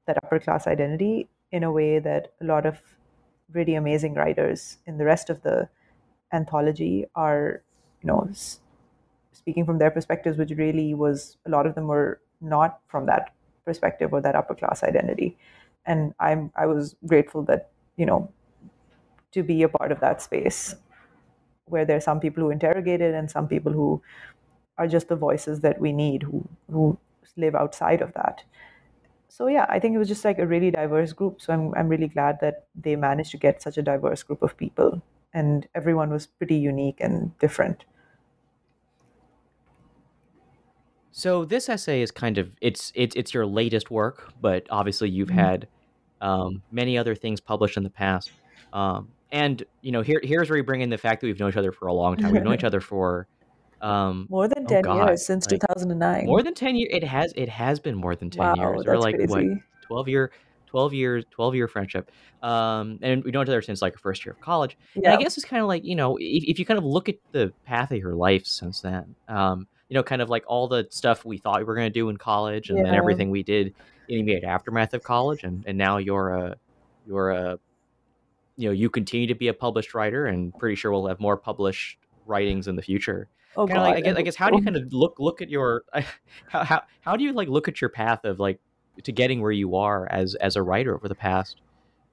that 0.08 0.18
upper 0.24 0.40
class 0.40 0.66
identity, 0.68 1.30
in 1.52 1.64
a 1.64 1.72
way 1.72 2.00
that 2.00 2.34
a 2.42 2.46
lot 2.46 2.66
of 2.66 2.80
really 3.52 3.76
amazing 3.76 4.14
writers 4.16 4.78
in 4.86 4.98
the 4.98 5.06
rest 5.06 5.30
of 5.30 5.42
the 5.44 5.70
anthology 6.34 7.06
are, 7.16 7.64
you 8.02 8.08
know, 8.08 8.30
speaking 9.32 9.66
from 9.66 9.78
their 9.78 9.92
perspectives, 9.92 10.38
which 10.38 10.52
really 10.52 10.94
was 10.94 11.38
a 11.46 11.50
lot 11.50 11.66
of 11.66 11.76
them 11.76 11.88
were 11.88 12.20
not 12.42 12.80
from 12.88 13.06
that 13.06 13.34
perspective 13.66 14.14
or 14.14 14.22
that 14.22 14.36
upper 14.36 14.56
class 14.56 14.84
identity 14.84 15.38
and 15.86 16.14
i'm 16.20 16.52
i 16.56 16.66
was 16.66 16.96
grateful 17.08 17.44
that 17.44 17.70
you 17.98 18.06
know 18.06 18.32
to 19.32 19.44
be 19.44 19.64
a 19.64 19.70
part 19.70 19.92
of 19.92 20.00
that 20.00 20.22
space 20.22 20.76
where 21.66 21.86
there's 21.86 22.04
some 22.04 22.20
people 22.20 22.44
who 22.44 22.50
interrogate 22.50 23.02
it 23.02 23.14
and 23.14 23.30
some 23.30 23.48
people 23.48 23.72
who 23.72 24.02
are 24.78 24.88
just 24.88 25.08
the 25.10 25.16
voices 25.16 25.62
that 25.62 25.80
we 25.80 25.92
need 25.94 26.24
who 26.24 26.48
who 26.72 26.98
live 27.38 27.56
outside 27.56 28.02
of 28.02 28.14
that. 28.14 28.44
So 29.30 29.48
yeah 29.48 29.66
i 29.70 29.80
think 29.80 29.96
it 29.96 30.00
was 30.00 30.08
just 30.08 30.26
like 30.26 30.40
a 30.40 30.48
really 30.48 30.72
diverse 30.72 31.14
group. 31.14 31.42
So 31.42 31.54
i'm, 31.54 31.74
I'm 31.76 31.90
really 31.90 32.08
glad 32.08 32.40
that 32.42 32.68
they 32.76 32.96
managed 32.96 33.32
to 33.32 33.38
get 33.38 33.62
such 33.62 33.78
a 33.78 33.82
diverse 33.84 34.24
group 34.24 34.42
of 34.44 34.58
people. 34.58 35.02
And 35.34 35.68
everyone 35.76 36.10
was 36.12 36.28
pretty 36.28 36.56
unique 36.56 36.98
and 37.00 37.38
different 37.40 37.86
So 41.20 41.44
this 41.44 41.68
essay 41.68 42.02
is 42.02 42.12
kind 42.12 42.38
of 42.38 42.50
it's 42.62 42.94
it's 42.96 43.14
it's 43.14 43.34
your 43.34 43.46
latest 43.46 43.92
work, 43.92 44.32
but 44.40 44.66
obviously 44.70 45.10
you've 45.10 45.28
mm-hmm. 45.28 45.38
had 45.38 45.68
um, 46.22 46.62
many 46.72 46.98
other 46.98 47.14
things 47.14 47.42
published 47.42 47.76
in 47.76 47.84
the 47.84 47.90
past. 47.90 48.32
Um, 48.72 49.10
and 49.30 49.62
you 49.82 49.92
know, 49.92 50.02
here 50.02 50.22
here's 50.24 50.50
where 50.50 50.56
we 50.56 50.62
bring 50.62 50.80
in 50.80 50.90
the 50.90 50.98
fact 50.98 51.20
that 51.20 51.28
we've 51.28 51.38
known 51.38 51.50
each 51.50 51.58
other 51.58 51.74
for 51.74 51.88
a 51.90 51.94
long 51.94 52.16
time. 52.16 52.32
We've 52.32 52.42
known 52.42 52.54
each 52.54 52.64
other 52.72 52.80
for 52.80 53.28
um, 53.82 54.28
more 54.30 54.48
than 54.48 54.64
oh 54.64 54.70
ten 54.70 54.88
oh 54.88 55.08
years 55.08 55.26
since 55.26 55.52
like, 55.52 55.60
2009. 55.60 56.26
More 56.26 56.42
than 56.42 56.54
ten 56.54 56.78
years. 56.78 56.90
It 56.94 57.04
has 57.04 57.34
it 57.36 57.50
has 57.50 57.82
been 57.82 57.96
more 57.96 58.16
than 58.16 58.30
ten 58.30 58.58
wow, 58.58 58.72
years. 58.72 58.84
We're 58.88 58.98
like 58.98 59.16
crazy. 59.16 59.28
what 59.28 59.44
twelve 59.82 60.08
year 60.08 60.32
12 60.68 60.94
years 60.94 61.26
12 61.32 61.56
year 61.56 61.68
friendship 61.68 62.12
um 62.44 63.00
and 63.02 63.24
we 63.24 63.32
know 63.32 63.42
each 63.42 63.48
other 63.48 63.60
since 63.60 63.82
like 63.82 63.98
first 63.98 64.24
year 64.24 64.34
of 64.34 64.40
college 64.40 64.78
and 64.94 65.04
Yeah. 65.04 65.16
i 65.16 65.18
guess 65.18 65.36
it's 65.36 65.44
kind 65.44 65.64
of 65.64 65.68
like 65.68 65.84
you 65.84 65.96
know 65.96 66.16
if, 66.22 66.44
if 66.44 66.60
you 66.60 66.66
kind 66.66 66.78
of 66.78 66.84
look 66.84 67.10
at 67.10 67.16
the 67.32 67.52
path 67.66 67.92
of 67.92 67.98
your 67.98 68.14
life 68.14 68.46
since 68.46 68.82
then 68.82 69.16
um 69.28 69.66
you 69.90 69.96
know 69.96 70.04
kind 70.04 70.22
of 70.22 70.30
like 70.30 70.44
all 70.48 70.68
the 70.68 70.88
stuff 70.90 71.26
we 71.26 71.38
thought 71.38 71.60
we 71.60 71.66
were 71.66 71.76
going 71.76 71.88
to 71.88 71.94
do 71.94 72.10
in 72.10 72.18
college 72.18 72.70
and 72.70 72.86
then 72.86 72.94
everything 72.96 73.30
we 73.30 73.44
did 73.44 73.68
in 73.68 73.74
the 74.08 74.20
immediate 74.20 74.44
aftermath 74.44 74.94
of 74.94 75.04
college 75.04 75.44
and 75.44 75.64
and 75.68 75.78
now 75.78 75.98
you're 75.98 76.30
a 76.30 76.56
you're 77.06 77.32
a 77.32 77.60
you 78.56 78.68
know 78.68 78.74
you 78.74 78.90
continue 78.90 79.26
to 79.28 79.36
be 79.36 79.48
a 79.48 79.54
published 79.54 79.94
writer 79.94 80.28
and 80.28 80.54
pretty 80.60 80.76
sure 80.76 80.92
we'll 80.92 81.08
have 81.08 81.20
more 81.20 81.38
published 81.38 81.98
writings 82.26 82.68
in 82.68 82.76
the 82.76 82.82
future. 82.82 83.28
Oh 83.58 83.66
kind 83.66 83.80
of 83.80 83.84
like 83.84 83.96
I 83.96 84.02
God, 84.02 84.06
guess, 84.06 84.18
I 84.18 84.22
guess 84.22 84.36
how 84.36 84.50
do 84.50 84.58
you 84.58 84.64
kind 84.64 84.76
of 84.76 84.94
look 84.94 85.16
look 85.20 85.42
at 85.42 85.50
your 85.50 85.84
how, 86.48 86.64
how 86.64 86.82
how 87.02 87.16
do 87.16 87.24
you 87.24 87.34
like 87.34 87.48
look 87.48 87.68
at 87.68 87.82
your 87.82 87.90
path 87.90 88.26
of 88.26 88.40
like 88.40 88.60
to 89.04 89.12
getting 89.12 89.42
where 89.42 89.52
you 89.52 89.76
are 89.76 90.08
as 90.12 90.36
as 90.36 90.56
a 90.56 90.62
writer 90.62 90.94
over 90.94 91.08
the 91.08 91.16
past 91.16 91.62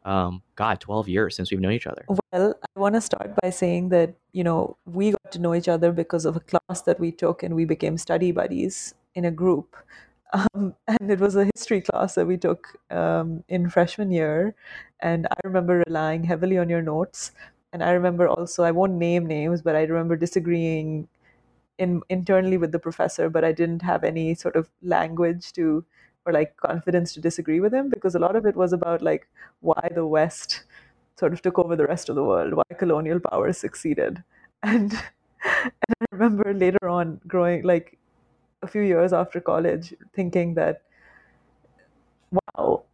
um 0.06 0.42
god 0.54 0.80
12 0.80 1.08
years 1.08 1.36
since 1.36 1.50
we've 1.50 1.60
known 1.60 1.72
each 1.72 1.86
other 1.86 2.04
Well, 2.36 2.54
I 2.76 2.80
want 2.80 2.94
to 2.94 3.00
start 3.00 3.34
by 3.42 3.50
saying 3.50 3.88
that, 3.90 4.14
you 4.32 4.44
know, 4.44 4.76
we 4.84 5.12
got 5.12 5.32
to 5.32 5.38
know 5.38 5.54
each 5.54 5.68
other 5.68 5.90
because 5.92 6.24
of 6.24 6.36
a 6.36 6.40
class 6.40 6.82
that 6.82 7.00
we 7.00 7.10
took 7.10 7.42
and 7.42 7.54
we 7.54 7.64
became 7.64 7.96
study 7.96 8.30
buddies 8.30 8.94
in 9.14 9.24
a 9.24 9.30
group. 9.30 9.76
Um, 10.32 10.74
and 10.88 11.08
it 11.10 11.20
was 11.20 11.36
a 11.36 11.48
history 11.54 11.80
class 11.80 12.16
that 12.16 12.26
we 12.26 12.36
took 12.36 12.76
um, 12.90 13.44
in 13.48 13.70
freshman 13.70 14.10
year. 14.10 14.54
And 15.00 15.26
I 15.30 15.36
remember 15.44 15.84
relying 15.86 16.24
heavily 16.24 16.58
on 16.58 16.68
your 16.68 16.82
notes. 16.82 17.30
And 17.72 17.82
I 17.82 17.92
remember 17.92 18.28
also, 18.28 18.64
I 18.64 18.72
won't 18.72 18.94
name 18.94 19.24
names, 19.24 19.62
but 19.62 19.76
I 19.76 19.84
remember 19.84 20.16
disagreeing 20.16 21.08
in, 21.78 22.02
internally 22.08 22.58
with 22.58 22.72
the 22.72 22.78
professor, 22.80 23.30
but 23.30 23.44
I 23.44 23.52
didn't 23.52 23.82
have 23.82 24.04
any 24.04 24.34
sort 24.34 24.56
of 24.56 24.68
language 24.82 25.52
to 25.52 25.84
or 26.26 26.32
like 26.32 26.56
confidence 26.56 27.12
to 27.14 27.20
disagree 27.20 27.60
with 27.60 27.72
him 27.72 27.88
because 27.88 28.14
a 28.14 28.18
lot 28.18 28.36
of 28.36 28.46
it 28.46 28.56
was 28.56 28.72
about 28.72 29.02
like 29.02 29.28
why 29.60 29.88
the 29.94 30.06
West 30.06 30.64
sort 31.18 31.32
of 31.32 31.42
took 31.42 31.58
over 31.58 31.76
the 31.76 31.86
rest 31.86 32.08
of 32.08 32.16
the 32.16 32.24
world, 32.24 32.54
why 32.54 32.64
colonial 32.78 33.20
powers 33.20 33.58
succeeded. 33.58 34.22
And, 34.62 34.92
and 35.44 35.72
I 36.00 36.06
remember 36.10 36.52
later 36.52 36.88
on 36.88 37.20
growing 37.28 37.62
like 37.62 37.98
a 38.62 38.66
few 38.66 38.82
years 38.82 39.12
after 39.12 39.40
college 39.40 39.94
thinking 40.14 40.54
that 40.54 40.82
wow, 42.30 42.84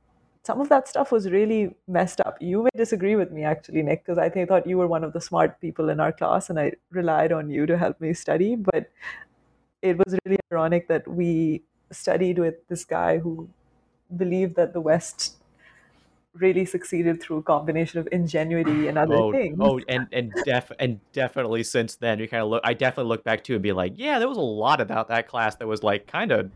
some 0.42 0.60
of 0.60 0.68
that 0.68 0.88
stuff 0.88 1.12
was 1.12 1.30
really 1.30 1.74
messed 1.88 2.20
up. 2.20 2.36
You 2.40 2.64
may 2.64 2.70
disagree 2.76 3.16
with 3.16 3.30
me 3.32 3.44
actually, 3.44 3.82
Nick, 3.82 4.04
because 4.04 4.18
I 4.18 4.28
thought 4.46 4.66
you 4.66 4.78
were 4.78 4.86
one 4.86 5.04
of 5.04 5.12
the 5.12 5.20
smart 5.20 5.60
people 5.60 5.88
in 5.88 6.00
our 6.00 6.12
class 6.12 6.50
and 6.50 6.58
I 6.58 6.72
relied 6.90 7.32
on 7.32 7.50
you 7.50 7.66
to 7.66 7.78
help 7.78 8.00
me 8.00 8.12
study. 8.14 8.56
But 8.56 8.90
it 9.82 9.98
was 9.98 10.16
really 10.24 10.38
ironic 10.52 10.88
that 10.88 11.06
we 11.08 11.62
studied 11.92 12.38
with 12.38 12.66
this 12.68 12.84
guy 12.84 13.18
who 13.18 13.48
believed 14.16 14.56
that 14.56 14.72
the 14.72 14.80
West 14.80 15.36
really 16.34 16.64
succeeded 16.64 17.22
through 17.22 17.38
a 17.38 17.42
combination 17.42 18.00
of 18.00 18.08
ingenuity 18.10 18.88
and 18.88 18.96
other 18.96 19.14
oh 19.14 19.32
things. 19.32 19.56
oh 19.60 19.78
and 19.88 20.06
and 20.12 20.32
def 20.46 20.72
and 20.78 20.98
definitely 21.12 21.62
since 21.62 21.96
then 21.96 22.18
you 22.18 22.26
kind 22.26 22.42
of 22.42 22.48
look 22.48 22.62
i 22.64 22.72
definitely 22.72 23.08
look 23.08 23.22
back 23.22 23.44
to 23.44 23.52
and 23.52 23.62
be 23.62 23.72
like 23.72 23.92
yeah 23.96 24.18
there 24.18 24.28
was 24.28 24.38
a 24.38 24.40
lot 24.40 24.80
about 24.80 25.08
that 25.08 25.28
class 25.28 25.56
that 25.56 25.66
was 25.66 25.82
like 25.82 26.06
kind 26.06 26.32
of 26.32 26.50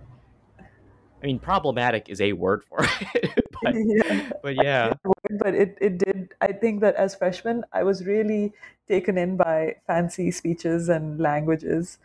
i 0.59 1.27
mean 1.27 1.39
problematic 1.39 2.09
is 2.09 2.23
a 2.23 2.33
word 2.33 2.65
for 2.65 2.79
it 3.15 3.45
but 3.63 3.75
yeah. 3.85 4.31
but 4.43 4.55
yeah 4.55 4.95
but 5.39 5.55
it, 5.55 5.77
it 5.79 5.99
did 5.99 6.33
i 6.41 6.51
think 6.51 6.81
that 6.81 6.95
as 6.95 7.15
freshmen 7.15 7.63
i 7.75 7.83
was 7.83 8.07
really 8.07 8.55
taken 8.89 9.19
in 9.19 9.37
by 9.37 9.77
fancy 9.87 10.31
speeches 10.31 10.89
and 10.89 11.21
languages 11.21 11.99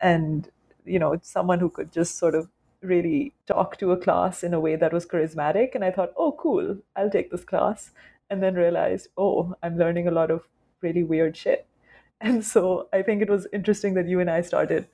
and 0.00 0.50
you 0.84 0.98
know 0.98 1.18
someone 1.22 1.58
who 1.58 1.70
could 1.70 1.90
just 1.90 2.18
sort 2.18 2.34
of 2.34 2.48
really 2.84 3.32
talk 3.46 3.76
to 3.78 3.92
a 3.92 3.96
class 3.96 4.42
in 4.42 4.54
a 4.54 4.60
way 4.60 4.76
that 4.76 4.92
was 4.92 5.06
charismatic 5.06 5.74
and 5.74 5.84
i 5.84 5.90
thought 5.90 6.12
oh 6.16 6.32
cool 6.32 6.76
i'll 6.96 7.10
take 7.10 7.30
this 7.30 7.44
class 7.44 7.90
and 8.30 8.42
then 8.42 8.54
realized 8.54 9.08
oh 9.16 9.54
i'm 9.62 9.78
learning 9.78 10.08
a 10.08 10.10
lot 10.10 10.30
of 10.30 10.42
really 10.80 11.02
weird 11.02 11.36
shit. 11.36 11.66
And 12.20 12.44
so 12.44 12.88
i 12.92 13.02
think 13.02 13.22
it 13.22 13.30
was 13.30 13.46
interesting 13.52 13.94
that 13.94 14.08
you 14.08 14.20
and 14.20 14.30
i 14.30 14.40
started 14.40 14.86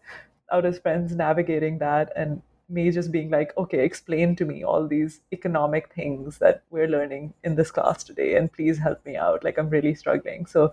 out 0.53 0.65
as 0.65 0.79
friends 0.79 1.15
navigating 1.15 1.79
that 1.79 2.13
and 2.17 2.43
me 2.69 2.91
just 2.91 3.13
being 3.13 3.31
like 3.31 3.53
okay 3.59 3.85
explain 3.85 4.35
to 4.37 4.45
me 4.45 4.63
all 4.63 4.87
these 4.87 5.21
economic 5.33 5.93
things 5.93 6.39
that 6.39 6.63
we're 6.71 6.89
learning 6.89 7.35
in 7.45 7.57
this 7.57 7.71
class 7.71 8.05
today 8.05 8.37
and 8.37 8.53
please 8.53 8.79
help 8.79 9.05
me 9.05 9.17
out 9.17 9.45
like 9.45 9.59
i'm 9.59 9.69
really 9.69 9.95
struggling. 9.95 10.47
So 10.47 10.73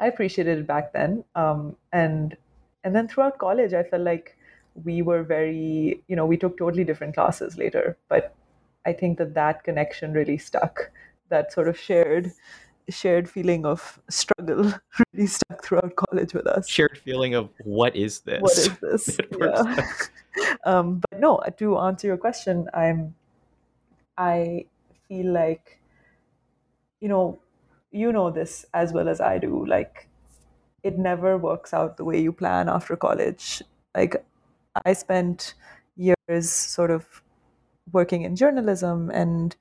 i 0.00 0.06
appreciated 0.06 0.58
it 0.58 0.66
back 0.66 0.92
then 0.92 1.24
um, 1.34 1.76
and 1.92 2.36
and 2.84 2.94
then 2.94 3.08
throughout 3.08 3.38
college 3.38 3.72
i 3.74 3.82
felt 3.82 4.02
like 4.02 4.33
we 4.82 5.02
were 5.02 5.22
very 5.22 6.02
you 6.08 6.16
know 6.16 6.26
we 6.26 6.36
took 6.36 6.58
totally 6.58 6.84
different 6.84 7.14
classes 7.14 7.56
later 7.56 7.96
but 8.08 8.34
i 8.86 8.92
think 8.92 9.18
that 9.18 9.34
that 9.34 9.62
connection 9.64 10.12
really 10.12 10.38
stuck. 10.38 10.90
That 11.30 11.52
sort 11.52 11.68
of 11.68 11.78
shared 11.78 12.32
shared 12.90 13.30
feeling 13.30 13.64
of 13.64 13.98
struggle 14.10 14.74
really 15.14 15.26
stuck 15.26 15.64
throughout 15.64 15.96
college 15.96 16.34
with 16.34 16.46
us. 16.46 16.68
Shared 16.68 16.98
feeling 16.98 17.34
of 17.34 17.48
what 17.64 17.96
is 17.96 18.20
this? 18.20 18.42
What 18.42 18.58
is 18.58 18.78
this? 18.78 19.18
Yeah. 19.40 19.86
um, 20.64 21.00
but 21.08 21.20
no 21.20 21.40
to 21.58 21.78
answer 21.78 22.08
your 22.08 22.16
question 22.16 22.68
i'm 22.74 23.14
i 24.18 24.66
feel 25.08 25.32
like 25.32 25.80
you 27.00 27.08
know 27.08 27.38
you 27.92 28.12
know 28.12 28.30
this 28.30 28.66
as 28.74 28.92
well 28.92 29.08
as 29.08 29.20
i 29.20 29.38
do 29.38 29.64
like 29.64 30.08
it 30.84 30.98
never 30.98 31.36
works 31.38 31.72
out 31.72 31.96
the 31.96 32.04
way 32.04 32.20
you 32.20 32.30
plan 32.30 32.68
after 32.68 32.94
college. 32.94 33.62
Like 33.96 34.24
i 34.84 34.92
spent 34.92 35.54
years 35.96 36.50
sort 36.50 36.90
of 36.90 37.22
working 37.92 38.22
in 38.22 38.34
journalism 38.36 39.10
and 39.10 39.56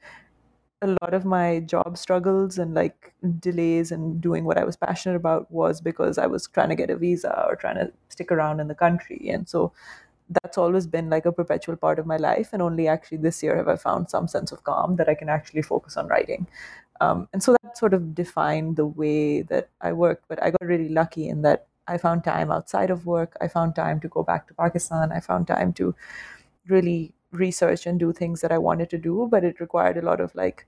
a 0.84 0.97
lot 1.01 1.14
of 1.14 1.24
my 1.24 1.61
job 1.61 1.97
struggles 1.97 2.57
and 2.57 2.74
like 2.74 3.14
delays 3.39 3.91
and 3.91 4.20
doing 4.20 4.43
what 4.43 4.57
I 4.57 4.66
was 4.66 4.76
passionate 4.76 5.16
about 5.16 5.49
was 5.49 5.80
because 5.80 6.18
I 6.18 6.28
was 6.28 6.47
trying 6.47 6.70
to 6.70 6.76
get 6.76 6.89
a 6.89 6.97
visa 6.97 7.45
or 7.47 7.55
trying 7.55 7.76
to 7.76 7.91
stick 8.09 8.32
around 8.32 8.59
in 8.59 8.68
the 8.68 8.76
country. 8.76 9.30
And 9.30 9.47
so 9.47 9.72
that's 10.43 10.57
always 10.57 10.86
been 10.86 11.09
like 11.09 11.26
a 11.26 11.32
perpetual 11.32 11.78
part 11.78 11.99
of 11.99 12.05
my 12.05 12.18
life. 12.18 12.49
And 12.51 12.61
only 12.61 12.88
actually 12.89 13.20
this 13.20 13.41
year 13.41 13.55
have 13.55 13.70
I 13.70 13.78
found 13.78 14.09
some 14.09 14.28
sense 14.28 14.51
of 14.51 14.66
calm 14.66 14.97
that 14.97 15.07
I 15.07 15.16
can 15.16 15.30
actually 15.30 15.61
focus 15.61 15.95
on 15.95 16.07
writing. 16.07 16.47
Um, 16.99 17.30
and 17.32 17.41
so 17.41 17.55
that 17.64 17.78
sort 17.78 17.93
of 17.93 18.14
defined 18.14 18.76
the 18.76 18.86
way 18.86 19.41
that 19.43 19.70
I 19.80 19.93
worked. 19.93 20.26
But 20.28 20.43
I 20.43 20.51
got 20.51 20.61
really 20.61 20.89
lucky 20.89 21.30
in 21.30 21.43
that 21.43 21.68
I 21.88 21.97
found 21.97 22.23
time 22.23 22.51
outside 22.51 22.89
of 22.89 23.05
work. 23.05 23.36
I 23.41 23.47
found 23.47 23.75
time 23.75 23.99
to 24.01 24.07
go 24.07 24.23
back 24.23 24.47
to 24.47 24.53
Pakistan. 24.53 25.11
I 25.11 25.19
found 25.19 25.47
time 25.47 25.73
to 25.73 25.95
really 26.67 27.13
research 27.31 27.86
and 27.86 27.99
do 27.99 28.13
things 28.13 28.41
that 28.41 28.51
I 28.51 28.57
wanted 28.57 28.89
to 28.91 28.97
do, 28.97 29.27
but 29.29 29.43
it 29.43 29.59
required 29.59 29.97
a 29.97 30.01
lot 30.01 30.21
of 30.21 30.34
like, 30.36 30.67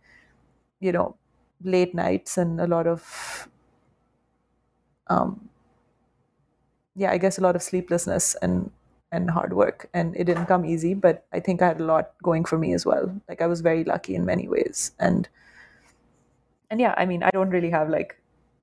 you 0.79 0.91
know, 0.91 1.15
late 1.63 1.95
nights 1.95 2.37
and 2.37 2.59
a 2.59 2.67
lot 2.67 2.87
of, 2.87 3.47
um, 5.07 5.49
yeah, 6.95 7.11
I 7.11 7.17
guess 7.17 7.37
a 7.37 7.41
lot 7.41 7.55
of 7.55 7.63
sleeplessness 7.63 8.35
and 8.41 8.71
and 9.11 9.29
hard 9.29 9.53
work. 9.53 9.89
And 9.93 10.15
it 10.15 10.25
didn't 10.25 10.47
come 10.47 10.65
easy, 10.65 10.93
but 10.93 11.25
I 11.31 11.39
think 11.39 11.61
I 11.61 11.67
had 11.67 11.79
a 11.79 11.85
lot 11.85 12.11
going 12.23 12.45
for 12.45 12.57
me 12.57 12.73
as 12.73 12.85
well. 12.85 13.13
Like 13.29 13.41
I 13.41 13.47
was 13.47 13.61
very 13.61 13.83
lucky 13.83 14.15
in 14.15 14.25
many 14.25 14.47
ways, 14.47 14.91
and 14.99 15.27
and 16.69 16.79
yeah, 16.79 16.93
I 16.97 17.05
mean, 17.05 17.23
I 17.23 17.29
don't 17.31 17.49
really 17.49 17.69
have 17.69 17.89
like 17.89 18.19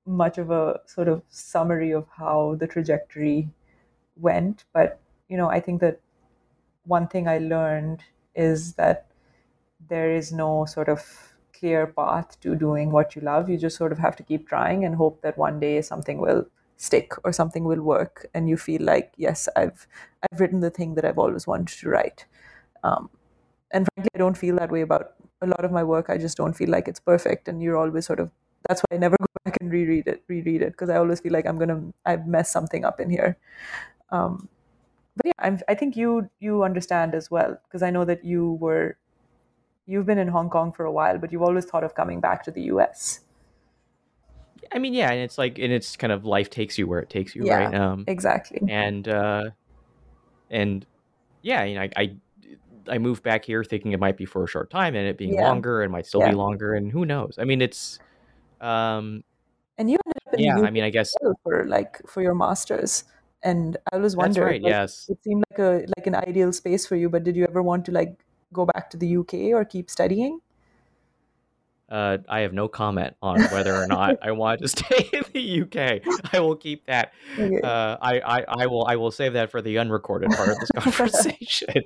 much 0.07 0.39
of 0.39 0.51
a 0.51 0.81
sort 0.87 1.09
of 1.09 1.23
summary 1.29 1.93
of 1.93 2.07
how 2.17 2.57
the 2.59 2.67
trajectory 2.67 3.49
went, 4.17 4.65
but 4.73 5.01
you 5.29 5.37
know, 5.37 5.49
I 5.51 5.61
think 5.61 5.81
that 5.81 6.01
one 6.85 7.09
thing 7.09 7.29
I 7.29 7.39
learned 7.39 8.03
is 8.35 8.75
that 8.75 9.07
there 9.89 10.11
is 10.15 10.33
no 10.33 10.65
sort 10.65 10.89
of 10.89 11.35
clear 11.53 11.87
path 11.87 12.39
to 12.41 12.55
doing 12.57 12.91
what 12.91 13.15
you 13.17 13.23
love. 13.23 13.49
You 13.49 13.57
just 13.59 13.77
sort 13.77 13.93
of 13.93 13.99
have 13.99 14.17
to 14.17 14.23
keep 14.23 14.49
trying 14.49 14.85
and 14.85 14.95
hope 14.97 15.23
that 15.23 15.39
one 15.39 15.61
day 15.61 15.81
something 15.83 16.19
will 16.19 16.47
stick 16.77 17.13
or 17.25 17.33
something 17.33 17.65
will 17.65 17.83
work, 17.83 18.27
and 18.35 18.49
you 18.49 18.57
feel 18.57 18.83
like, 18.83 19.13
yes, 19.17 19.49
I've 19.57 19.87
I've 20.23 20.41
written 20.41 20.61
the 20.61 20.71
thing 20.71 20.95
that 20.97 21.05
I've 21.05 21.19
always 21.19 21.47
wanted 21.47 21.79
to 21.79 21.89
write. 21.89 22.27
Um, 22.85 23.11
and 23.73 23.87
frankly, 23.95 24.11
I 24.15 24.19
don't 24.19 24.39
feel 24.39 24.57
that 24.57 24.71
way 24.73 24.83
about 24.83 25.15
a 25.43 25.47
lot 25.47 25.65
of 25.65 25.73
my 25.73 25.85
work. 25.85 26.11
I 26.11 26.19
just 26.19 26.37
don't 26.37 26.55
feel 26.55 26.71
like 26.71 26.89
it's 26.89 27.01
perfect, 27.01 27.49
and 27.49 27.63
you're 27.63 27.77
always 27.79 28.07
sort 28.07 28.21
of. 28.21 28.31
That's 28.69 28.81
why 28.83 28.97
I 28.97 28.99
never 28.99 29.17
go 29.21 29.27
back 29.45 29.59
and 29.61 29.71
reread 29.71 30.07
it, 30.07 30.23
reread 30.29 30.63
it, 30.63 30.73
because 30.73 30.91
I 30.91 30.97
always 30.97 31.21
feel 31.21 31.33
like 31.33 31.47
I'm 31.47 31.59
gonna 31.59 31.93
I've 32.05 32.27
messed 32.27 32.53
something 32.53 32.85
up 32.85 33.01
in 33.01 33.11
here. 33.11 33.37
Um, 34.11 34.49
but 35.17 35.27
yeah, 35.27 35.33
I'm, 35.39 35.61
I 35.69 35.75
think 35.75 35.97
you 35.97 36.31
you 36.41 36.63
understand 36.65 37.15
as 37.15 37.31
well 37.31 37.59
because 37.69 37.83
I 37.83 37.91
know 37.91 38.05
that 38.05 38.25
you 38.25 38.53
were 38.55 38.97
you've 39.87 40.07
been 40.07 40.19
in 40.19 40.29
Hong 40.29 40.51
Kong 40.51 40.73
for 40.73 40.85
a 40.85 40.93
while, 40.93 41.19
but 41.19 41.33
you've 41.33 41.43
always 41.43 41.65
thought 41.65 41.85
of 41.85 41.95
coming 41.95 42.21
back 42.21 42.45
to 42.45 42.51
the 42.51 42.63
U.S. 42.63 43.21
I 44.73 44.79
mean, 44.79 44.95
yeah, 44.95 45.11
and 45.11 45.21
it's 45.23 45.39
like, 45.39 45.59
and 45.59 45.73
it's 45.73 45.97
kind 45.97 46.13
of 46.13 46.25
life 46.25 46.49
takes 46.49 46.79
you 46.79 46.87
where 46.87 47.01
it 47.01 47.11
takes 47.11 47.35
you, 47.35 47.45
Yeah. 47.45 47.59
right? 47.59 47.75
Um, 47.75 48.05
Exactly. 48.07 48.61
and 48.69 49.07
uh, 49.09 49.51
and 50.51 50.87
yeah, 51.43 51.65
you 51.65 51.75
know, 51.75 51.83
I, 51.83 51.91
I 51.97 52.17
I 52.89 52.99
moved 52.99 53.23
back 53.23 53.45
here 53.45 53.65
thinking 53.65 53.93
it 53.93 54.01
might 54.01 54.17
be 54.17 54.25
for 54.25 54.45
a 54.45 54.49
short 54.49 54.71
time, 54.71 54.95
and 54.95 55.07
it 55.07 55.19
being 55.19 55.35
Yeah. 55.35 55.43
longer, 55.43 55.83
and 55.83 55.93
might 55.93 56.07
still 56.07 56.21
Yeah. 56.21 56.31
be 56.31 56.35
longer, 56.35 56.75
and 56.75 56.91
who 56.91 57.05
knows? 57.05 57.37
I 57.39 57.45
mean, 57.45 57.61
it's 57.61 57.99
um, 58.63 59.25
And 59.79 59.91
you 59.91 59.99
ended 60.07 60.23
up 60.27 60.35
in 60.35 60.41
yeah. 60.41 60.59
the 60.59 60.67
I 60.67 60.71
mean, 60.71 60.85
I 60.85 60.91
guess 60.91 61.15
for 61.43 61.67
like 61.67 62.01
for 62.07 62.23
your 62.23 62.35
masters, 62.35 63.05
and 63.43 63.77
I 63.93 63.99
was 63.99 64.17
wondering, 64.17 64.47
right. 64.47 64.63
like, 64.63 64.71
Yes. 64.71 65.07
It 65.09 65.23
seemed 65.23 65.45
like 65.51 65.59
a 65.59 65.87
like 65.97 66.07
an 66.07 66.15
ideal 66.15 66.53
space 66.53 66.87
for 66.87 66.97
you, 66.97 67.09
but 67.09 67.25
did 67.25 67.37
you 67.37 67.45
ever 67.45 67.63
want 67.63 67.85
to 67.87 67.93
like 67.93 68.25
go 68.53 68.67
back 68.67 68.91
to 68.91 68.97
the 68.97 69.17
UK 69.17 69.53
or 69.53 69.65
keep 69.65 69.91
studying? 69.91 70.41
uh, 71.93 72.17
I 72.27 72.41
have 72.41 72.55
no 72.55 72.69
comment 72.69 73.15
on 73.21 73.43
whether 73.53 73.77
or 73.77 73.87
not 73.87 74.17
I 74.23 74.33
want 74.33 74.63
to 74.63 74.69
stay 74.77 75.11
in 75.13 75.25
the 75.33 75.63
UK. 75.63 76.33
I 76.33 76.41
will 76.41 76.57
keep 76.57 76.87
that. 76.87 77.13
Okay. 77.39 77.61
Uh, 77.63 77.97
I, 78.01 78.21
I, 78.21 78.45
I 78.49 78.67
will 78.67 78.85
I 78.87 78.97
will 78.97 79.11
save 79.11 79.33
that 79.33 79.51
for 79.51 79.63
the 79.63 79.79
unrecorded 79.79 80.31
part 80.31 80.51
of 80.51 80.59
this 80.59 80.71
conversation. 80.77 81.83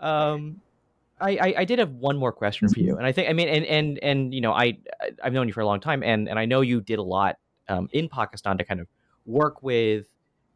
um, 0.00 0.60
I, 1.20 1.30
I, 1.36 1.54
I 1.58 1.64
did 1.64 1.78
have 1.78 1.92
one 1.92 2.16
more 2.16 2.32
question 2.32 2.68
for 2.68 2.78
you, 2.78 2.90
mm-hmm. 2.90 2.98
and 2.98 3.06
I 3.06 3.12
think 3.12 3.28
I 3.28 3.32
mean 3.32 3.48
and 3.48 3.64
and 3.64 3.98
and 4.02 4.34
you 4.34 4.40
know 4.40 4.52
I 4.52 4.78
I've 5.22 5.32
known 5.32 5.46
you 5.46 5.54
for 5.54 5.60
a 5.60 5.66
long 5.66 5.80
time, 5.80 6.02
and 6.02 6.28
and 6.28 6.38
I 6.38 6.44
know 6.44 6.60
you 6.60 6.80
did 6.80 6.98
a 6.98 7.02
lot 7.02 7.36
um, 7.68 7.88
in 7.92 8.08
Pakistan 8.08 8.58
to 8.58 8.64
kind 8.64 8.80
of 8.80 8.88
work 9.24 9.62
with, 9.62 10.06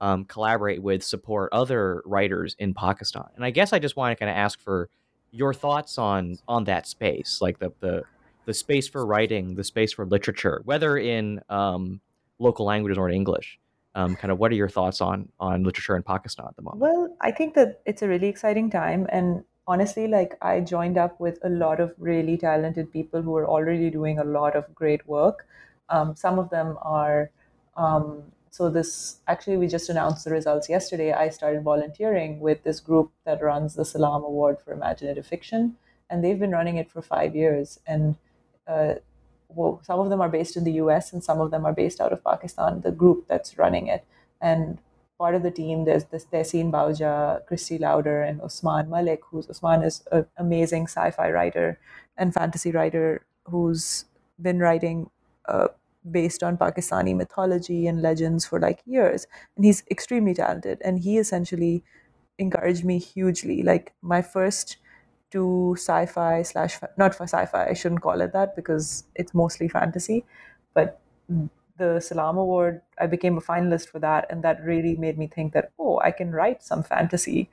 um, 0.01 0.25
collaborate 0.25 0.83
with, 0.83 1.03
support 1.03 1.49
other 1.53 2.03
writers 2.05 2.57
in 2.59 2.75
Pakistan, 2.75 3.25
and 3.37 3.45
I 3.45 3.51
guess 3.51 3.73
I 3.73 3.79
just 3.79 3.97
want 3.97 4.13
to 4.13 4.17
kind 4.17 4.31
of 4.31 4.37
ask 4.37 4.61
for 4.61 4.91
your 5.31 5.55
thoughts 5.55 5.97
on 5.97 6.37
on 6.47 6.65
that 6.65 6.87
space, 6.87 7.39
like 7.41 7.59
the 7.59 7.73
the 7.81 8.03
the 8.45 8.55
space 8.55 8.89
for 8.89 9.07
writing, 9.07 9.55
the 9.55 9.65
space 9.65 9.93
for 9.93 10.05
literature, 10.05 10.61
whether 10.65 10.99
in 10.99 11.41
um, 11.49 12.01
local 12.39 12.67
languages 12.67 12.99
or 12.99 13.09
in 13.09 13.15
English. 13.15 13.59
Um, 13.93 14.15
kind 14.15 14.31
of 14.31 14.39
what 14.39 14.53
are 14.53 14.55
your 14.55 14.69
thoughts 14.69 15.01
on 15.01 15.31
on 15.41 15.65
literature 15.65 15.97
in 15.97 16.05
Pakistan 16.05 16.47
at 16.49 16.55
the 16.55 16.63
moment? 16.63 16.81
Well, 16.81 17.17
I 17.21 17.33
think 17.33 17.55
that 17.55 17.81
it's 17.87 18.03
a 18.03 18.09
really 18.09 18.29
exciting 18.29 18.71
time, 18.71 19.09
and 19.11 19.43
honestly, 19.71 20.09
like 20.09 20.37
I 20.43 20.61
joined 20.61 20.99
up 20.99 21.21
with 21.21 21.39
a 21.45 21.49
lot 21.49 21.81
of 21.81 21.95
really 21.97 22.37
talented 22.37 22.93
people 22.93 23.23
who 23.23 23.37
are 23.37 23.47
already 23.47 23.89
doing 23.89 24.18
a 24.18 24.25
lot 24.25 24.57
of 24.57 24.75
great 24.75 25.07
work. 25.07 25.47
Um, 25.89 26.16
some 26.16 26.39
of 26.39 26.51
them 26.51 26.77
are. 26.83 27.31
Um, 27.77 28.25
so 28.53 28.68
this 28.68 29.18
actually 29.29 29.57
we 29.59 29.68
just 29.68 29.89
announced 29.89 30.25
the 30.25 30.33
results 30.33 30.68
yesterday. 30.68 31.12
I 31.12 31.29
started 31.29 31.62
volunteering 31.62 32.41
with 32.41 32.64
this 32.64 32.81
group 32.81 33.12
that 33.25 33.41
runs 33.41 33.77
the 33.77 33.85
Salam 33.85 34.25
Award 34.25 34.59
for 34.64 34.73
Imaginative 34.73 35.25
Fiction, 35.25 35.77
and 36.11 36.25
they've 36.25 36.43
been 36.45 36.51
running 36.51 36.77
it 36.77 36.91
for 36.91 37.01
five 37.01 37.37
years. 37.37 37.79
And 37.87 38.16
uh, 38.66 38.95
well, 39.49 39.81
some 39.85 40.01
of 40.01 40.11
them 40.11 40.21
are 40.21 40.29
based 40.29 40.57
in 40.57 40.64
the 40.64 40.79
U.S. 40.85 41.12
and 41.12 41.23
some 41.23 41.41
of 41.41 41.53
them 41.53 41.64
are 41.64 41.73
based 41.73 42.01
out 42.01 42.12
of 42.12 42.25
Pakistan. 42.25 42.81
The 42.81 42.91
group 43.05 43.29
that's 43.29 43.57
running 43.57 43.87
it, 43.87 44.05
and 44.41 44.79
part 45.21 45.35
of 45.39 45.43
the 45.45 45.51
team 45.51 45.85
there's 45.85 46.07
this 46.07 46.27
Tehseen 46.33 46.73
Baweja, 46.73 47.47
Christy 47.47 47.79
Lauder, 47.79 48.23
and 48.23 48.41
Usman 48.41 48.89
Malik. 48.91 49.21
Who's 49.31 49.49
Usman 49.51 49.83
is 49.83 50.03
an 50.11 50.27
amazing 50.39 50.89
sci-fi 50.89 51.31
writer 51.31 51.79
and 52.16 52.35
fantasy 52.35 52.73
writer 52.79 53.27
who's 53.45 54.07
been 54.49 54.59
writing. 54.59 55.11
Uh, 55.47 55.68
based 56.11 56.43
on 56.43 56.57
Pakistani 56.57 57.14
mythology 57.14 57.87
and 57.87 58.01
legends 58.01 58.47
for 58.47 58.59
like 58.59 58.81
years. 58.87 59.27
And 59.57 59.64
he's 59.66 59.83
extremely 59.91 60.33
talented. 60.33 60.81
And 60.83 60.99
he 60.99 61.18
essentially 61.18 61.85
encouraged 62.39 62.85
me 62.85 62.99
hugely. 62.99 63.62
Like 63.62 63.93
my 64.01 64.23
first 64.23 64.79
two 65.31 65.75
sci-fi 65.77 66.43
slash 66.43 66.79
not 66.97 67.14
for 67.14 67.25
sci-fi, 67.25 67.68
I 67.68 67.75
shouldn't 67.75 68.01
call 68.01 68.21
it 68.23 68.33
that 68.33 68.57
because 68.57 69.05
it's 69.14 69.35
mostly 69.35 69.68
fantasy. 69.68 70.25
But 70.73 71.01
the 71.81 72.01
Salam 72.01 72.39
Award, 72.39 72.83
I 72.99 73.07
became 73.09 73.39
a 73.39 73.41
finalist 73.41 73.89
for 73.89 73.99
that, 74.01 74.26
and 74.31 74.45
that 74.45 74.62
really 74.64 74.97
made 74.97 75.18
me 75.18 75.26
think 75.26 75.53
that 75.55 75.72
oh, 75.78 75.99
I 76.05 76.12
can 76.12 76.31
write 76.33 76.62
some 76.62 76.83
fantasy. 76.85 77.51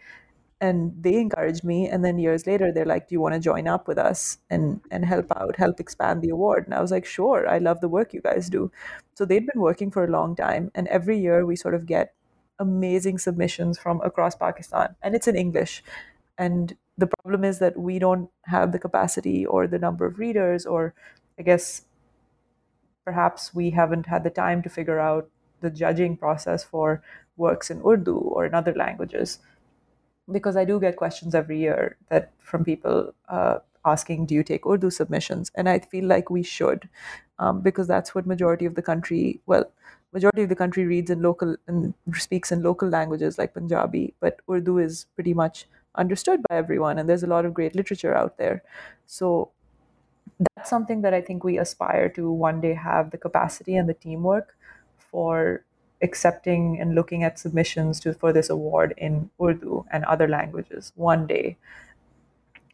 And 0.60 0.94
they 1.04 1.16
encouraged 1.20 1.64
me 1.64 1.88
and 1.88 2.04
then 2.04 2.18
years 2.18 2.48
later 2.48 2.72
they're 2.72 2.84
like 2.86 3.08
do 3.08 3.14
you 3.14 3.22
want 3.22 3.36
to 3.36 3.40
join 3.40 3.68
up 3.68 3.88
with 3.88 4.00
us 4.00 4.40
and 4.50 4.82
and 4.90 5.06
help 5.06 5.32
out 5.38 5.56
help 5.56 5.80
expand 5.80 6.24
the 6.24 6.30
award? 6.30 6.66
And 6.66 6.74
i 6.74 6.82
was 6.82 6.90
like 6.92 7.06
sure 7.06 7.48
i 7.48 7.60
love 7.60 7.80
the 7.80 7.88
work 7.88 8.12
you 8.14 8.22
guys 8.22 8.50
do. 8.50 8.72
So 9.14 9.24
they'd 9.26 9.46
been 9.46 9.62
working 9.62 9.92
for 9.92 10.04
a 10.04 10.10
long 10.10 10.36
time 10.36 10.72
and 10.74 10.88
every 10.88 11.20
year 11.20 11.46
we 11.46 11.56
sort 11.56 11.76
of 11.76 11.86
get 11.86 12.16
amazing 12.60 13.20
submissions 13.20 13.78
from 13.78 14.02
across 14.02 14.36
pakistan 14.36 14.96
and 15.04 15.16
it's 15.16 15.28
in 15.28 15.36
english. 15.36 15.84
And 16.40 16.76
the 16.98 17.08
problem 17.08 17.44
is 17.44 17.60
that 17.60 17.78
we 17.78 18.00
don't 18.00 18.30
have 18.46 18.72
the 18.72 18.80
capacity 18.80 19.46
or 19.46 19.68
the 19.68 19.80
number 19.80 20.06
of 20.08 20.18
readers 20.20 20.66
or 20.66 20.94
i 21.40 21.44
guess 21.44 21.84
perhaps 23.08 23.54
we 23.62 23.72
haven't 23.80 24.08
had 24.14 24.24
the 24.28 24.36
time 24.40 24.62
to 24.68 24.70
figure 24.78 25.00
out 25.00 25.30
the 25.62 25.72
judging 25.82 26.18
process 26.26 26.64
for 26.74 27.02
works 27.46 27.72
in 27.76 27.82
urdu 27.94 28.18
or 28.38 28.46
in 28.46 28.54
other 28.62 28.74
languages 28.84 29.40
because 30.32 30.58
I 30.58 30.66
do 30.66 30.80
get 30.80 30.98
questions 30.98 31.34
every 31.36 31.60
year 31.60 31.98
that 32.10 32.32
from 32.40 32.64
people 32.66 33.14
uh, 33.30 33.60
asking, 33.86 34.26
"Do 34.26 34.36
you 34.36 34.44
take 34.44 34.66
Urdu 34.66 34.90
submissions?" 34.90 35.52
And 35.56 35.70
I 35.70 35.80
feel 35.80 36.06
like 36.06 36.30
we 36.30 36.44
should, 36.44 36.90
um, 37.40 37.62
because 37.62 37.88
that's 37.88 38.14
what 38.16 38.26
majority 38.26 38.66
of 38.66 38.76
the 38.76 38.82
country, 38.82 39.42
well, 39.46 39.72
majority 40.14 40.44
of 40.44 40.50
the 40.50 40.56
country 40.56 40.86
reads 40.86 41.10
in 41.10 41.22
local 41.22 41.56
and 41.68 41.94
speaks 42.16 42.52
in 42.52 42.62
local 42.64 42.90
languages 42.90 43.38
like 43.38 43.54
Punjabi, 43.54 44.14
but 44.20 44.42
Urdu 44.50 44.80
is 44.80 45.06
pretty 45.16 45.34
much 45.34 45.68
understood 45.96 46.42
by 46.50 46.56
everyone, 46.58 46.98
and 47.00 47.08
there's 47.10 47.24
a 47.24 47.28
lot 47.36 47.46
of 47.46 47.54
great 47.54 47.76
literature 47.76 48.14
out 48.16 48.38
there. 48.38 48.64
So 49.06 49.52
that's 50.40 50.70
something 50.70 51.02
that 51.02 51.14
I 51.14 51.22
think 51.22 51.44
we 51.44 51.58
aspire 51.58 52.10
to 52.10 52.32
one 52.32 52.62
day 52.62 52.74
have 52.74 53.12
the 53.12 53.18
capacity 53.18 53.76
and 53.76 53.88
the 53.88 53.94
teamwork 53.94 54.56
for 54.98 55.64
accepting 56.02 56.80
and 56.80 56.94
looking 56.96 57.24
at 57.24 57.40
submissions 57.40 58.00
to 58.02 58.14
for 58.14 58.32
this 58.32 58.50
award 58.50 58.94
in 58.98 59.30
Urdu 59.42 59.86
and 59.92 60.06
other 60.06 60.28
languages 60.28 60.92
one 60.96 61.26
day. 61.28 61.58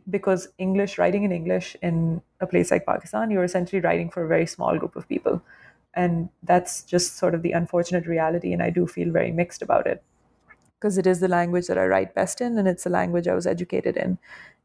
Because 0.09 0.49
English, 0.57 0.97
writing 0.97 1.23
in 1.23 1.31
English 1.31 1.77
in 1.81 2.21
a 2.41 2.47
place 2.47 2.71
like 2.71 2.85
Pakistan, 2.85 3.31
you're 3.31 3.45
essentially 3.45 3.79
writing 3.81 4.09
for 4.09 4.23
a 4.23 4.27
very 4.27 4.45
small 4.45 4.77
group 4.77 4.97
of 4.97 5.07
people. 5.07 5.41
And 5.93 6.29
that's 6.41 6.83
just 6.83 7.15
sort 7.17 7.33
of 7.33 7.41
the 7.41 7.53
unfortunate 7.53 8.05
reality. 8.05 8.51
And 8.51 8.61
I 8.61 8.69
do 8.69 8.85
feel 8.85 9.11
very 9.11 9.31
mixed 9.31 9.61
about 9.61 9.87
it. 9.87 10.03
Because 10.79 10.97
it 10.97 11.07
is 11.07 11.21
the 11.21 11.29
language 11.29 11.67
that 11.67 11.77
I 11.77 11.85
write 11.85 12.13
best 12.13 12.41
in, 12.41 12.57
and 12.57 12.67
it's 12.67 12.83
the 12.83 12.89
language 12.89 13.29
I 13.29 13.35
was 13.35 13.47
educated 13.47 13.95
in. 13.95 14.17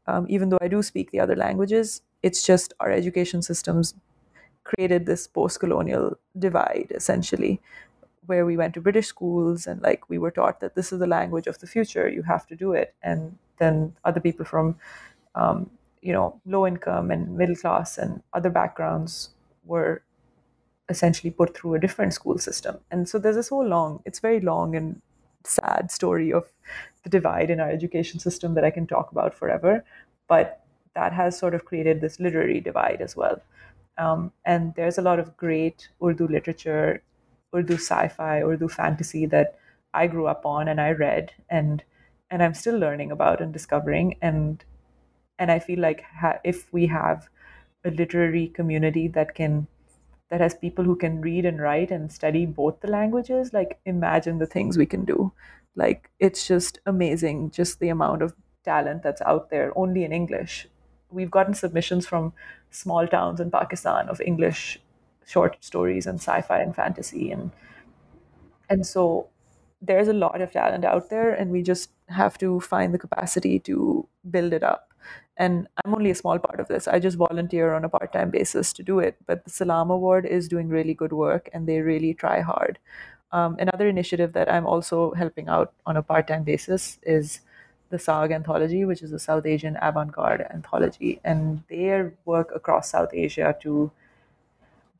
Um, 0.09 0.25
even 0.29 0.49
though 0.49 0.57
I 0.61 0.67
do 0.67 0.81
speak 0.81 1.11
the 1.11 1.19
other 1.19 1.35
languages, 1.35 2.01
it's 2.23 2.43
just 2.45 2.73
our 2.79 2.91
education 2.91 3.41
systems 3.41 3.93
created 4.63 5.05
this 5.05 5.27
post 5.27 5.59
colonial 5.59 6.17
divide, 6.37 6.91
essentially, 6.95 7.61
where 8.25 8.45
we 8.45 8.57
went 8.57 8.73
to 8.73 8.81
British 8.81 9.07
schools 9.07 9.67
and 9.67 9.81
like 9.81 10.09
we 10.09 10.17
were 10.17 10.31
taught 10.31 10.59
that 10.61 10.75
this 10.75 10.91
is 10.91 10.99
the 10.99 11.07
language 11.07 11.47
of 11.47 11.59
the 11.59 11.67
future, 11.67 12.09
you 12.09 12.23
have 12.23 12.45
to 12.47 12.55
do 12.55 12.73
it. 12.73 12.95
And 13.03 13.37
then 13.57 13.95
other 14.03 14.19
people 14.19 14.45
from, 14.45 14.75
um, 15.35 15.69
you 16.01 16.13
know, 16.13 16.39
low 16.45 16.65
income 16.65 17.11
and 17.11 17.37
middle 17.37 17.55
class 17.55 17.97
and 17.97 18.21
other 18.33 18.49
backgrounds 18.49 19.29
were 19.65 20.01
essentially 20.89 21.31
put 21.31 21.55
through 21.55 21.75
a 21.75 21.79
different 21.79 22.13
school 22.13 22.37
system. 22.37 22.79
And 22.91 23.07
so 23.07 23.19
there's 23.19 23.35
this 23.35 23.49
whole 23.49 23.67
long, 23.67 24.01
it's 24.05 24.19
very 24.19 24.39
long 24.39 24.75
and 24.75 25.01
sad 25.43 25.91
story 25.91 26.31
of 26.33 26.45
the 27.03 27.09
divide 27.09 27.49
in 27.49 27.59
our 27.59 27.69
education 27.69 28.19
system 28.19 28.53
that 28.55 28.63
I 28.63 28.71
can 28.71 28.87
talk 28.87 29.11
about 29.11 29.33
forever. 29.33 29.83
But 30.27 30.61
that 30.95 31.13
has 31.13 31.37
sort 31.37 31.55
of 31.55 31.65
created 31.65 32.01
this 32.01 32.19
literary 32.19 32.59
divide 32.59 33.01
as 33.01 33.15
well. 33.15 33.41
Um, 33.97 34.31
and 34.45 34.73
there's 34.75 34.97
a 34.97 35.01
lot 35.01 35.19
of 35.19 35.35
great 35.37 35.89
Urdu 36.03 36.27
literature 36.27 37.03
Urdu 37.53 37.75
sci-fi, 37.75 38.41
Urdu 38.41 38.69
fantasy 38.69 39.25
that 39.27 39.57
I 39.93 40.07
grew 40.07 40.27
up 40.27 40.45
on 40.45 40.67
and 40.67 40.79
I 40.79 40.91
read 40.91 41.33
and 41.49 41.83
and 42.31 42.43
I'm 42.43 42.53
still 42.53 42.77
learning 42.77 43.11
about 43.11 43.41
and 43.41 43.51
discovering 43.51 44.15
and 44.21 44.63
and 45.39 45.51
I 45.51 45.59
feel 45.59 45.79
like 45.79 46.03
ha- 46.03 46.39
if 46.43 46.71
we 46.73 46.87
have 46.87 47.29
a 47.85 47.91
literary 47.91 48.47
community 48.47 49.07
that 49.09 49.35
can 49.35 49.67
that 50.29 50.41
has 50.41 50.53
people 50.55 50.83
who 50.83 50.95
can 50.95 51.21
read 51.21 51.45
and 51.45 51.59
write 51.61 51.91
and 51.91 52.11
study 52.11 52.45
both 52.45 52.79
the 52.81 52.87
languages 52.87 53.51
like 53.53 53.79
imagine 53.85 54.37
the 54.37 54.45
things 54.45 54.77
we 54.77 54.85
can 54.85 55.05
do. 55.05 55.31
Like 55.75 56.09
it's 56.19 56.47
just 56.47 56.79
amazing 56.85 57.51
just 57.51 57.79
the 57.79 57.89
amount 57.89 58.21
of 58.21 58.35
talent 58.63 59.03
that's 59.03 59.21
out 59.21 59.49
there 59.49 59.71
only 59.77 60.03
in 60.03 60.11
english. 60.11 60.67
We've 61.11 61.31
gotten 61.31 61.53
submissions 61.53 62.05
from 62.07 62.33
small 62.71 63.07
towns 63.07 63.39
in 63.39 63.49
pakistan 63.49 64.09
of 64.09 64.21
english 64.21 64.79
short 65.25 65.57
stories 65.63 66.05
and 66.05 66.19
sci-fi 66.19 66.59
and 66.61 66.75
fantasy 66.75 67.31
and 67.31 67.51
and 68.69 68.85
so 68.85 69.29
there's 69.81 70.07
a 70.07 70.13
lot 70.13 70.41
of 70.41 70.51
talent 70.51 70.83
out 70.85 71.09
there 71.09 71.31
and 71.33 71.51
we 71.51 71.61
just 71.63 71.91
have 72.07 72.37
to 72.37 72.59
find 72.59 72.93
the 72.93 72.99
capacity 72.99 73.59
to 73.59 74.07
build 74.29 74.53
it 74.53 74.63
up 74.63 74.88
and 75.39 75.67
i'm 75.83 75.93
only 75.95 76.11
a 76.11 76.15
small 76.15 76.37
part 76.37 76.59
of 76.59 76.67
this. 76.67 76.87
I 76.87 76.99
just 76.99 77.17
volunteer 77.17 77.73
on 77.73 77.85
a 77.85 77.89
part-time 77.89 78.29
basis 78.29 78.73
to 78.73 78.83
do 78.83 78.99
it. 78.99 79.17
But 79.25 79.43
the 79.45 79.49
salam 79.49 79.89
award 79.89 80.25
is 80.25 80.47
doing 80.47 80.69
really 80.69 80.93
good 80.93 81.13
work 81.13 81.49
and 81.53 81.67
they 81.67 81.81
really 81.81 82.13
try 82.13 82.41
hard. 82.41 82.77
Um, 83.31 83.57
another 83.59 83.87
initiative 83.87 84.33
that 84.33 84.51
i'm 84.51 84.65
also 84.65 85.11
helping 85.13 85.49
out 85.49 85.73
on 85.85 85.97
a 85.97 86.03
part-time 86.03 86.43
basis 86.43 86.99
is 87.03 87.41
the 87.89 87.97
SAAG 87.97 88.31
anthology, 88.31 88.85
which 88.85 89.01
is 89.01 89.11
the 89.11 89.19
South 89.19 89.45
Asian 89.45 89.77
avant-garde 89.81 90.45
anthology, 90.51 91.19
and 91.23 91.63
their 91.69 92.13
work 92.25 92.51
across 92.55 92.91
South 92.91 93.13
Asia 93.13 93.55
to 93.61 93.91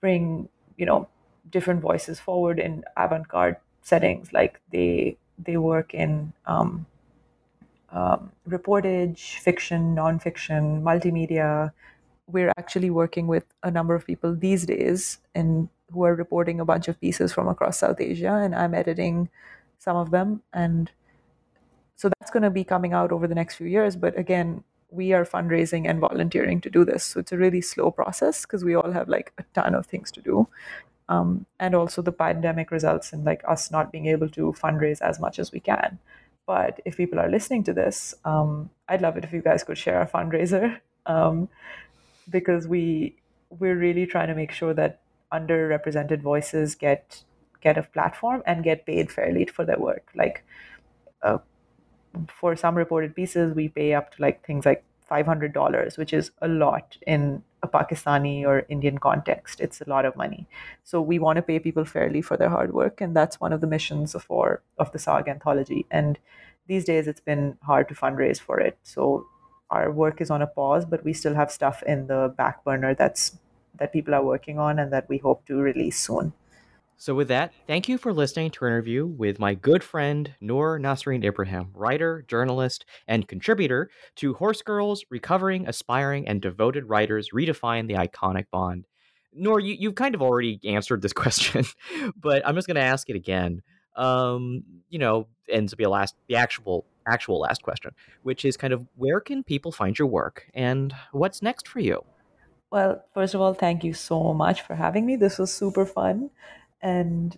bring 0.02 0.50
you 0.78 0.86
know 0.86 1.08
different 1.52 1.82
voices 1.82 2.20
forward 2.20 2.60
in 2.60 2.84
avant-garde 2.98 3.58
settings. 3.82 4.34
Like 4.34 4.60
they 4.72 5.18
they 5.38 5.58
work 5.58 5.94
in 5.94 6.34
um, 6.46 6.86
um, 7.92 8.32
reportage 8.48 9.38
fiction 9.40 9.96
nonfiction 9.96 10.82
multimedia 10.82 11.72
we're 12.28 12.52
actually 12.58 12.90
working 12.92 13.26
with 13.26 13.46
a 13.64 13.72
number 13.72 13.96
of 13.96 14.06
people 14.06 14.36
these 14.36 14.66
days 14.66 15.18
and 15.34 15.68
who 15.92 16.04
are 16.04 16.14
reporting 16.14 16.60
a 16.60 16.66
bunch 16.66 16.88
of 16.88 17.00
pieces 17.02 17.34
from 17.34 17.48
across 17.48 17.80
south 17.80 18.00
asia 18.00 18.34
and 18.34 18.54
i'm 18.54 18.74
editing 18.74 19.30
some 19.80 19.98
of 19.98 20.12
them 20.12 20.42
and 20.54 20.92
so 21.96 22.10
that's 22.20 22.32
going 22.32 22.44
to 22.44 22.50
be 22.50 22.64
coming 22.64 22.94
out 22.94 23.12
over 23.12 23.28
the 23.28 23.36
next 23.36 23.56
few 23.56 23.68
years 23.68 23.96
but 23.96 24.18
again 24.18 24.64
we 24.92 25.14
are 25.14 25.26
fundraising 25.26 25.88
and 25.88 26.00
volunteering 26.00 26.62
to 26.62 26.70
do 26.70 26.84
this. 26.84 27.04
So 27.04 27.20
it's 27.20 27.32
a 27.32 27.38
really 27.38 27.62
slow 27.62 27.92
process 27.92 28.42
because 28.42 28.64
we 28.64 28.76
all 28.76 28.92
have 28.92 29.08
like 29.08 29.34
a 29.38 29.44
ton 29.54 29.76
of 29.76 29.86
things 29.86 30.12
to 30.12 30.22
do. 30.22 30.48
Um, 31.08 31.46
and 31.60 31.74
also 31.74 32.02
the 32.02 32.12
pandemic 32.12 32.72
results 32.72 33.14
in 33.14 33.24
like 33.24 33.42
us 33.48 33.72
not 33.72 33.92
being 33.92 34.06
able 34.08 34.30
to 34.30 34.54
fundraise 34.54 35.02
as 35.02 35.20
much 35.20 35.40
as 35.40 35.52
we 35.52 35.60
can. 35.60 36.00
But 36.50 36.80
if 36.84 36.98
people 36.98 37.20
are 37.20 37.30
listening 37.30 37.64
to 37.66 37.74
this, 37.74 38.16
um, 38.26 38.72
I'd 38.88 39.04
love 39.04 39.18
it 39.18 39.24
if 39.24 39.32
you 39.32 39.44
guys 39.44 39.64
could 39.64 39.78
share 39.78 40.02
a 40.02 40.08
fundraiser 40.08 40.80
um, 41.06 41.48
because 42.28 42.68
we 42.68 43.18
we're 43.52 43.76
really 43.76 44.08
trying 44.08 44.30
to 44.30 44.34
make 44.34 44.52
sure 44.52 44.74
that 44.74 45.00
underrepresented 45.32 46.24
voices 46.24 46.74
get 46.74 47.24
get 47.62 47.78
a 47.78 47.84
platform 47.84 48.42
and 48.48 48.64
get 48.64 48.88
paid 48.88 49.12
fairly 49.12 49.46
for 49.46 49.64
their 49.64 49.78
work. 49.78 50.10
Like 50.16 50.44
uh, 51.22 51.38
for 52.28 52.56
some 52.56 52.76
reported 52.76 53.16
pieces, 53.16 53.54
we 53.54 53.68
pay 53.70 53.94
up 53.94 54.16
to 54.16 54.22
like 54.24 54.44
things 54.44 54.66
like 54.66 54.84
$500, 55.12 56.00
which 56.00 56.14
is 56.14 56.32
a 56.42 56.48
lot 56.48 56.98
in 57.06 57.44
a 57.62 57.68
Pakistani 57.68 58.46
or 58.46 58.66
Indian 58.70 58.98
context. 58.98 59.60
It's 59.60 59.82
a 59.82 59.90
lot 59.90 60.06
of 60.06 60.16
money. 60.16 60.48
So 60.84 61.02
we 61.02 61.20
want 61.20 61.38
to 61.38 61.42
pay 61.42 61.60
people 61.60 61.86
fairly 61.86 62.22
for 62.22 62.38
their 62.38 62.50
hard 62.50 62.74
work. 62.74 63.02
And 63.02 63.16
that's 63.16 63.40
one 63.40 63.54
of 63.54 63.62
the 63.62 63.68
missions 63.68 64.16
of, 64.16 64.26
our, 64.32 64.62
of 64.78 64.92
the 64.92 65.00
SAAG 65.00 65.28
anthology. 65.28 65.86
And 65.92 66.18
these 66.68 66.86
days 66.86 67.08
it's 67.08 67.20
been 67.20 67.58
hard 67.64 67.90
to 67.90 67.96
fundraise 67.96 68.40
for 68.40 68.60
it. 68.60 68.78
So 68.84 69.26
our 69.70 69.92
work 69.92 70.22
is 70.22 70.32
on 70.32 70.42
a 70.42 70.48
pause, 70.48 70.86
but 70.86 71.04
we 71.04 71.14
still 71.14 71.36
have 71.36 71.52
stuff 71.52 71.84
in 71.84 72.08
the 72.08 72.34
back 72.38 72.64
burner 72.64 72.94
that's 72.96 73.38
that 73.78 73.94
people 73.94 74.14
are 74.14 74.24
working 74.24 74.60
on 74.60 74.78
and 74.78 74.92
that 74.92 75.08
we 75.08 75.18
hope 75.18 75.46
to 75.46 75.58
release 75.58 75.98
soon. 75.98 76.34
So, 77.02 77.16
with 77.16 77.30
that, 77.30 77.54
thank 77.66 77.88
you 77.88 77.98
for 77.98 78.12
listening 78.12 78.52
to 78.52 78.66
our 78.66 78.68
interview 78.68 79.06
with 79.06 79.40
my 79.40 79.54
good 79.54 79.86
friend 79.86 80.36
Noor 80.42 80.78
Nasreen 80.78 81.24
Ibrahim, 81.24 81.70
writer, 81.74 82.26
journalist, 82.28 82.84
and 83.08 83.26
contributor 83.26 83.90
to 84.18 84.34
Horse 84.34 84.62
Girls, 84.62 85.06
Recovering, 85.10 85.66
Aspiring, 85.66 86.28
and 86.28 86.42
Devoted 86.42 86.90
Writers 86.90 87.30
Redefine 87.34 87.88
the 87.88 87.94
Iconic 87.94 88.48
Bond. 88.52 88.86
Noor, 89.32 89.62
you, 89.62 89.78
you've 89.80 89.96
kind 89.96 90.14
of 90.14 90.22
already 90.22 90.60
answered 90.66 91.02
this 91.02 91.14
question, 91.24 91.64
but 92.18 92.46
I'm 92.46 92.56
just 92.56 92.68
going 92.68 92.76
to 92.76 92.82
ask 92.82 93.10
it 93.10 93.16
again. 93.16 93.62
Um, 93.96 94.66
you 94.90 95.00
know, 95.00 95.28
and 95.52 95.70
to 95.70 95.78
be 95.78 95.86
a 95.86 95.90
last, 95.90 96.16
the 96.28 96.36
actual, 96.36 96.86
actual 97.08 97.40
last 97.40 97.64
question, 97.64 97.92
which 98.24 98.44
is 98.44 98.58
kind 98.58 98.74
of 98.74 98.86
where 98.98 99.22
can 99.22 99.42
people 99.42 99.72
find 99.72 99.98
your 99.98 100.10
work 100.10 100.50
and 100.54 100.94
what's 101.14 101.42
next 101.42 101.66
for 101.66 101.80
you? 101.80 102.04
Well, 102.72 103.06
first 103.14 103.34
of 103.34 103.42
all, 103.42 103.54
thank 103.54 103.86
you 103.86 103.94
so 103.94 104.34
much 104.34 104.62
for 104.62 104.76
having 104.76 105.06
me. 105.06 105.16
This 105.16 105.40
was 105.40 105.52
super 105.52 105.86
fun 105.86 106.30
and 106.82 107.38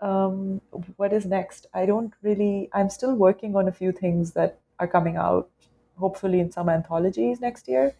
um, 0.00 0.60
what 0.96 1.12
is 1.12 1.24
next? 1.24 1.66
I 1.72 1.86
don't 1.86 2.12
really. 2.22 2.68
I'm 2.72 2.90
still 2.90 3.14
working 3.14 3.56
on 3.56 3.68
a 3.68 3.72
few 3.72 3.92
things 3.92 4.32
that 4.32 4.58
are 4.78 4.88
coming 4.88 5.16
out, 5.16 5.48
hopefully 5.96 6.40
in 6.40 6.50
some 6.50 6.68
anthologies 6.68 7.40
next 7.40 7.68
year. 7.68 7.94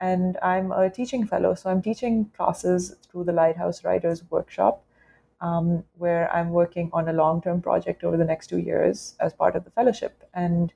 And 0.00 0.38
I'm 0.42 0.72
a 0.72 0.88
teaching 0.88 1.26
fellow, 1.26 1.54
so 1.54 1.68
I'm 1.70 1.82
teaching 1.82 2.30
classes 2.36 2.96
through 3.10 3.24
the 3.24 3.32
Lighthouse 3.32 3.84
Writers 3.84 4.22
Workshop, 4.30 4.82
um, 5.40 5.84
where 5.98 6.32
I'm 6.34 6.50
working 6.50 6.88
on 6.94 7.08
a 7.08 7.12
long-term 7.12 7.60
project 7.60 8.02
over 8.02 8.16
the 8.16 8.24
next 8.24 8.46
two 8.46 8.58
years 8.58 9.14
as 9.20 9.34
part 9.34 9.56
of 9.56 9.64
the 9.64 9.70
fellowship. 9.70 10.22
And 10.32 10.72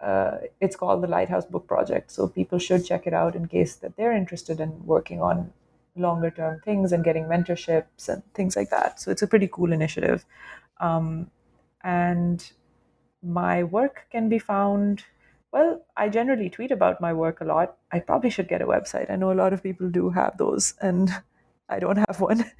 uh, 0.00 0.38
it's 0.60 0.76
called 0.76 1.02
the 1.02 1.08
Lighthouse 1.08 1.46
Book 1.46 1.66
Project. 1.66 2.10
So 2.10 2.28
people 2.28 2.58
should 2.58 2.84
check 2.84 3.06
it 3.06 3.14
out 3.14 3.34
in 3.34 3.46
case 3.48 3.76
that 3.76 3.96
they're 3.96 4.12
interested 4.12 4.60
in 4.60 4.84
working 4.84 5.22
on 5.22 5.52
longer 5.96 6.30
term 6.30 6.60
things 6.64 6.92
and 6.92 7.04
getting 7.04 7.24
mentorships 7.24 8.08
and 8.08 8.22
things 8.34 8.56
like 8.56 8.70
that. 8.70 9.00
So 9.00 9.10
it's 9.10 9.22
a 9.22 9.26
pretty 9.26 9.48
cool 9.48 9.72
initiative. 9.72 10.24
Um, 10.80 11.30
and 11.82 12.50
my 13.22 13.62
work 13.62 14.06
can 14.10 14.28
be 14.28 14.38
found. 14.38 15.04
Well, 15.52 15.84
I 15.96 16.08
generally 16.08 16.50
tweet 16.50 16.72
about 16.72 17.00
my 17.00 17.12
work 17.12 17.40
a 17.40 17.44
lot. 17.44 17.76
I 17.92 18.00
probably 18.00 18.30
should 18.30 18.48
get 18.48 18.60
a 18.60 18.66
website. 18.66 19.10
I 19.10 19.16
know 19.16 19.32
a 19.32 19.34
lot 19.34 19.52
of 19.52 19.62
people 19.62 19.88
do 19.88 20.10
have 20.10 20.36
those, 20.36 20.74
and 20.80 21.10
I 21.68 21.78
don't 21.78 21.98
have 22.08 22.20
one. 22.20 22.44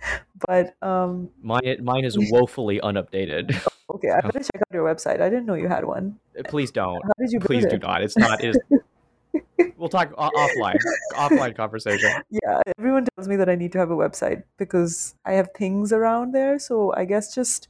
But 0.46 0.74
um, 0.82 1.30
mine, 1.40 1.78
mine 1.82 2.04
is 2.04 2.18
woefully 2.18 2.80
unupdated. 2.82 3.56
Okay, 3.90 4.08
I 4.10 4.22
better 4.22 4.40
check 4.40 4.56
out 4.56 4.72
your 4.72 4.82
website. 4.82 5.20
I 5.20 5.28
didn't 5.28 5.44
know 5.44 5.54
you 5.54 5.68
had 5.68 5.84
one. 5.84 6.18
Please 6.48 6.70
don't. 6.70 7.02
How 7.04 7.12
did 7.18 7.30
you? 7.30 7.38
Please 7.38 7.66
do 7.66 7.78
not. 7.78 8.02
It's 8.02 8.16
not. 8.16 8.42
It 8.42 8.56
is 8.56 9.63
we'll 9.84 9.90
talk 9.90 10.10
offline, 10.16 10.80
offline 11.12 11.54
conversation. 11.54 12.10
Yeah, 12.30 12.62
everyone 12.78 13.06
tells 13.14 13.28
me 13.28 13.36
that 13.36 13.48
I 13.48 13.54
need 13.54 13.70
to 13.72 13.78
have 13.78 13.90
a 13.90 13.96
website 13.96 14.42
because 14.56 15.14
I 15.24 15.32
have 15.32 15.50
things 15.54 15.92
around 15.92 16.32
there. 16.32 16.58
So 16.58 16.92
I 16.96 17.04
guess 17.04 17.34
just, 17.34 17.68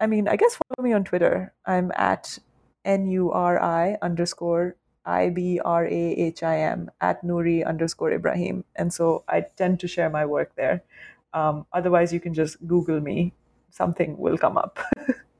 I 0.00 0.06
mean, 0.06 0.26
I 0.28 0.36
guess 0.36 0.56
follow 0.56 0.84
me 0.84 0.92
on 0.92 1.04
Twitter. 1.04 1.54
I'm 1.64 1.92
at 1.94 2.38
n 2.84 3.06
u 3.06 3.30
r 3.30 3.62
i 3.62 3.96
underscore 4.02 4.76
i 5.06 5.30
b 5.30 5.60
r 5.64 5.86
a 5.86 6.04
h 6.34 6.42
i 6.42 6.58
m 6.58 6.90
at 7.00 7.22
Nuri 7.22 7.64
underscore 7.64 8.12
Ibrahim, 8.12 8.64
and 8.76 8.92
so 8.92 9.24
I 9.28 9.46
tend 9.56 9.80
to 9.80 9.88
share 9.88 10.10
my 10.10 10.26
work 10.26 10.54
there. 10.56 10.82
Um, 11.32 11.66
otherwise, 11.72 12.12
you 12.12 12.20
can 12.20 12.34
just 12.34 12.66
Google 12.66 13.00
me; 13.00 13.32
something 13.70 14.18
will 14.18 14.36
come 14.36 14.58
up. 14.58 14.80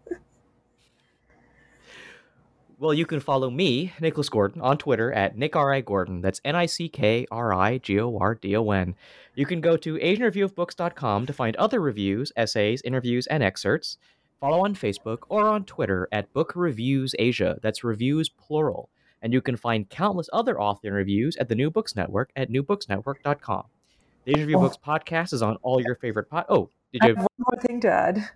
Well, 2.85 2.93
you 2.93 3.07
can 3.07 3.21
follow 3.21 3.49
me, 3.49 3.95
Nicholas 3.99 4.29
Gordon, 4.29 4.61
on 4.61 4.77
Twitter 4.77 5.11
at 5.11 5.39
Nick 5.39 5.57
R. 5.57 5.73
I. 5.73 5.81
Gordon. 5.81 6.21
That's 6.21 6.43
N 6.45 6.55
I 6.55 6.67
C 6.67 6.91
K 6.91 7.27
R 7.31 7.55
I 7.55 7.79
G 7.79 7.99
O 7.99 8.19
R 8.19 8.35
D 8.35 8.55
O 8.57 8.71
N. 8.73 8.95
You 9.35 9.47
can 9.47 9.63
go 9.63 9.79
to 9.79 9.95
AsianReviewOfBooks.com 9.97 11.25
to 11.25 11.33
find 11.33 11.57
other 11.57 11.81
reviews, 11.81 12.31
essays, 12.37 12.83
interviews, 12.83 13.27
and 13.29 13.43
excerpts. 13.43 13.97
Follow 14.39 14.67
on 14.67 14.75
Facebook 14.75 15.21
or 15.31 15.49
on 15.49 15.65
Twitter 15.65 16.11
at 16.13 16.31
Book 16.35 16.53
Reviews 16.55 17.15
Asia. 17.19 17.59
That's 17.63 17.85
reviews 17.85 18.29
plural. 18.29 18.91
And 19.23 19.33
you 19.33 19.41
can 19.41 19.57
find 19.57 19.89
countless 19.89 20.29
other 20.31 20.61
author 20.61 20.89
interviews 20.89 21.37
at 21.37 21.49
the 21.49 21.55
New 21.55 21.71
Books 21.71 21.97
Network 21.97 22.33
at 22.37 22.51
newbooksnetwork.com. 22.51 23.65
The 24.27 24.31
Asian 24.33 24.43
Review 24.43 24.59
oh. 24.59 24.61
Books 24.61 24.77
podcast 24.77 25.33
is 25.33 25.41
on 25.41 25.57
all 25.63 25.81
your 25.81 25.95
favorite 25.95 26.29
pod. 26.29 26.45
Oh, 26.51 26.69
did 26.93 27.01
you 27.03 27.09
have 27.09 27.17
one 27.17 27.29
more 27.39 27.63
thing 27.63 27.81
to 27.81 27.91
add? 27.91 28.29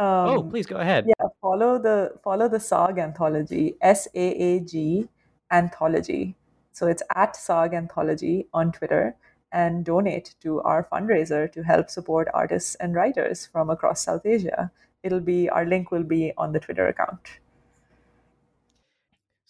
Um, 0.00 0.28
oh, 0.28 0.42
please 0.42 0.64
go 0.64 0.76
ahead. 0.76 1.04
Yeah, 1.06 1.28
follow 1.42 1.78
the 1.78 2.12
follow 2.24 2.48
the 2.48 2.56
SAAG 2.56 2.98
anthology, 2.98 3.74
S 3.82 4.08
A 4.14 4.26
A 4.48 4.60
G 4.60 5.08
anthology. 5.52 6.36
So 6.72 6.86
it's 6.86 7.02
at 7.14 7.34
SAAG 7.34 7.74
anthology 7.74 8.46
on 8.54 8.72
Twitter 8.72 9.14
and 9.52 9.84
donate 9.84 10.36
to 10.40 10.62
our 10.62 10.88
fundraiser 10.90 11.52
to 11.52 11.62
help 11.62 11.90
support 11.90 12.28
artists 12.32 12.76
and 12.76 12.94
writers 12.94 13.44
from 13.44 13.68
across 13.68 14.02
South 14.02 14.24
Asia. 14.24 14.70
It'll 15.02 15.20
be 15.20 15.50
our 15.50 15.66
link 15.66 15.90
will 15.90 16.04
be 16.04 16.32
on 16.38 16.52
the 16.52 16.60
Twitter 16.60 16.88
account. 16.88 17.40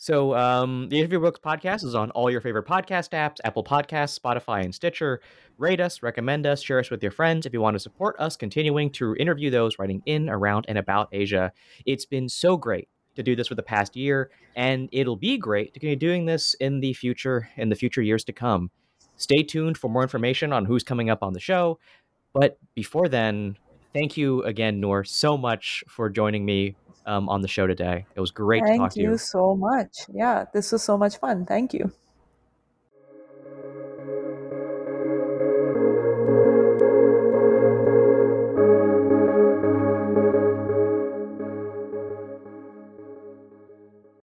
So, 0.03 0.35
um, 0.35 0.89
the 0.89 0.97
Interview 0.97 1.21
Books 1.21 1.41
podcast 1.45 1.85
is 1.85 1.95
on 1.95 2.11
all 2.13 2.31
your 2.31 2.41
favorite 2.41 2.67
podcast 2.67 3.11
apps 3.11 3.37
Apple 3.45 3.63
Podcasts, 3.63 4.19
Spotify, 4.19 4.65
and 4.65 4.75
Stitcher. 4.75 5.21
Rate 5.59 5.79
us, 5.79 6.03
recommend 6.03 6.47
us, 6.47 6.63
share 6.63 6.79
us 6.79 6.91
with 6.91 7.03
your 7.03 7.13
friends 7.13 7.45
if 7.45 7.53
you 7.53 7.61
want 7.61 7.75
to 7.75 7.79
support 7.79 8.17
us 8.19 8.35
continuing 8.35 8.89
to 8.93 9.15
interview 9.17 9.51
those 9.51 9.79
writing 9.79 10.03
in, 10.07 10.31
around, 10.31 10.65
and 10.69 10.79
about 10.79 11.11
Asia. 11.13 11.53
It's 11.85 12.07
been 12.07 12.31
so 12.31 12.57
great 12.57 12.89
to 13.15 13.23
do 13.23 13.37
this 13.37 13.49
for 13.49 13.57
the 13.57 13.63
past 13.63 13.95
year, 13.95 14.31
and 14.57 14.89
it'll 14.91 15.17
be 15.17 15.37
great 15.37 15.75
to 15.75 15.81
continue 15.81 15.97
doing 15.97 16.25
this 16.25 16.55
in 16.55 16.81
the 16.81 16.95
future, 16.95 17.51
in 17.59 17.69
the 17.69 17.77
future 17.77 18.01
years 18.01 18.25
to 18.25 18.33
come. 18.33 18.71
Stay 19.19 19.43
tuned 19.43 19.77
for 19.77 19.91
more 19.91 20.01
information 20.01 20.51
on 20.51 20.65
who's 20.65 20.83
coming 20.83 21.11
up 21.11 21.23
on 21.23 21.35
the 21.35 21.41
show. 21.41 21.79
But 22.33 22.57
before 22.75 23.11
then, 23.11 23.59
thank 23.93 24.17
you 24.17 24.45
again, 24.45 24.81
Noor, 24.81 25.05
so 25.05 25.37
much 25.37 25.85
for 25.89 26.09
joining 26.09 26.47
me 26.47 26.75
um, 27.11 27.29
on 27.29 27.43
the 27.43 27.49
show 27.49 27.67
today. 27.67 28.07
It 28.15 28.21
was 28.21 28.31
great 28.31 28.63
Thank 28.63 28.75
to 28.75 28.79
talk 28.79 28.93
to 28.93 29.01
you. 29.01 29.07
Thank 29.09 29.13
you 29.15 29.19
so 29.19 29.57
much. 29.57 30.07
Yeah, 30.13 30.45
this 30.55 30.71
was 30.73 30.83
so 30.83 30.97
much 30.97 31.19
fun. 31.19 31.45
Thank 31.45 31.75
you. 31.75 31.93